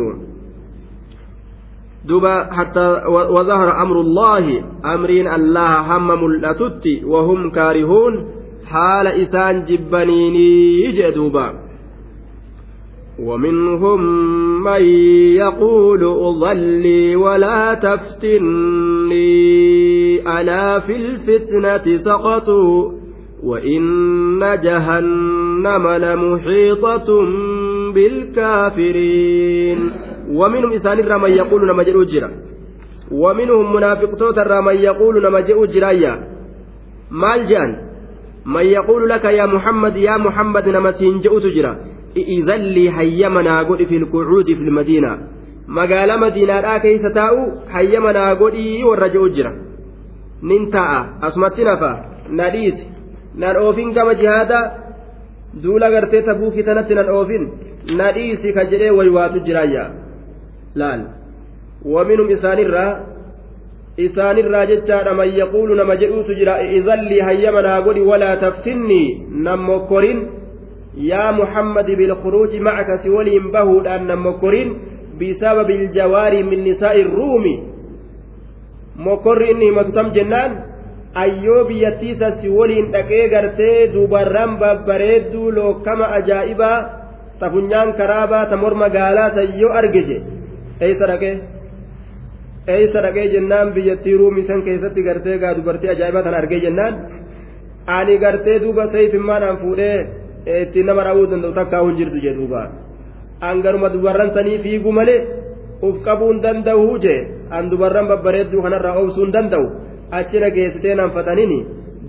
دوبا 2.08 2.54
حتى 2.54 3.04
وظهر 3.08 3.82
أمر 3.82 4.02
الله 4.02 4.64
أمرين 4.86 5.28
الله 5.28 5.98
هم 5.98 6.24
ملأتت 6.24 6.84
وهم 7.06 7.52
كارهون. 7.52 8.28
حال 8.66 9.08
إسان 9.08 9.64
جبنيني 9.64 10.80
يجدوبا 10.82 11.54
ومنهم 13.20 14.02
من 14.64 14.84
يقول 15.36 16.04
أضلي 16.04 17.16
ولا 17.16 17.74
تفتني. 17.74 19.22
ألا 20.40 20.80
في 20.80 20.96
الفتنة 20.96 21.98
سقطوا 21.98 22.92
وإن 23.44 24.40
جهنم 24.64 25.88
لمحيطة 25.88 27.22
بالكافرين 27.94 29.80
ومنهم 30.30 30.72
إسان 30.74 30.98
من 31.22 31.32
يقول 31.32 31.62
نما 31.72 31.84
جرى 31.84 32.30
ومنهم 33.12 33.74
منافق 33.76 34.12
توتر 34.16 34.62
من 34.62 34.76
يقول 34.76 35.24
نما 35.24 35.42
maal 37.12 37.46
je'an 37.46 37.72
man 38.46 38.66
yaquulu 38.66 39.06
laka 39.08 39.32
yaa 39.36 39.48
muhammad 39.48 39.96
yaa 39.98 40.18
muhammad 40.18 40.66
nama 40.76 40.94
siin 41.00 41.20
je'utu 41.26 41.52
jira 41.56 41.72
i'izan 42.16 42.64
lii 42.76 42.88
hayyama 42.98 43.44
naa 43.48 43.64
godhi 43.70 43.86
fi 43.86 44.00
lqucuudi 44.04 44.56
fi 44.56 44.64
lmadiina 44.70 45.12
magaalaa 45.80 46.18
madiinaadhaa 46.24 46.80
keeysa 46.86 47.12
taa'u 47.20 47.42
hayyama 47.74 48.14
naa 48.20 48.36
godhii 48.42 48.84
warra 48.89 49.10
je'u 49.16 49.28
jira 49.39 49.52
nin 50.52 50.70
taa'a 50.76 51.02
asumatti 51.28 51.68
nafa 51.70 51.92
na 52.39 52.50
dhiisi 52.56 52.88
nan 53.44 53.62
oofin 53.66 53.94
gama 53.98 54.16
jihaada 54.22 54.60
duula 55.64 55.92
gartee 55.92 56.24
tabuukii 56.30 56.64
tanatti 56.70 56.96
nan 57.00 57.10
oofin 57.18 57.44
na 57.98 58.12
dhiisi 58.12 58.54
ka 58.54 58.64
jedhee 58.66 58.90
waywaatu 59.00 59.40
jiraayya 59.48 59.86
laal 60.76 61.02
waminum 61.86 62.30
isaanirraa 62.30 62.92
isaanirraa 63.98 64.66
jechaadha 64.66 65.14
man 65.14 65.30
yaquulu 65.40 65.76
nama 65.76 65.96
jedhuutu 65.96 66.36
jira 66.36 66.62
izallii 66.80 67.20
hayyama 67.20 67.62
naa 67.62 67.82
godhi 67.82 68.02
walaa 68.12 68.36
taftinnii 68.44 69.08
nan 69.48 69.60
mokkorin 69.60 70.22
yaa 71.10 71.32
muhammadi 71.32 71.96
bilkhuruuji 71.96 72.60
macaka 72.60 72.98
si 73.04 73.10
waliin 73.10 73.52
bahuudhaan 73.52 74.08
nan 74.08 74.20
mokkorin 74.20 74.76
bisababi 75.20 75.74
iljawaari 75.76 76.44
min 76.44 76.64
nisaa'i 76.70 77.04
ruumi 77.04 77.54
mokkorri 78.96 79.52
inni 79.52 79.66
himatu 79.66 79.92
tam 79.92 80.14
jennaan 80.14 80.52
ayyoo 81.24 81.64
biyyattiisa 81.70 82.32
si 82.42 82.50
waliin 82.50 82.92
dhaqee 82.92 83.28
gartee 83.30 83.88
dubarran 83.94 84.58
babbareedduu 84.64 85.52
lookkama 85.52 86.06
ajaa'ibaa 86.20 87.01
tafunyaan 87.42 87.89
karaabaa 88.00 88.46
ta 88.52 88.62
morma 88.64 88.88
gaalaa 88.98 89.30
tayyoo 89.38 89.74
argije 89.80 90.18
eeysa 90.86 91.06
dhaqee 91.12 91.34
eeysa 92.76 93.00
dhaqee 93.06 93.28
jennaan 93.34 93.74
biyyattii 93.76 94.18
ruumii 94.22 94.48
san 94.50 94.62
keessatti 94.68 95.02
gartee 95.08 95.38
gaa 95.44 95.54
dubartii 95.58 95.92
ajaa'ibaa 95.96 96.24
tan 96.28 96.39
argee 96.42 96.60
jennaan 96.66 96.94
ani 97.98 98.16
gartee 98.24 98.58
duuba 98.64 98.88
seeyfimmaadhaan 98.94 99.58
fuudhee 99.64 99.98
ittiin 100.62 100.86
nama 100.86 101.04
dha'uu 101.08 101.28
danda'u 101.32 101.54
takkaa 101.60 101.84
hin 101.86 101.98
jirtu 102.00 102.24
jee 102.26 102.36
duuba 102.39 102.62
angaruma 103.52 103.94
dubarran 103.94 104.34
sanii 104.38 104.58
fiigu 104.66 104.92
malee 105.00 105.20
uf 105.88 106.02
qabuu 106.08 106.32
hin 106.34 106.42
danda'u 106.48 106.98
jee 107.06 107.20
an 107.58 107.70
dubarran 107.72 108.08
babbareedduu 108.12 108.66
kanarraa 108.66 108.98
obsuu 109.04 109.24
hin 109.26 109.34
danda'u 109.38 109.66
achina 110.20 110.50
geessitee 110.58 110.96
nanfataniini 111.02 111.60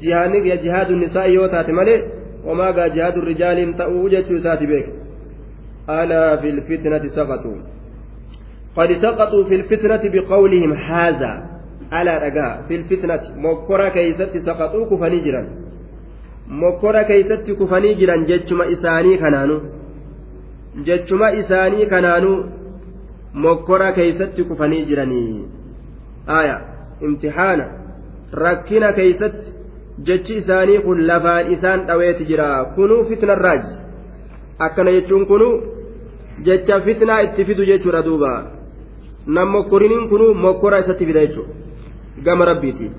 jihaadni 0.03 0.59
jihaadu 0.65 0.97
nisaa 1.05 1.29
yoo 1.37 1.49
taate 1.55 1.73
malee 1.81 2.01
homaa 2.49 2.73
gaa 2.79 2.89
jihaadu 2.97 3.21
rijaaliin 3.31 3.75
ta'uu 3.81 4.09
jechuu 4.15 4.37
isaati 4.41 4.67
beek 4.73 4.87
alaa 5.87 6.37
fil 6.43 6.63
fitnati 6.63 7.09
saqatu 7.11 7.55
قد 8.77 8.93
سقطوا 8.93 9.45
في 9.45 9.55
الفتنة 9.55 10.01
بقولهم 10.15 10.73
هذا. 10.73 11.33
ألا 11.93 12.15
رجاء. 12.25 12.65
في 12.69 12.75
الفتنة. 12.77 13.37
مكرة 13.37 13.89
كيست 13.89 14.37
سقطوا 14.37 14.87
كفني 14.91 15.21
جرا 15.21 15.43
مكرة 16.49 17.03
كيست 17.03 17.51
كفني 17.51 17.95
جرا 17.95 18.17
جتشما 18.29 18.73
إساني 18.73 19.17
كنانو. 19.17 19.61
جتشما 20.87 21.41
إساني 21.41 21.87
كنانو. 21.87 22.45
مكرة 23.35 23.91
كيست 23.91 24.41
كفني 24.41 24.85
جراني 24.89 25.45
آية. 26.29 26.57
امتحانا. 27.03 27.67
ركنا 28.35 28.91
كيست. 28.91 29.53
jechi 29.99 30.35
isaanii 30.41 30.79
kun 30.79 31.07
lafaan 31.07 31.53
isaan 31.53 31.87
dhaweeti 31.87 32.25
jira 32.25 32.65
kunuu 32.75 33.05
fitna 33.09 33.35
raaj 33.35 33.65
akkana 34.59 34.93
jechuun 34.97 35.27
kunuu 35.27 35.72
jecha 36.47 36.81
fitnaa 36.87 37.23
itti 37.27 37.45
fidu 37.49 37.65
jechuudha 37.71 38.03
duuba 38.09 38.33
nam 39.27 39.49
mokkoriniin 39.55 40.09
kunu 40.09 40.35
mokkora 40.45 40.83
isatti 40.85 41.07
fida 41.07 41.27
jechuudha 41.27 41.55
gama 42.25 42.45
rabbiiti 42.51 42.91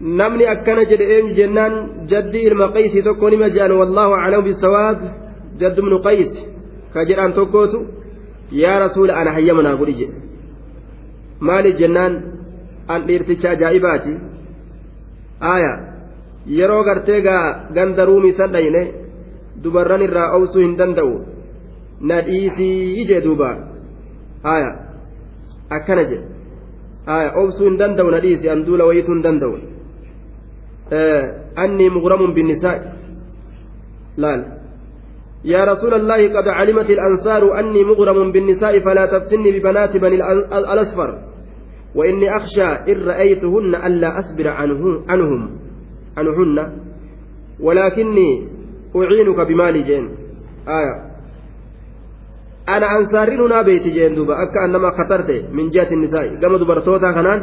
namni 0.00 0.44
akkana 0.54 0.84
jedhe 0.90 1.04
eenyu 1.14 1.34
jennaan 1.38 1.74
jaddi 2.10 2.40
ilma 2.48 2.68
qaysii 2.76 3.02
tokko 3.02 3.30
nima 3.30 3.48
jedhan 3.56 3.78
wallaahu 3.80 4.14
aclamu 4.20 4.46
bisawaab 4.48 4.98
jaddu 5.60 5.82
ibnu 5.82 5.98
qays 6.06 6.32
ka 6.92 7.04
jedhan 7.08 7.32
tokkootu 7.38 7.78
yaa 8.62 8.78
rasuula 8.84 9.16
ana 9.20 9.32
hayyama 9.36 9.62
naa 9.62 9.76
godhi 9.80 9.94
jedhe 10.00 10.14
maaliif 11.40 11.78
jennaan 11.82 12.14
an 12.94 13.06
dhiirticha 13.06 13.50
ajaa'ibaati 13.54 14.12
aaya 15.52 15.72
yeroo 16.58 16.82
gartee 16.88 17.20
gaa 17.28 17.44
ganda 17.76 18.06
san 18.36 18.52
dhayne 18.52 18.82
dubarran 19.62 20.02
irraa 20.08 20.32
obsuu 20.36 20.62
hin 20.66 20.76
danda'u 20.80 21.35
na 22.00 22.20
dhiisii 22.22 23.04
jee 23.06 23.20
duuba. 23.20 23.50
Aaya 24.44 24.70
akkana 25.70 26.04
jedhe. 26.04 26.26
Aya 27.06 27.32
obsuu 27.38 27.64
hin 27.68 27.78
danda'u 27.78 28.10
na 28.10 28.20
dhiisi 28.20 28.50
an 28.50 28.64
duula 28.64 28.84
wayituu 28.84 29.14
hin 29.14 29.22
danda'u 29.22 29.54
annii 31.56 31.90
mughramun 31.90 32.34
binnisaa'i 32.34 32.80
laal. 34.16 34.56
يا 35.46 35.62
رسول 35.64 35.94
الله 35.94 36.34
قد 36.34 36.48
علمت 36.48 36.90
الأنصار 36.90 37.58
أني 37.60 37.84
مغرم 37.84 38.32
بالنساء 38.32 38.78
فلا 38.82 39.06
تفتني 39.06 39.58
ببنات 39.58 39.96
بني 39.96 40.16
الأصفر 40.58 41.10
وإني 41.94 42.36
أخشى 42.36 42.68
إن 42.90 42.96
رأيتهن 43.06 43.74
ألا 43.74 44.18
أصبر 44.18 44.48
عنه 44.48 44.82
عنهم 45.08 45.42
عنهن 46.18 46.72
ولكني 47.60 48.48
أعينك 48.96 49.40
بمال 49.40 49.84
جين 49.84 50.04
آية 50.68 50.94
ana 52.66 52.86
ansaarri 52.96 53.36
nunaa 53.36 53.64
beeyti 53.64 53.90
jeen 53.96 54.14
duuba. 54.16 54.34
Akka 54.44 54.64
an 54.64 54.70
nama 54.72 54.90
katarte 54.98 55.36
min 55.52 55.70
jihati 55.70 55.96
nisaa'i 55.96 56.36
gama 56.42 56.58
dubartoota 56.58 57.12
kanaan 57.16 57.40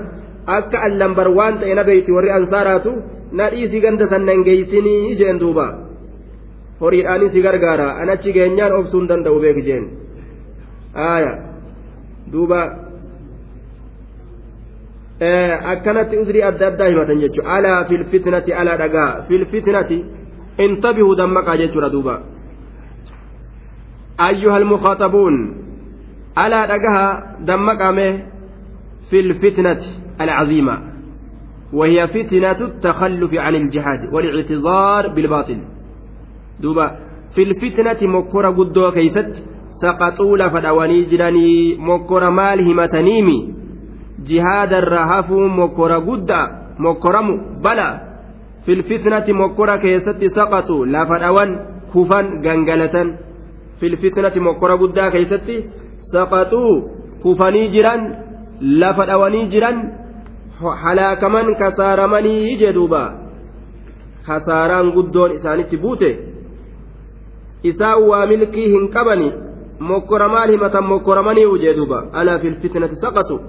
akka 0.57 0.77
an 0.85 0.99
lambar 0.99 1.27
waan 1.37 1.59
ta'e 1.59 1.73
na 1.75 1.83
beeyti 1.83 2.11
warri 2.11 2.31
ansaaraatu 2.39 2.91
na 3.31 3.49
dhiisii 3.49 3.81
ganda 3.85 4.07
sannan 4.07 4.43
geeysinii 4.43 5.15
jeen 5.19 5.39
duuba. 5.39 5.67
Horiidhaanis 6.81 7.31
si 7.31 7.41
gargaara. 7.41 7.87
An 8.01 8.09
achi 8.09 8.33
geenyaan 8.33 8.73
obsuun 8.79 9.07
danda'u 9.07 9.39
beek 9.39 9.63
jeen. 9.67 9.85
Aaya. 10.95 11.33
Duuba. 12.31 12.61
Akkanatti 15.73 16.17
usrii 16.17 16.43
adda 16.49 16.67
addaa 16.71 16.89
himatan 16.91 17.19
jechuudha 17.23 17.55
alaa 17.57 17.85
filfitnati 17.89 18.53
alaa 18.53 18.77
dhagaa. 18.77 19.11
Filfitnati 19.27 19.97
intabihuu 20.65 21.15
dammaqaa 21.15 21.57
jechuudha 21.61 21.89
duuba. 21.95 22.15
أيها 24.19 24.57
المخاطبون 24.57 25.55
ألا 26.37 26.65
دقها 26.65 27.35
دمقامه 27.39 28.21
في 29.09 29.19
الفتنة 29.19 29.77
العظيمة 30.21 30.77
وهي 31.73 32.07
فتنة 32.07 32.59
التخلف 32.61 33.33
عن 33.33 33.55
الجهاد 33.55 34.13
والاعتذار 34.13 35.07
بالباطل. 35.07 35.57
دوبا 36.59 36.91
في 37.35 37.43
الفتنة 37.43 38.07
مكورة 38.07 38.49
قدوة 38.49 38.91
كيست 38.91 39.43
سقطوا 39.81 40.37
لفدواني 40.37 41.03
جراني 41.03 41.75
مكورة 41.75 42.29
مال 42.29 42.59
همتنيمي. 42.67 43.53
جهاد 44.27 44.73
الرهف 44.73 45.31
مكورة 45.31 45.95
قدة 45.95 46.41
مكورة 46.79 47.21
بلا 47.63 48.01
في 48.65 48.73
الفتنة 48.73 49.25
مكورة 49.33 49.75
كيست 49.75 50.25
سقطوا 50.25 50.85
لفدوان 50.85 51.49
كفا 51.93 52.19
غنغلة 52.45 53.17
filfitnati 53.83 54.45
mokkora 54.47 54.77
guddaa 54.83 55.09
keeysatti 55.15 55.57
saqaxuu 56.11 56.73
kufanii 57.23 57.67
jiran 57.75 58.03
lafa 58.83 59.07
dhawanii 59.11 59.45
jiran 59.55 59.79
halaakaman 60.83 61.55
kasaaramanii 61.61 62.57
jedhuuba 62.65 63.03
kasaaraan 64.27 64.91
guddoon 64.97 65.39
isaanitti 65.39 65.81
buute 65.85 66.11
isaan 67.71 68.05
waa 68.11 68.25
milkii 68.33 68.69
hin 68.75 68.87
qabani 68.95 69.33
mokkora 69.89 70.29
maal 70.35 70.55
himatan 70.55 70.89
mokkoramanii 70.93 71.51
ujeeduuba 71.55 72.05
alaa 72.21 72.39
filfitnati 72.45 73.03
saqatu 73.05 73.41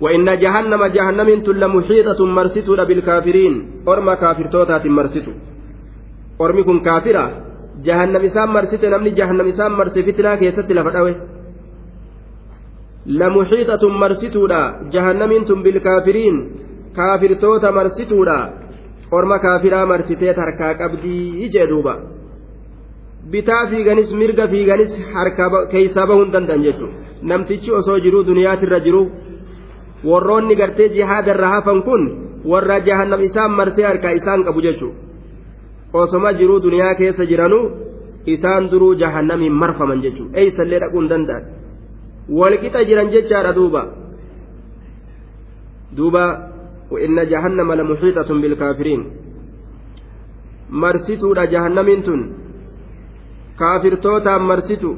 وإن 0.00 0.24
جهنم 0.24 0.82
جهنم 0.96 1.28
لمحيطة 1.62 2.20
مرستو 2.26 2.76
بالكافرين 2.88 3.54
أرمى 3.88 4.16
كافر 4.16 4.46
توتات 4.52 4.86
مرستو 4.86 5.32
أرمكم 6.40 6.76
كافرة 6.88 7.45
jahannam 7.84 8.24
isaan 8.24 8.50
marsite 8.56 8.88
namni 8.90 9.10
jahannam 9.18 9.48
isaan 9.52 9.72
marse 9.78 10.02
fitnaa 10.08 10.36
keessatti 10.42 10.74
lafa 10.78 10.90
dhawe 10.96 11.12
lamuxiixatun 13.20 13.98
marsituudha 14.02 14.60
jahannamiin 14.94 15.44
tun 15.48 15.62
bilkaafiriin 15.62 16.36
kaafirtoota 16.96 17.72
marsituudha 17.78 18.38
orma 19.18 19.38
kaafiraa 19.38 19.86
marsitee 19.86 20.34
harkaa 20.42 20.74
qabdii 20.80 21.48
jee 21.54 21.66
duuba 21.72 21.94
bitaa 23.30 23.66
fiiganis 23.70 24.10
mirga 24.20 24.48
fiiganis 24.48 24.92
harka 25.14 25.66
keeysaa 25.72 26.06
bahuu 26.06 26.24
hin 26.24 26.32
danda'an 26.32 26.62
jechuudha 26.66 26.94
namtichi 27.32 27.70
osoo 27.80 27.98
jiruu 28.04 28.26
duniyaatirra 28.26 28.80
jiru 28.86 29.02
warroonni 30.10 30.56
gartee 30.60 30.88
jihaada 30.96 31.34
irra 31.34 31.48
hafan 31.54 31.82
kun 31.88 32.02
warra 32.52 32.80
jahannam 32.88 33.22
isaan 33.28 33.52
marsee 33.60 33.86
harkaa 33.90 34.14
isaan 34.20 34.44
qabu 34.48 34.60
jechuudha 34.66 34.98
osoma 36.02 36.32
jiruu 36.38 36.58
duniyaa 36.64 36.94
keessa 37.00 37.24
jiranuu 37.30 37.64
isaan 38.34 38.70
duruu 38.70 38.94
jahannamiin 39.02 39.54
marfaman 39.62 40.02
jechuudha 40.04 40.38
eeysallee 40.40 40.80
dhaquu 40.82 40.98
hin 41.00 41.08
danda'an. 41.12 41.44
Walqixa 42.38 42.80
jiran 42.88 43.10
jechaadha 43.14 43.52
duuba. 43.58 43.82
Duuba 45.96 46.24
inna 47.06 47.24
jahannama 47.32 47.76
la 47.78 47.84
muxiixatun 47.90 48.42
bilkaafiriin 48.44 49.02
marsituudha 50.82 51.44
jahannamiin 51.54 52.02
tun. 52.06 52.22
Kaafirtootaan 53.60 54.42
marsitu 54.50 54.90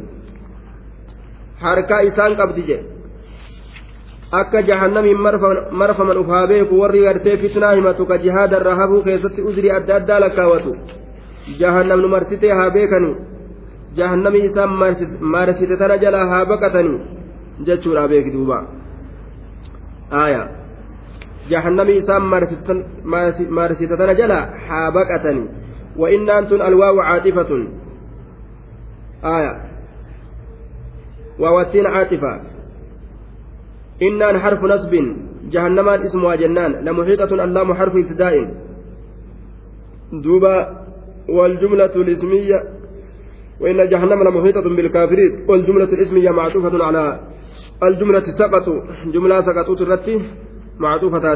harkaa 1.64 2.00
isaan 2.10 2.36
qabdi 2.40 2.62
jedhe 2.70 2.97
akka 4.32 4.62
jahannamiin 4.62 5.18
marfaman 5.72 6.18
uf 6.18 6.28
haa 6.28 6.46
beeku 6.46 6.80
warri 6.80 7.04
gartee 7.04 7.36
fitnaa 7.36 7.72
himatu 7.74 8.06
ka 8.06 8.18
jihaada 8.18 8.60
irraa 8.60 8.76
hafuu 8.76 9.02
keessatti 9.02 9.42
uzrii 9.42 9.70
adda 9.72 9.96
addaa 9.96 10.20
lakkaawatu 10.20 10.76
jahannam 11.60 12.00
nu 12.00 12.08
marsitee 12.08 12.52
haa 12.52 12.70
beekanii 12.70 13.16
jahannamii 14.00 14.44
isaan 14.50 14.74
marsite 15.20 15.76
tana 15.76 15.96
jalaa 15.98 16.26
haa 16.32 16.44
baqatanii 16.44 16.98
jechuudha 17.70 18.08
beeki 18.08 18.34
duuba 18.34 18.58
aya 20.24 20.42
jahannamii 21.48 21.98
isaan 22.02 22.28
marsite 23.60 23.96
tana 23.96 24.14
jalaa 24.20 24.44
haa 24.68 24.90
baqatanii 24.98 25.48
innaan 26.18 26.46
tun 26.52 26.62
alwaawu 26.68 27.00
caatifatun 27.08 27.64
aya 29.22 29.56
waawattiin 31.38 31.90
caatifa 31.96 32.57
إنان 34.02 34.38
حرف 34.38 34.64
نصب 34.64 34.92
جهنمان 35.50 36.02
اسمها 36.02 36.34
جنان 36.34 36.72
لمحيطة 36.84 37.30
اللام 37.44 37.74
حرف 37.74 37.96
ابتداء. 37.96 38.34
دوبا 40.12 40.56
والجملة 41.28 41.94
الاسمية 41.96 42.58
وإن 43.60 43.88
جهنم 43.88 44.22
لمحيطة 44.28 44.62
بالكافرين 44.76 45.44
والجملة 45.48 45.84
الاسمية 45.92 46.30
معطوفة 46.30 46.84
على 46.84 47.20
الجملة 47.82 48.24
سقطوا 48.38 48.80
جملة 49.14 49.40
سقطوا 49.40 49.74
ترتي 49.74 50.16
معطوفة 50.78 51.34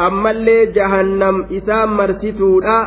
أما 0.00 0.30
اللي 0.30 0.66
جهنم 0.66 1.44
إسام 1.52 1.96
مرسيتودا 1.96 2.78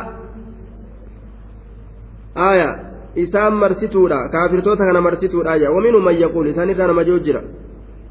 آية. 2.36 2.83
isaan 3.15 3.53
marsituudha 3.63 4.29
kaafirtoota 4.29 4.85
kana 4.85 5.01
marsituudha 5.01 5.55
yaa 5.55 5.75
waminuu 5.75 6.01
man 6.01 6.19
yaquul 6.19 6.47
isaanirraa 6.47 6.87
nama 6.87 7.03
jiru 7.03 7.19
jira 7.19 7.43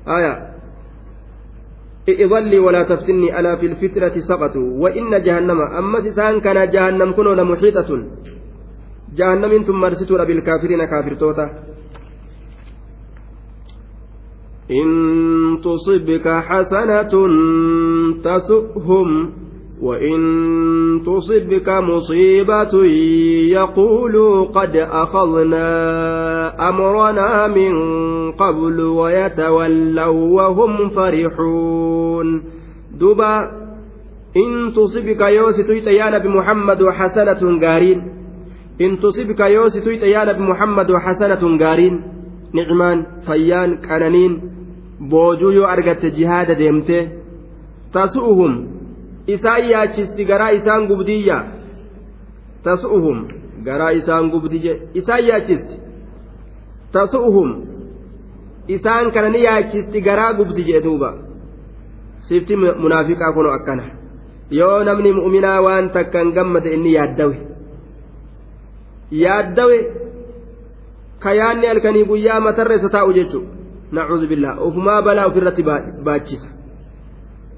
aya 0.07 0.33
إضلي 2.09 2.59
ولا 2.59 2.83
تفتني 2.83 3.41
ألا 3.41 3.57
في 3.61 3.67
الفترة 3.67 4.17
سقطوا 4.19 4.69
وإن 4.83 5.23
جهنم 5.23 5.61
أما 5.61 5.99
إسان 6.09 6.41
كان 6.41 6.71
جهنم 6.71 7.13
كنوا 7.13 7.35
لمحيطة 7.35 7.91
جهنم 9.19 9.63
ثم 9.63 9.81
مرستوا 9.81 10.25
بالكافرين 10.25 10.85
كافر 10.85 11.15
توتا 11.15 11.47
إن 14.71 14.89
تصبك 15.65 16.27
حسنة 16.49 17.13
تسؤهم 18.25 19.09
وإن 19.82 20.20
تصبك 21.06 21.70
مصيبة 21.70 22.86
يقولوا 23.52 24.46
قد 24.46 24.76
أخذنا 24.76 25.70
أمرنا 26.70 27.48
من 27.48 27.74
قبل 28.32 28.82
ويتولوا 28.82 30.08
وهم 30.08 30.90
فرحون 30.90 32.44
دبا 32.92 33.64
إن 34.38 34.74
تصبك 34.74 35.22
يوسف 35.22 35.70
يا 35.88 36.10
نبي 36.10 36.28
محمد 36.30 36.84
حسنة 36.90 37.60
قارين 37.62 38.02
إن 38.82 39.00
تصبك 39.00 39.40
يوسف 39.40 39.88
يا 39.88 40.26
نبي 40.26 40.40
محمد 40.40 40.96
حسنة 40.96 41.58
قارين 41.58 42.04
نعمان 42.54 43.06
فيان 43.26 43.78
كنانين 43.78 44.42
بوجو 45.00 45.66
أرقت 45.66 46.06
جهاد 46.06 46.52
ديمته 46.52 47.08
تسؤهم 47.94 48.83
isaan 49.28 49.70
yaachisti 49.70 50.26
garaa 50.26 50.50
isaan 50.50 50.88
gubdiyya? 50.88 51.38
Tasu'uhum 52.64 53.28
garaa 53.64 53.92
isaan 53.92 54.30
gubdiyye 54.32 54.74
isaan 54.94 55.26
yaachisti. 55.28 55.80
Tasu'uhum 56.92 57.50
isaan 58.68 59.12
kana 59.12 59.30
ni 59.30 59.44
yaachisti 59.44 60.02
garaa 60.02 60.34
gubdi 60.34 60.64
jee 60.64 60.84
duuba. 60.84 61.14
Sifti 62.28 62.56
munaafiqaa 62.56 63.34
kuno 63.34 63.50
akkana. 63.52 63.84
Yoo 64.52 64.84
namni 64.84 65.12
mu'minaa 65.14 65.62
waan 65.62 65.90
takkan 65.90 66.32
gammade 66.34 66.74
inni 66.74 66.94
yaaddawe. 66.94 67.38
Yaaddawe 69.12 69.78
ka 71.20 71.34
yaanni 71.34 71.68
halkanii 71.68 72.06
guyyaa 72.06 72.40
matarra 72.40 72.76
isa 72.76 72.90
taa'u 72.90 73.14
jechuudha. 73.14 73.54
Billaa 74.30 74.58
ofumaa 74.60 75.02
balaa 75.02 75.26
ofirratti 75.28 75.64
baachisa 76.04 76.48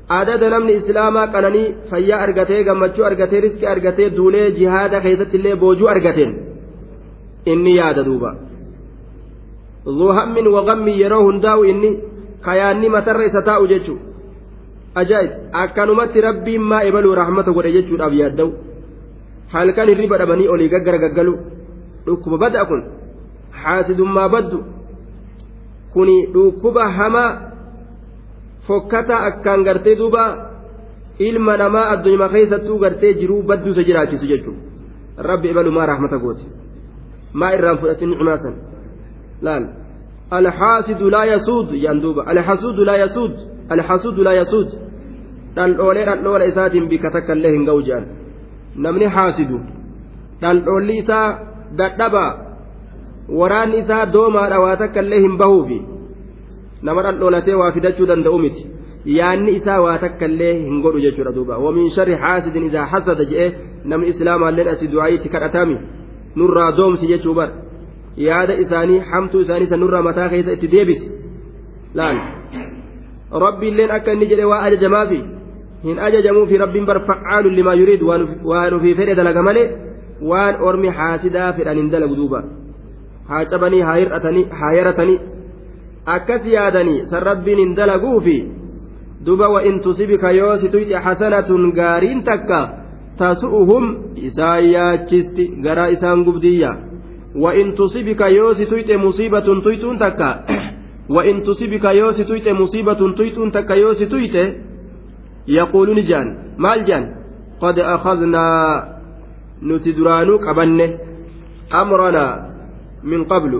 adada 0.10 0.49
namni 0.49 0.74
islaamaa 0.74 1.28
qananii 1.28 1.74
fayyaa 1.89 2.22
argatee 2.22 2.64
gammachuu 2.64 3.06
argatee 3.06 3.39
riskii 3.45 3.68
argatee 3.68 4.10
duulee 4.18 4.51
jihaada 4.51 5.01
keessatti 5.01 5.38
illee 5.38 5.56
boojuu 5.56 5.88
argateen. 5.88 6.36
Inni 7.45 7.76
yaada 7.78 8.03
duuba. 8.06 8.36
Zuu 9.86 10.12
hammin 10.18 10.47
waqammi 10.47 10.99
yeroo 11.01 11.24
hundaa'u 11.24 11.64
inni 11.64 11.89
kayaanni 12.41 12.89
matarra 12.89 13.26
isa 13.26 13.41
taa'u 13.41 13.68
jechuu 13.68 13.97
ajaa'ib. 14.95 15.32
Akkanumatti 15.53 16.22
rabbiin 16.22 16.62
maa 16.62 16.84
ebaluu 16.89 17.16
rahmata 17.16 17.51
godhe 17.51 17.72
jechuudhaaf 17.72 18.14
yaadda'u. 18.14 18.51
Halkan 19.53 19.89
hirriba 19.89 20.18
dhabanii 20.18 20.47
olii 20.47 20.70
gaggara 20.70 20.97
gaggalu. 20.97 21.38
Dhukkuba 22.06 22.38
bada 22.38 22.66
kun. 22.66 22.82
Xaasidummaa 23.64 24.30
baddu. 24.30 24.64
Kuni 25.93 26.28
dhukkuba 26.34 26.89
hamaa 26.97 27.55
fokkata 28.68 29.16
akkaan 29.30 29.63
gartee 29.63 29.95
duuba 30.01 30.24
ilma 31.20 31.57
namaa 31.57 31.89
addunyaa 31.93 32.30
keessattuu 32.36 32.78
gartee 32.80 33.13
jiruu 33.20 33.41
badduusa 33.49 33.84
jiraachisu 33.88 34.26
jechuudha 34.32 34.61
rabbi 35.30 35.47
ibalumaa 35.53 35.86
rahmata 35.91 36.18
gooti 36.24 36.45
maa 37.34 37.51
irraan 37.57 37.78
fudhatin 37.82 38.09
nicumaa 38.09 38.38
san 38.43 38.55
laal 39.41 39.66
alxaasidu 40.38 41.09
laa 41.16 41.26
yasuud 41.26 41.70
yaan 41.86 42.01
duuba 42.01 42.22
alxasuudu 42.34 42.86
laa 42.89 42.97
yasuud 43.03 43.36
alxasuudu 43.70 44.24
laa 44.28 44.34
yasuud 44.41 44.70
dhaldhoolee 45.55 46.05
dhaldhoola 46.09 46.45
isaatiin 46.51 46.89
bika 46.89 47.11
takka 47.16 47.34
illee 47.34 47.51
hin 47.57 47.66
ga'u 47.70 47.82
jedhan 47.89 48.05
namni 48.86 49.07
xaasidu 49.18 49.59
dhaldhoolli 50.41 50.97
isaa 51.03 51.28
dadhabaa 51.82 52.32
waraanni 53.39 53.78
isaa 53.84 54.05
doomaadha 54.13 54.59
waa 54.66 54.76
takka 54.84 54.99
illee 55.05 55.22
hin 55.28 55.38
bahuufi 55.38 55.80
nama 56.88 56.99
dhaldholatee 57.05 57.55
waa 57.61 57.71
fidachuu 57.75 58.07
danda'u 58.11 58.39
miti 58.45 58.63
yaanni 59.17 59.51
isaa 59.59 59.81
waa 59.86 59.97
takka 60.03 60.25
illee 60.31 60.53
hin 60.65 60.81
godhu 60.86 60.99
jechuudha 61.05 61.31
duuba 61.38 61.57
wamin 61.65 61.89
sharri 61.97 62.15
xaasidin 62.23 62.65
isaa 62.69 62.86
hasada 62.93 63.25
je'ee 63.31 63.49
namni 63.91 64.07
islaamaalleen 64.13 64.69
asii 64.73 64.89
du'aayitti 64.93 65.29
kadhatami 65.36 65.77
nurraa 66.41 66.71
doomsi 66.79 67.05
jechuu 67.11 67.36
bar 67.39 67.49
yaada 68.27 68.53
isaanii 68.63 68.99
hamtuu 69.11 69.41
isaanii 69.45 69.69
san 69.71 69.79
nurraa 69.86 70.01
mataa 70.09 70.29
keessa 70.33 70.51
itti 70.57 70.67
deebisi 70.75 71.07
laal 72.01 72.17
rabbiilleen 73.45 73.91
akka 73.97 74.11
inni 74.17 74.27
jedhe 74.31 74.45
waa 74.51 74.61
ajajamaafi 74.69 75.19
hin 75.88 75.97
ajajamuufi 76.07 76.57
rabbiin 76.63 76.86
bar 76.91 76.99
facaalu 77.11 77.49
limaa 77.59 77.77
yuriid 77.81 78.01
waan 78.51 78.73
ufii 78.79 78.95
fedhe 79.01 79.15
dalaga 79.21 79.41
malee 79.49 79.67
waan 80.31 80.61
ormi 80.71 80.89
haasidaa 80.99 81.53
fedhan 81.59 81.77
hin 81.81 81.89
dalagu 81.95 82.15
duuba 82.21 82.43
haa 83.29 83.45
cabanii 83.53 83.81
haa 83.89 84.73
yaratanii 84.79 85.19
akkas 86.06 86.45
yaadanii 86.45 87.06
san 87.12 87.24
rabbiin 87.24 87.60
hin 87.60 87.76
dalaguufi 87.76 88.38
duba 89.26 89.49
wa 89.49 89.64
in 89.64 89.80
tusibika 89.82 90.32
yoo 90.32 90.58
si 90.62 90.70
tuyxe 90.70 90.95
hasanatun 91.06 91.72
gaariin 91.74 92.24
takka 92.24 92.60
tasu'uhum 93.18 93.86
isaan 94.16 94.66
yaachisti 94.72 95.47
garaa 95.66 95.88
isaan 95.95 96.24
gubdiyya 96.28 96.72
wa 97.43 97.53
in 97.56 97.74
tusibika 97.76 98.30
yoo 98.30 98.53
si 98.53 98.66
tuyxe 98.66 98.97
musiibatun 98.97 99.62
tuyxuun 99.62 99.97
takka 99.97 100.30
wa 101.10 101.26
in 101.26 101.41
tusibika 101.43 101.93
yoo 101.93 102.12
si 102.14 102.26
tuyxe 102.26 102.53
musiibatun 102.53 103.16
tuyxuun 103.16 103.51
takka 103.51 103.76
yoo 103.76 103.93
si 103.93 104.06
tuyxe 104.08 104.43
yaquuluun 105.47 106.01
jaan 106.10 106.28
maal 106.58 106.86
jaan 106.88 107.06
qad 107.62 107.80
akhadnaa 107.80 108.86
nuti 109.62 109.93
duraanuu 109.97 110.39
qabanne 110.45 110.88
amranaa 111.82 112.34
min 113.03 113.26
qablu 113.32 113.60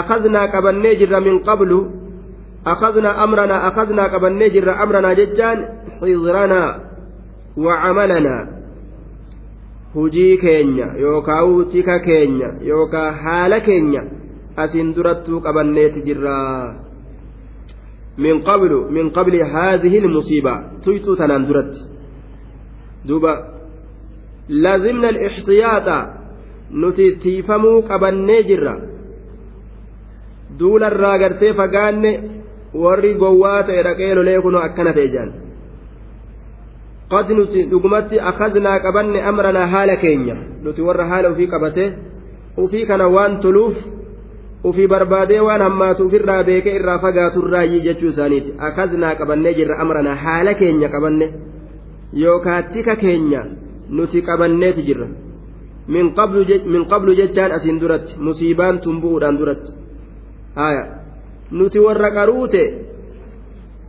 أخذنا 0.00 0.42
قبني 0.54 0.94
جر 0.94 1.20
من 1.20 1.38
قبل 1.38 1.90
أخذنا 2.66 3.24
أمرنا 3.24 3.68
أخذنا 3.68 4.04
قبني 4.14 4.48
جر 4.48 4.68
أمرنا 4.82 5.12
ججان 5.12 5.58
حضرنا 6.00 6.62
وعملنا. 7.56 8.36
hujii 9.94 10.38
keenya 10.42 10.98
yookaan 10.98 11.70
tika 11.70 12.02
keenya 12.02 12.58
yookaan 12.66 13.14
haala 13.14 13.60
keenya 13.62 14.02
asiin 14.58 14.90
durattuu 14.96 15.38
qabanneeti 15.40 16.02
jirra 16.02 16.82
من 18.18 18.42
قبل 18.42 18.72
من 18.90 19.10
قبل 19.10 19.34
هذه 19.42 19.98
المصيبة 19.98 20.54
تيتو 20.84 21.14
تناندرت 21.14 21.74
دوبا 23.04 23.34
لازمنا 24.48 25.08
الاحتياط 25.08 25.88
nuti 26.70 27.16
tiifamuu 27.22 27.82
qabannee 27.82 28.42
jirra 28.48 28.74
duularraa 30.58 31.18
gartee 31.18 31.52
fagaanne 31.60 32.10
warri 32.82 33.14
gowwaa 33.14 33.62
ta'e 33.62 33.82
dhaqee 33.86 34.14
lolee 34.14 34.40
kunoo 34.44 34.62
akkana 34.68 34.92
ta'e 34.92 35.08
jaan. 35.14 35.30
Qad 37.12 37.28
nuti 37.38 37.66
dhugumatti 37.70 38.20
akadnaa 38.30 38.78
qabanne 38.84 39.22
amranaa 39.30 39.66
haala 39.74 39.96
keenya. 39.96 40.36
Nuti 40.62 40.82
warra 40.82 41.04
haala 41.10 41.30
ufii 41.30 41.46
qabate 41.54 41.84
ufii 42.64 42.86
kana 42.86 43.08
waan 43.08 43.40
toluuf 43.40 43.76
ufii 44.64 44.86
barbaadee 44.92 45.40
waan 45.40 45.62
hammaatu 45.66 46.06
ufirraa 46.06 46.42
beekee 46.48 46.76
irraa 46.78 46.98
fagaaturraayyii 47.04 47.84
jechuu 47.86 48.08
isaaniiti. 48.14 48.54
Akadnaa 48.58 49.14
qabannee 49.20 49.54
jirra 49.54 49.78
amranaa 49.78 50.14
haala 50.24 50.54
keenya 50.54 50.88
qabanne 50.88 51.32
yookaan 52.22 52.64
tika 52.72 52.96
keenya 52.96 53.44
nuti 53.90 54.22
qabanneeti 54.22 54.82
jirra. 54.82 55.08
Min 55.88 56.84
qablu 56.90 57.14
jechaan 57.14 57.52
asiin 57.52 57.80
duratti 57.80 58.12
musiibaan 58.18 58.80
tumbu'uudhaan 58.80 59.38
duratti. 59.38 59.72
haya 59.72 59.83
nuti 61.50 61.78
warra 61.78 62.10
qaruute 62.10 62.62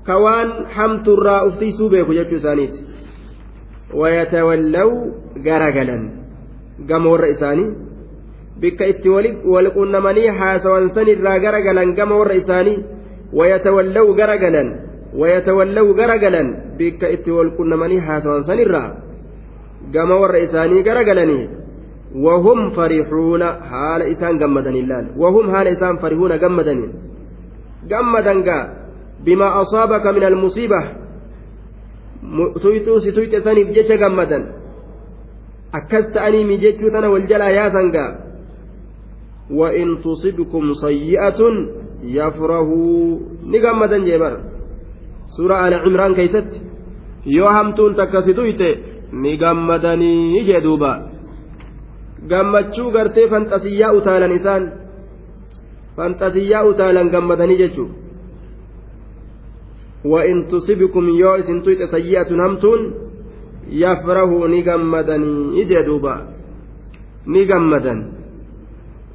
ka 0.05 0.18
waan 0.20 0.49
hamturraa 0.76 1.45
ufsiisuu 1.49 1.89
beeku 1.89 2.13
jechuu 2.13 2.38
isaaniiti. 2.38 2.80
Wayatawallaw 3.93 4.89
garagalan. 5.45 6.03
Gama 6.88 7.09
warra 7.11 7.28
isaanii. 7.36 7.70
Bikka 8.59 8.86
itti 8.86 9.09
wal 9.09 9.70
qunnamanii 9.78 10.28
haasawan 10.39 10.91
sanirraa 10.95 11.39
garagalan 11.39 11.95
gama 11.95 12.18
warra 12.18 12.36
isaanii. 12.41 12.78
Wayatawallaw 13.34 14.07
garagalan. 14.20 14.70
Wayatawallaw 15.13 15.88
garagalan. 15.93 16.47
Bikka 16.78 17.09
itti 17.09 17.32
wal 17.32 17.51
qunnamanii 17.57 17.99
haasawan 18.07 18.43
sanirraa 18.43 18.89
gama 19.91 20.16
warra 20.22 20.39
isaanii 20.39 20.84
garagalanii 20.84 21.49
وهم 22.16 22.70
فرحون 22.70 23.43
حال 23.43 24.01
إسان 24.01 24.38
جمدني 24.38 24.80
اللال. 24.80 25.05
وهم 25.18 25.51
حال 25.51 25.68
إسان 25.68 25.97
فرحون 25.97 26.32
جمدني 26.39 26.88
جمدنجا 27.91 28.59
بما 29.26 29.47
أصابك 29.61 30.05
من 30.07 30.24
المصيبة. 30.24 30.82
tuyxuu 32.63 32.99
si 33.03 33.11
tuyxe 33.11 33.43
saniif 33.43 33.70
jecha 33.76 33.97
gammadan 33.97 34.43
akkas 35.78 36.09
ta'anii 36.13 36.43
mijeechuu 36.43 36.89
tana 36.89 37.09
wal 37.09 37.28
jalaa 37.28 37.51
yaasangaa 37.51 38.26
وإن 39.51 40.01
تصبكم 40.01 40.74
سيئة 40.74 41.39
يفرحوا. 42.03 43.20
نجمدا 43.45 43.97
جبر 43.97 44.34
سورة 45.28 45.68
آل 45.68 45.74
عمران 45.74 46.16
كيست. 46.16 46.61
يوهمتون 47.26 47.95
تكسدويت 47.95 48.61
نجمدني 49.13 50.43
جدوبا 50.49 50.93
gammachuu 52.32 52.90
gartee 52.96 53.28
fanxasiyyaa 53.34 53.94
utaalan 54.00 54.34
isaan 54.40 54.64
fanxasiyyaa 55.98 56.66
utaalan 56.72 57.10
gammadanii 57.14 57.62
jechuun 57.64 57.92
وإن 60.14 60.48
تصبكم 60.48 61.10
يوئس 61.10 61.48
تويت 61.66 61.82
سيئة 61.96 62.30
همتون 62.46 62.80
يفرحوا 63.84 64.48
نجمدني 64.48 65.62
إجا 65.62 65.82
دوبا 65.88 66.16
نجمدن 67.28 68.00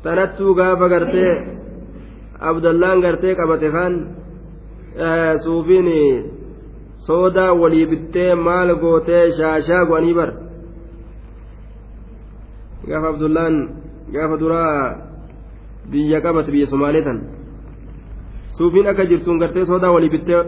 تنتو 0.05 0.47
غافا 0.59 0.87
غرتي 0.93 1.27
عبد 2.41 2.67
الله 2.67 2.91
غرتي 3.05 3.31
قبته 3.39 3.71
خان 3.75 3.95
suufiin 5.45 5.89
soodaa 7.07 7.55
walii 7.55 7.87
bittee 7.87 8.35
maal 8.35 8.75
gootee 8.83 9.33
shaashaa 9.39 9.85
go'anii 9.91 10.15
bar 10.19 10.31
gaafa 12.91 13.09
abdullaan 13.12 13.55
gaafa 14.14 14.36
duraa 14.43 14.78
biyya 15.91 16.18
qabate 16.24 16.51
biyya 16.55 16.66
somaalee 16.72 17.05
tan 17.07 17.18
suufiin 18.57 18.86
akka 18.93 19.05
jirtuun 19.11 19.38
gartee 19.43 19.64
soodaa 19.70 19.95
walii 19.97 20.12
bittee 20.14 20.43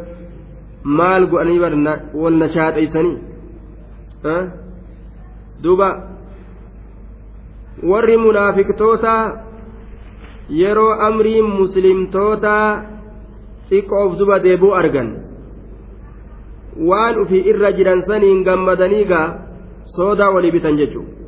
maal 0.99 1.27
go'anii 1.31 1.61
bar 1.65 1.75
wal 2.23 2.37
na 2.43 2.49
shaaxeysanii 2.55 3.17
duuba 5.63 5.89
warri 7.91 8.17
munaafiqtoota 8.27 9.15
yeroo 10.61 10.93
amriin 11.09 11.49
muslimtootaa 11.61 12.67
xiqqoof 13.69 14.19
duba 14.19 14.37
deebuu 14.45 14.75
argan 14.81 15.09
waan 16.91 17.15
ufii 17.23 17.47
irra 17.51 17.73
jiran 17.79 18.03
saniin 18.09 18.45
gammadanii 18.49 19.05
gaa 19.13 19.27
soodaa 19.97 20.31
walii 20.35 20.55
bitan 20.57 20.77
jechuudha 20.81 21.22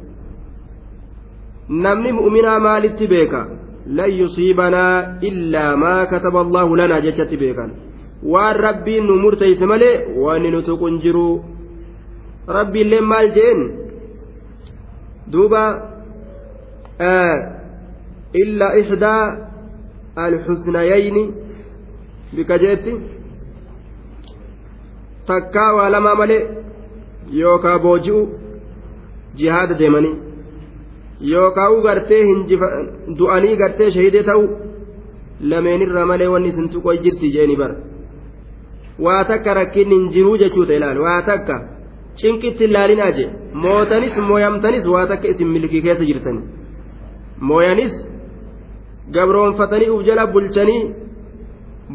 namni 1.68 2.12
mu'minaa 2.12 2.58
maalitti 2.60 3.06
beeka? 3.06 3.46
Lan 3.86 4.10
yusiibanaa 4.20 5.18
illaa 5.20 5.76
maa 5.76 6.06
kataba 6.06 6.40
allaahu 6.40 6.76
lanaa 6.76 7.00
jechatti 7.00 7.36
beekan. 7.36 7.70
Waan 8.32 8.56
rabbiin 8.56 9.06
nu 9.06 9.16
murteeyse 9.22 9.66
malee 9.66 10.04
wanni 10.24 10.50
nu 10.50 10.62
tuqun 10.62 11.00
jiru 11.00 11.44
rabbiillee 12.48 13.00
maal 13.00 13.28
jeen? 13.36 13.60
Duuba 15.32 15.62
illaa 18.42 18.72
ixdaa 18.80 19.22
alxusnayayni 20.16 21.24
bika 22.36 22.58
jeetti. 22.58 22.92
Takkaa 25.26 25.72
waa 25.76 25.90
lamaa 25.90 26.14
malee 26.14 26.42
yookaa 27.40 27.78
booji'u 27.78 28.28
jihaada 29.36 29.74
deemanii 29.74 30.16
yookaan 31.32 31.82
gartee 31.86 32.22
du'anii 33.18 33.56
gartee 33.62 33.90
shahidee 33.96 34.22
ta'u 34.28 34.42
lameenirra 35.50 36.06
malee 36.10 36.28
wanni 36.34 36.48
isin 36.52 36.68
tuqoo 36.72 36.94
jirti 37.04 37.26
jeeni 37.34 37.56
bara. 37.60 37.76
Waa 39.04 39.24
takka 39.30 39.54
rakkinni 39.60 39.94
hin 39.98 40.08
jiruu 40.14 40.36
jechuudha 40.42 40.74
ilaali. 40.78 41.00
Waa 41.06 41.22
takka 41.28 41.54
cinqitti 42.20 42.64
ilaalinaa 42.64 43.12
jee. 43.18 43.28
Mootanis 43.64 44.16
mooyamtanis 44.28 44.86
waa 44.94 45.06
takka 45.12 45.28
isin 45.28 45.48
milkii 45.54 45.82
keessa 45.86 46.04
jirtani. 46.10 46.40
Mooyanis 47.48 47.94
gabroonfatanii 49.14 49.90
uf 49.94 50.02
jala 50.08 50.26
bulchanii 50.26 50.82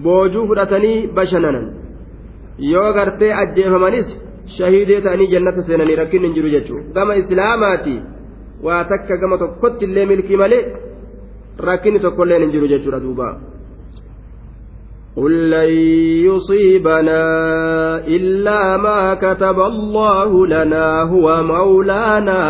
boojuu 0.03 0.47
fudhatanii 0.49 1.07
bashannanan 1.17 1.65
yoo 2.73 2.89
gartee 2.97 3.33
ajjeefamanis 3.41 4.07
shahidee 4.57 5.01
ta'anii 5.05 5.31
jannata 5.33 5.61
seenanii 5.67 5.95
rakkinni 6.01 6.27
hin 6.27 6.35
jiru 6.37 6.49
jechuudha. 6.55 6.91
Gama 6.95 7.15
islaamaati. 7.21 7.95
Waa 8.63 8.83
takka 8.91 9.17
gama 9.21 9.37
tokkotti 9.37 9.85
illee 9.85 10.05
milkii 10.11 10.41
malee 10.41 10.63
rakkinni 11.67 11.99
tokkolleen 11.99 12.41
hin 12.43 12.51
jiru 12.51 12.67
jechuudha 12.73 12.99
duuba. 13.05 13.29
قل 15.19 15.49
لن 15.49 15.69
يصيبنا 16.29 17.21
إلا 18.07 18.77
ما 18.77 19.13
كتب 19.13 19.59
الله 19.59 20.47
لنا 20.47 21.01
هو 21.01 21.43
مولانا 21.43 22.41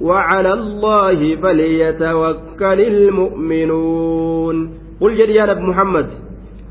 وعلى 0.00 0.52
الله 0.52 1.36
فليتوكل 1.36 2.80
المؤمنون 2.80 4.56
قل 5.00 5.16
جل 5.18 5.30
يا 5.30 5.46
نبي 5.46 5.60
محمد 5.60 6.08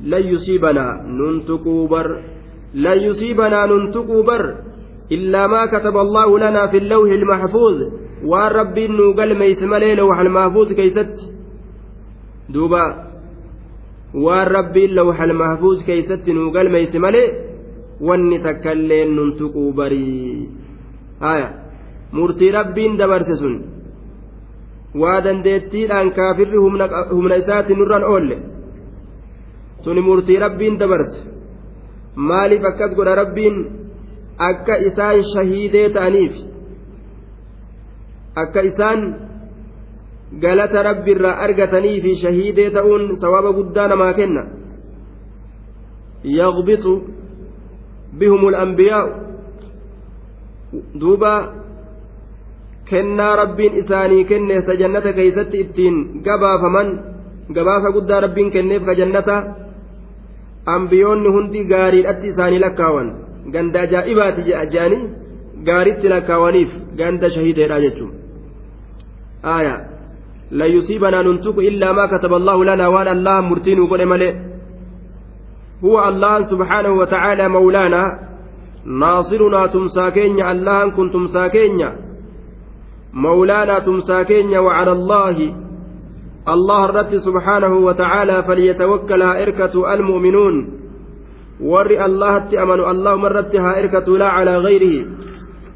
لن 0.04 0.24
يصيبنا 0.34 0.86
ننتكوبر 1.08 2.08
لن 2.74 2.98
يصيبنا 2.98 3.66
ننتكوبر 3.66 4.56
إلا 5.12 5.48
ما 5.48 5.66
كتب 5.66 5.98
الله 5.98 6.40
لنا 6.40 6.68
في 6.68 6.78
اللوح 6.78 7.10
المحفوظ 7.12 7.78
waan 8.32 8.52
rabbiin 8.60 8.94
nuu 8.98 9.14
galmeeyse 9.14 9.66
malee 9.74 9.96
lawxal 10.00 10.30
mahfuuz 10.38 10.70
keeysatti 10.80 11.24
duuba 12.54 12.84
waan 14.26 14.48
rabbiin 14.58 14.96
lawxal 14.96 15.34
mahfuuz 15.42 15.80
keeysatti 15.88 16.34
nuu 16.34 16.52
galmeeyse 16.52 17.00
malee 17.06 17.28
wanni 18.08 18.40
takkailleen 18.46 19.16
nun 19.16 19.32
tuquu 19.40 19.74
barii 19.74 20.50
haya 21.26 21.50
murtii 22.12 22.52
rabbiin 22.52 22.98
dabarse 22.98 23.36
sun 23.42 23.56
waa 25.02 25.24
dandeettiidhaan 25.26 26.12
kaafirri 26.12 26.58
humna 27.16 27.36
isaatti 27.42 27.76
nurran 27.80 28.04
oolle 28.14 28.38
suni 29.84 30.02
murtii 30.02 30.40
rabbiin 30.46 30.80
dabarse 30.80 31.20
maaliif 32.30 32.64
akkas 32.72 32.96
godha 32.96 33.16
rabbiin 33.22 33.58
akka 34.50 34.76
isaan 34.90 35.22
shahiidee 35.34 35.90
ta'aniif 35.96 36.36
akka 38.36 38.62
isaan 38.62 39.00
galata 40.42 40.84
rabbiirraa 40.84 41.38
argatanii 41.46 42.02
fi 42.02 42.16
shahiidee 42.16 42.70
ta'uun 42.76 43.16
sawaaba 43.22 43.52
guddaa 43.58 43.88
namaa 43.88 44.14
kenna. 44.14 44.44
Yaqbitu 46.24 46.94
bihum 48.20 48.42
anbiyaa'u. 48.64 49.10
Duuba 51.02 51.34
kennaa 52.90 53.36
rabbiin 53.36 53.74
isaanii 53.82 54.26
kenneessa 54.26 54.74
jannata 54.82 55.14
keeysatti 55.14 55.58
ittiin 55.64 56.22
gabaafaman 56.26 56.90
gabaasa 57.54 57.92
guddaa 57.96 58.22
rabbiin 58.26 58.52
kenneef 58.52 58.84
ka 58.86 58.94
jannata 59.00 59.36
ambiyoonni 60.76 61.30
hundi 61.36 61.64
gaariidhatti 61.72 62.28
isaanii 62.34 62.62
lakkaawan 62.66 63.10
ganda 63.54 63.82
ajaa'ibaati 63.86 64.42
jedhanii 64.50 65.02
gaariitti 65.68 66.12
lakkaawaniif 66.14 66.72
ganda 67.00 67.30
shahideedha 67.36 67.80
jechuun 67.86 68.12
aayaa 69.56 69.80
la 70.52 70.66
yusiibanaa 70.66 71.24
nuntuku 71.24 71.62
illaa 71.62 71.94
maa 71.94 72.08
kataba 72.14 72.36
allahu 72.42 72.64
lanaa 72.70 72.90
waan 72.96 73.08
allahan 73.16 73.46
murtiinuu 73.52 73.88
godhe 73.88 74.06
malee 74.14 74.34
huwa 75.82 76.06
allahan 76.06 76.46
subhaanahu 76.52 77.00
wa 77.02 77.08
ta'aalaa 77.14 77.50
mawlaanaa 77.56 78.08
naasirunaa 79.04 79.68
tumsaa 79.78 80.12
keenya 80.12 80.48
allahan 80.54 80.92
kun 80.92 81.12
tumsaa 81.16 81.50
keenya 81.56 81.90
mawlaanaa 83.26 83.82
tumsaa 83.82 84.24
keenya 84.34 84.62
wacala 84.62 84.92
allaahi 85.00 85.50
الله 86.56 86.86
الرت 86.86 87.16
سبحانه 87.16 87.74
وتعالى 87.88 88.44
فليتوكل 88.44 89.22
إركة 89.22 89.94
المؤمنون 89.94 90.56
ور 91.62 91.92
الله 92.06 92.64
أمن 92.64 92.80
الله 92.92 93.16
مرتها 93.16 93.80
إركة 93.80 94.18
لا 94.18 94.28
على 94.28 94.58
غيره 94.58 95.06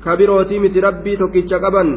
كبيروتي 0.06 0.60
مت 0.60 0.78
ربي 0.78 1.14
توكيتش 1.18 1.54
قبن 1.54 1.88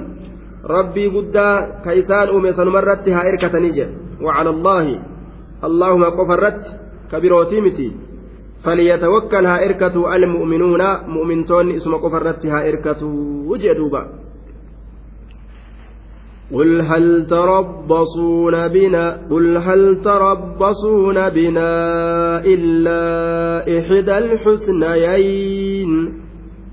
ربي 0.65 1.07
قدا 1.15 1.49
كيسان 1.85 2.29
أميسان 2.37 2.69
مرتها 2.69 3.21
إركة 3.29 3.59
نجة 3.59 3.89
وعلى 4.23 4.51
الله 4.51 4.85
اللهم 5.65 6.05
قفرت 6.05 6.61
كبيروتي 7.13 7.61
متي 7.61 7.89
فليتوكلها 8.65 9.65
إركة 9.65 9.97
المؤمنون 10.17 10.83
مؤمنتون 11.15 11.71
اسم 11.71 11.95
قفرتها 11.95 12.69
إركة 12.69 13.03
وجدوبا 13.51 14.03
قل 16.53 16.81
هل 16.81 17.27
تربصون 17.27 18.69
بنا 18.69 19.21
قل 19.31 19.57
هل 19.57 20.03
تربصون 20.03 21.29
بنا 21.29 21.73
إلا 22.45 23.01
إحدى 23.79 24.19
الحسنيين 24.19 25.91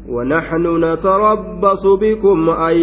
ونحن 0.09 0.83
نتربص 0.83 1.87
بكم 2.01 2.49
أن 2.49 2.77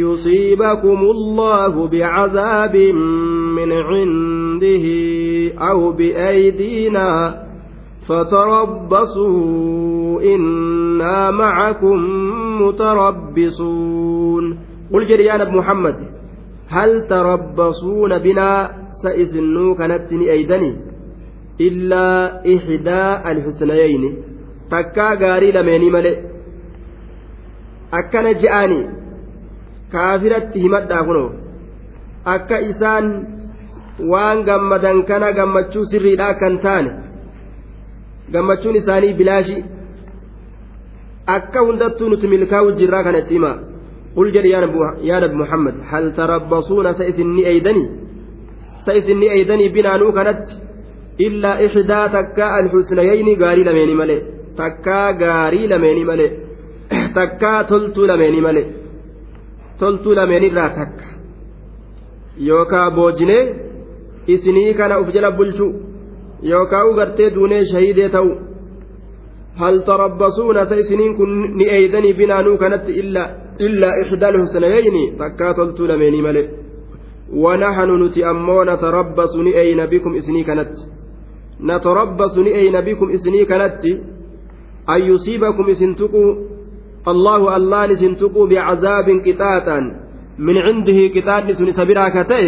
يصيبكم 0.00 0.98
الله 0.98 1.88
بعذاب 1.88 2.76
من 3.56 3.72
عنده 3.72 4.86
أو 5.70 5.92
بأيدينا 5.92 7.36
فتربصوا 8.08 9.40
إنا 10.22 11.30
معكم 11.30 11.98
متربصون. 12.62 14.58
قل 14.92 15.06
جريان 15.08 15.56
محمد 15.56 15.96
هل 16.68 17.06
تربصون 17.06 18.18
بنا؟ 18.18 18.70
سئسنو 19.02 19.74
كانت 19.74 20.12
أيدني. 20.12 20.76
إلا 21.60 22.36
إحدى 22.56 23.30
الحسنيين. 23.30 24.16
تكا 24.70 25.14
غاري 25.14 25.52
لميني 25.52 25.90
ملئ. 25.90 26.29
akkana 27.98 28.32
je'ani 28.42 28.80
kaafiratti 29.92 30.58
himadhaa 30.64 31.04
kunoo 31.08 31.30
akka 32.34 32.58
isaan 32.70 33.06
waan 34.12 34.44
gammadan 34.48 35.02
kana 35.10 35.32
gammachuu 35.38 35.84
sirriidhaa 35.94 36.34
kan 36.42 36.58
taane 36.66 36.90
gammachuun 38.32 38.76
isaanii 38.82 39.14
bilaashi 39.22 39.58
akka 41.36 41.66
hundattuu 41.66 42.08
nuti 42.12 42.26
milkaa'u 42.34 42.72
jirraa 42.82 43.04
kana 43.08 43.18
itti 43.24 43.34
himaa. 43.38 43.58
qul 44.14 44.28
jedhe 44.34 44.48
yaa 44.52 45.20
nabi 45.24 45.36
muhammad 45.42 45.76
hal 45.90 46.06
tarabbasuuna 46.18 46.94
sa 46.98 47.04
isin 47.10 47.28
ni 47.36 47.42
eeydanii 47.50 47.88
sa 48.84 48.92
isin 49.00 49.18
ni 49.22 49.26
eeydanii 49.34 49.68
binaanuu 49.76 50.12
kanatti 50.18 50.54
illaa 51.26 51.56
ixdaa 51.66 52.06
takkaa 52.16 52.50
alxusnayayni 52.60 53.34
gaarii 53.42 53.66
lameeni 53.68 53.94
malee 54.00 54.20
takkaa 54.60 55.08
gaarii 55.22 55.66
lameeni 55.72 56.04
malee 56.10 56.30
تلتو 57.70 58.06
لميني 58.06 58.40
ملي 58.40 58.64
تلتو 59.80 60.12
لميني 60.12 60.48
لا 60.48 60.68
تكا 60.68 61.06
yookaa 62.48 62.90
boojinee 62.96 63.42
isinii 64.34 64.74
kana 64.78 65.00
uf 65.00 65.08
jala 65.14 65.30
bulchu 65.38 65.66
yookaa 66.50 66.84
u 66.88 66.94
gartee 66.98 67.30
duunee 67.34 67.64
shahiidee 67.72 68.08
ta'u 68.14 68.30
sa 70.68 70.76
isiniin 70.82 71.16
kun 71.18 71.32
ni 71.56 71.64
eeydanii 71.76 72.14
binaanuu 72.20 72.56
kanatti 72.62 72.92
illaa 73.02 73.28
إلا 73.66 73.88
إحدى 74.02 74.28
الحسنيين 74.28 74.96
تكاتلت 75.18 75.80
لميني 75.80 76.22
ملئ 76.22 76.46
ونحن 77.42 77.90
نتي 78.02 78.30
أمو 78.30 78.62
نتربص 78.70 79.34
نئين 79.46 79.80
بكم 79.86 80.12
إسني 80.20 80.42
كانت 80.44 80.74
نتربص 81.68 82.34
نئين 82.38 82.76
بكم 82.80 83.10
إسني 83.10 83.44
كانت 83.44 83.84
أن 84.94 85.00
يصيبكم 85.10 85.64
إسنتكو 85.70 86.24
الله 87.08 87.56
الله 87.56 87.86
نسنتكو 87.86 88.46
بعذاب 88.46 89.08
قطاتا 89.26 89.78
من 90.38 90.56
عنده 90.58 90.98
قطات 91.14 91.42
نسن 91.44 91.70
سبراكته 91.72 92.46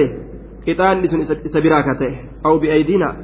قطات 0.69 0.97
نسن 0.97 1.21
سبراكته 1.55 2.13
أو 2.47 2.59
بأيدينا. 2.59 3.17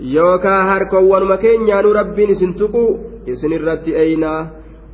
yookaa 0.00 0.62
harkoowwanuma 0.62 1.36
keenyaanu 1.36 1.92
rabbiin 1.92 2.30
isin 2.30 2.54
tuqu 2.54 2.98
isin 3.26 3.52
irratti 3.52 3.94
eeynaa 3.94 4.46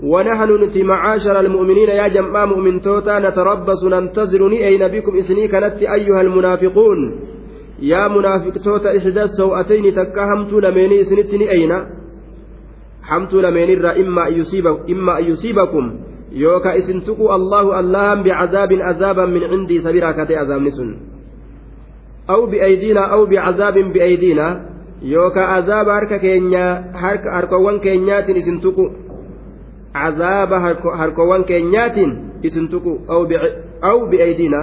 ونحن 0.03 0.51
نتي 0.62 0.83
معاشر 0.83 1.41
المؤمنين 1.41 1.89
يا 1.89 2.09
جماعة 2.09 2.45
مؤمن 2.45 2.81
توتا. 2.81 3.18
نتربص 3.18 3.85
ننتظر 3.85 4.43
أين 4.49 4.89
بكم 4.89 5.16
إسني 5.16 5.49
كانت 5.49 5.83
أيها 5.83 6.20
المنافقون. 6.20 6.99
يا 7.79 8.09
منافق 8.09 8.55
توتا 8.64 8.99
إحدى 8.99 9.22
السوءتين 9.22 9.95
تكهمت 9.95 10.53
لميني 10.53 11.01
إسنتني 11.01 11.51
أين 11.51 11.72
حمت 13.05 13.34
لمين 13.34 13.84
إما 13.84 14.28
أن 14.28 14.34
يصيبكم 14.40 14.80
إما 14.92 15.18
يصيبكم 15.18 15.84
يوكا 16.32 16.78
إسنتكو 16.78 17.34
الله 17.34 17.80
اللهم 17.80 18.22
بعذاب 18.22 18.72
عذابا 18.72 19.24
من 19.26 19.42
عندي 19.44 19.80
سبيرا 19.80 20.11
كتي 20.12 20.36
عذاب 20.36 20.61
نسن 20.61 20.96
أو 22.30 22.46
بأيدينا 22.46 23.02
أو 23.14 23.26
بعذاب 23.26 23.74
بأيدينا 23.74 24.46
يوكا 25.02 25.40
عذاب 25.40 25.88
هركا 25.88 26.16
كينيا 26.16 26.66
هركا 26.94 27.30
هركوان 27.38 27.78
كينيات 27.78 28.30
إسنتكو 28.30 28.84
cazaaba 29.94 30.61
harkowwan 30.98 31.44
keenyaatiin 31.44 32.12
isin 32.42 32.68
tuqu. 32.68 33.07
Aw 33.82 33.98
bi'aydina 34.11 34.61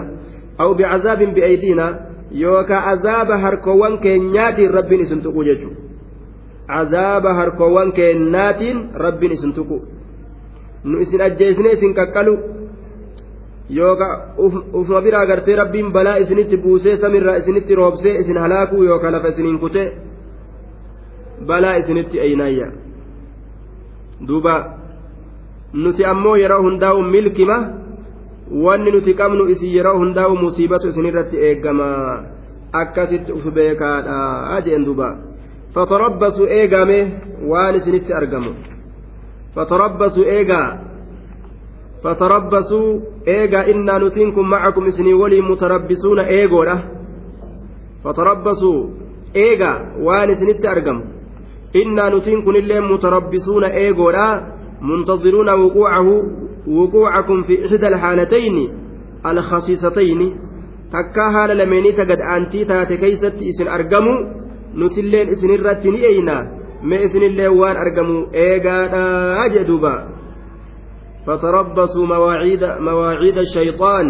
aw 0.57 0.73
bicazaabin 0.75 1.31
bi'aydina 1.33 1.85
yookaa 2.31 2.81
azaaba 2.93 3.37
harkowwan 3.37 3.97
keenyaatiin 4.03 4.73
rabbiin 4.77 5.01
isin 5.07 5.21
tuqu 5.23 5.43
jechuudha. 5.43 5.90
azaaba 6.67 7.33
harkoowwan 7.33 7.91
keennaatiin 7.91 8.89
rabbiin 8.95 9.31
isin 9.31 9.53
tuqu. 9.53 9.81
Nu 10.83 10.99
isin 10.99 11.21
ajjeesine 11.21 11.71
isin 11.71 11.93
qaqqalu 11.93 12.37
yookaan 13.69 14.19
ufuma 14.73 15.01
biraa 15.01 15.25
gartee 15.25 15.55
rabbiin 15.55 15.91
balaa 15.91 16.15
isinitti 16.17 16.57
buusee 16.57 16.97
samiirraa 16.97 17.35
isinitti 17.35 17.75
roobsee 17.75 18.19
isin 18.19 18.37
halaakuu 18.37 18.83
yookaan 18.83 19.13
lafa 19.13 19.27
isiniin 19.27 19.59
kutee 19.59 19.87
balaa 21.47 21.75
isinitti 21.75 22.19
eeyinaayya 22.19 22.67
duuba 24.27 24.55
nuti 25.73 26.05
ammoo 26.05 26.35
yeroo 26.35 26.61
hundaa'u 26.61 27.03
milkima 27.03 27.57
wanni 28.63 28.91
nuti 28.91 29.13
qabnu 29.13 29.47
isin 29.55 29.73
yeroo 29.75 29.97
hundaa'u 29.99 30.35
musiibatu 30.35 30.87
isinirratti 30.87 31.37
eegama 31.37 31.87
akkasitti 32.71 33.33
uf 33.33 33.45
beekaadha 33.53 34.61
jeen 34.65 34.85
duuba. 34.85 35.30
Eegame 36.59 36.99
waan 37.51 37.75
isinitti 37.75 38.13
argamu 38.13 38.51
fatarabbasu 39.55 40.21
eegaa 40.37 40.69
fatarabbasu 42.03 42.79
eegaa 43.25 43.63
innaa 43.73 43.99
nutiin 43.99 44.33
kun 44.33 44.47
macakum 44.53 44.87
isinii 44.87 45.13
waliin 45.13 45.45
mutarabbisuuna 45.51 46.23
eegoodha 46.37 46.77
fatarabbasu 48.03 48.71
eegaa 49.33 49.77
waan 50.05 50.29
isinitti 50.29 50.67
argamu 50.67 51.03
innaa 51.73 52.09
nutiin 52.09 52.43
kunillee 52.43 52.81
mutarabbisuuna 52.81 53.67
eegoodha 53.83 54.27
منتظرون 54.81 55.49
وقوعه 55.49 56.07
وقوعكم 56.67 57.43
في 57.43 57.65
إحدى 57.65 57.87
الحالتين 57.87 58.55
الخصيصتين 59.25 60.21
ta 60.91 62.05
gad 62.05 62.19
aantii 62.19 62.65
taate 62.65 62.97
keeysatti 62.97 63.45
isin 63.45 63.67
argamu 63.67 64.40
nutilleen 64.73 65.29
isinirratti 65.33 65.91
ni 65.91 65.99
eeyna 66.09 66.35
mee 66.83 67.03
isinillee 67.07 67.51
waan 67.61 67.77
argamu 67.83 68.17
eegaadhaa 68.45 69.49
jee 69.53 69.67
duuba 69.69 69.93
مواعيد 72.05 72.63
مواعيد 72.79 73.37
الشيطان 73.37 74.05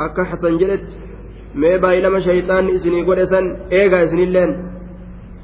أكا 0.00 0.24
حسن 0.24 0.58
جلت 0.58 0.88
mee 1.54 1.78
baay'ilama 1.78 2.20
shayxaanni 2.26 2.72
isinii 2.76 3.04
godhe 3.04 3.26
san 3.32 3.44
eegaa 3.78 4.04
isinilleen 4.06 4.52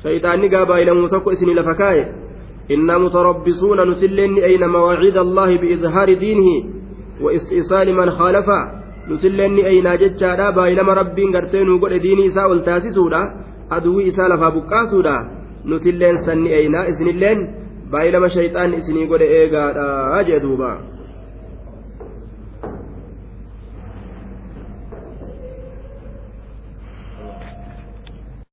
shayxaanni 0.02 0.48
gaa 0.54 0.64
baay'ilamuu 0.70 1.08
tokko 1.12 1.32
isinii 1.36 1.54
lafa 1.54 1.74
kaaye 1.80 2.04
إنا 2.70 2.98
متربصون 2.98 3.90
نسلن 3.90 4.34
أين 4.48 4.68
مواعيد 4.68 5.16
الله 5.16 5.50
بإظهار 5.60 6.08
دينه 6.14 6.48
واستئصال 7.20 7.94
من 7.94 8.10
خالفه 8.10 8.60
نسلن 9.08 9.58
أين 9.70 9.96
جتشارا 10.00 10.50
بايلما 10.50 10.92
ربين 10.92 11.36
قرتين 11.36 11.68
وقل 11.70 11.98
ديني 11.98 12.26
إساء 12.28 12.52
التاسسودا 12.52 13.22
أدوي 13.72 14.08
إساء 14.08 14.26
لفا 14.28 14.48
بقاسودا 14.48 15.16
nutilleen 15.68 16.16
sanni 16.24 16.48
eeynaa 16.56 16.84
isinilleen 16.90 17.38
baay'ilama 17.92 18.28
shayxaan 18.34 18.74
isinii 18.78 19.06
godhe 19.10 19.26
eegaadha 19.38 20.22
jee 20.28 20.40
duuba 20.44 20.70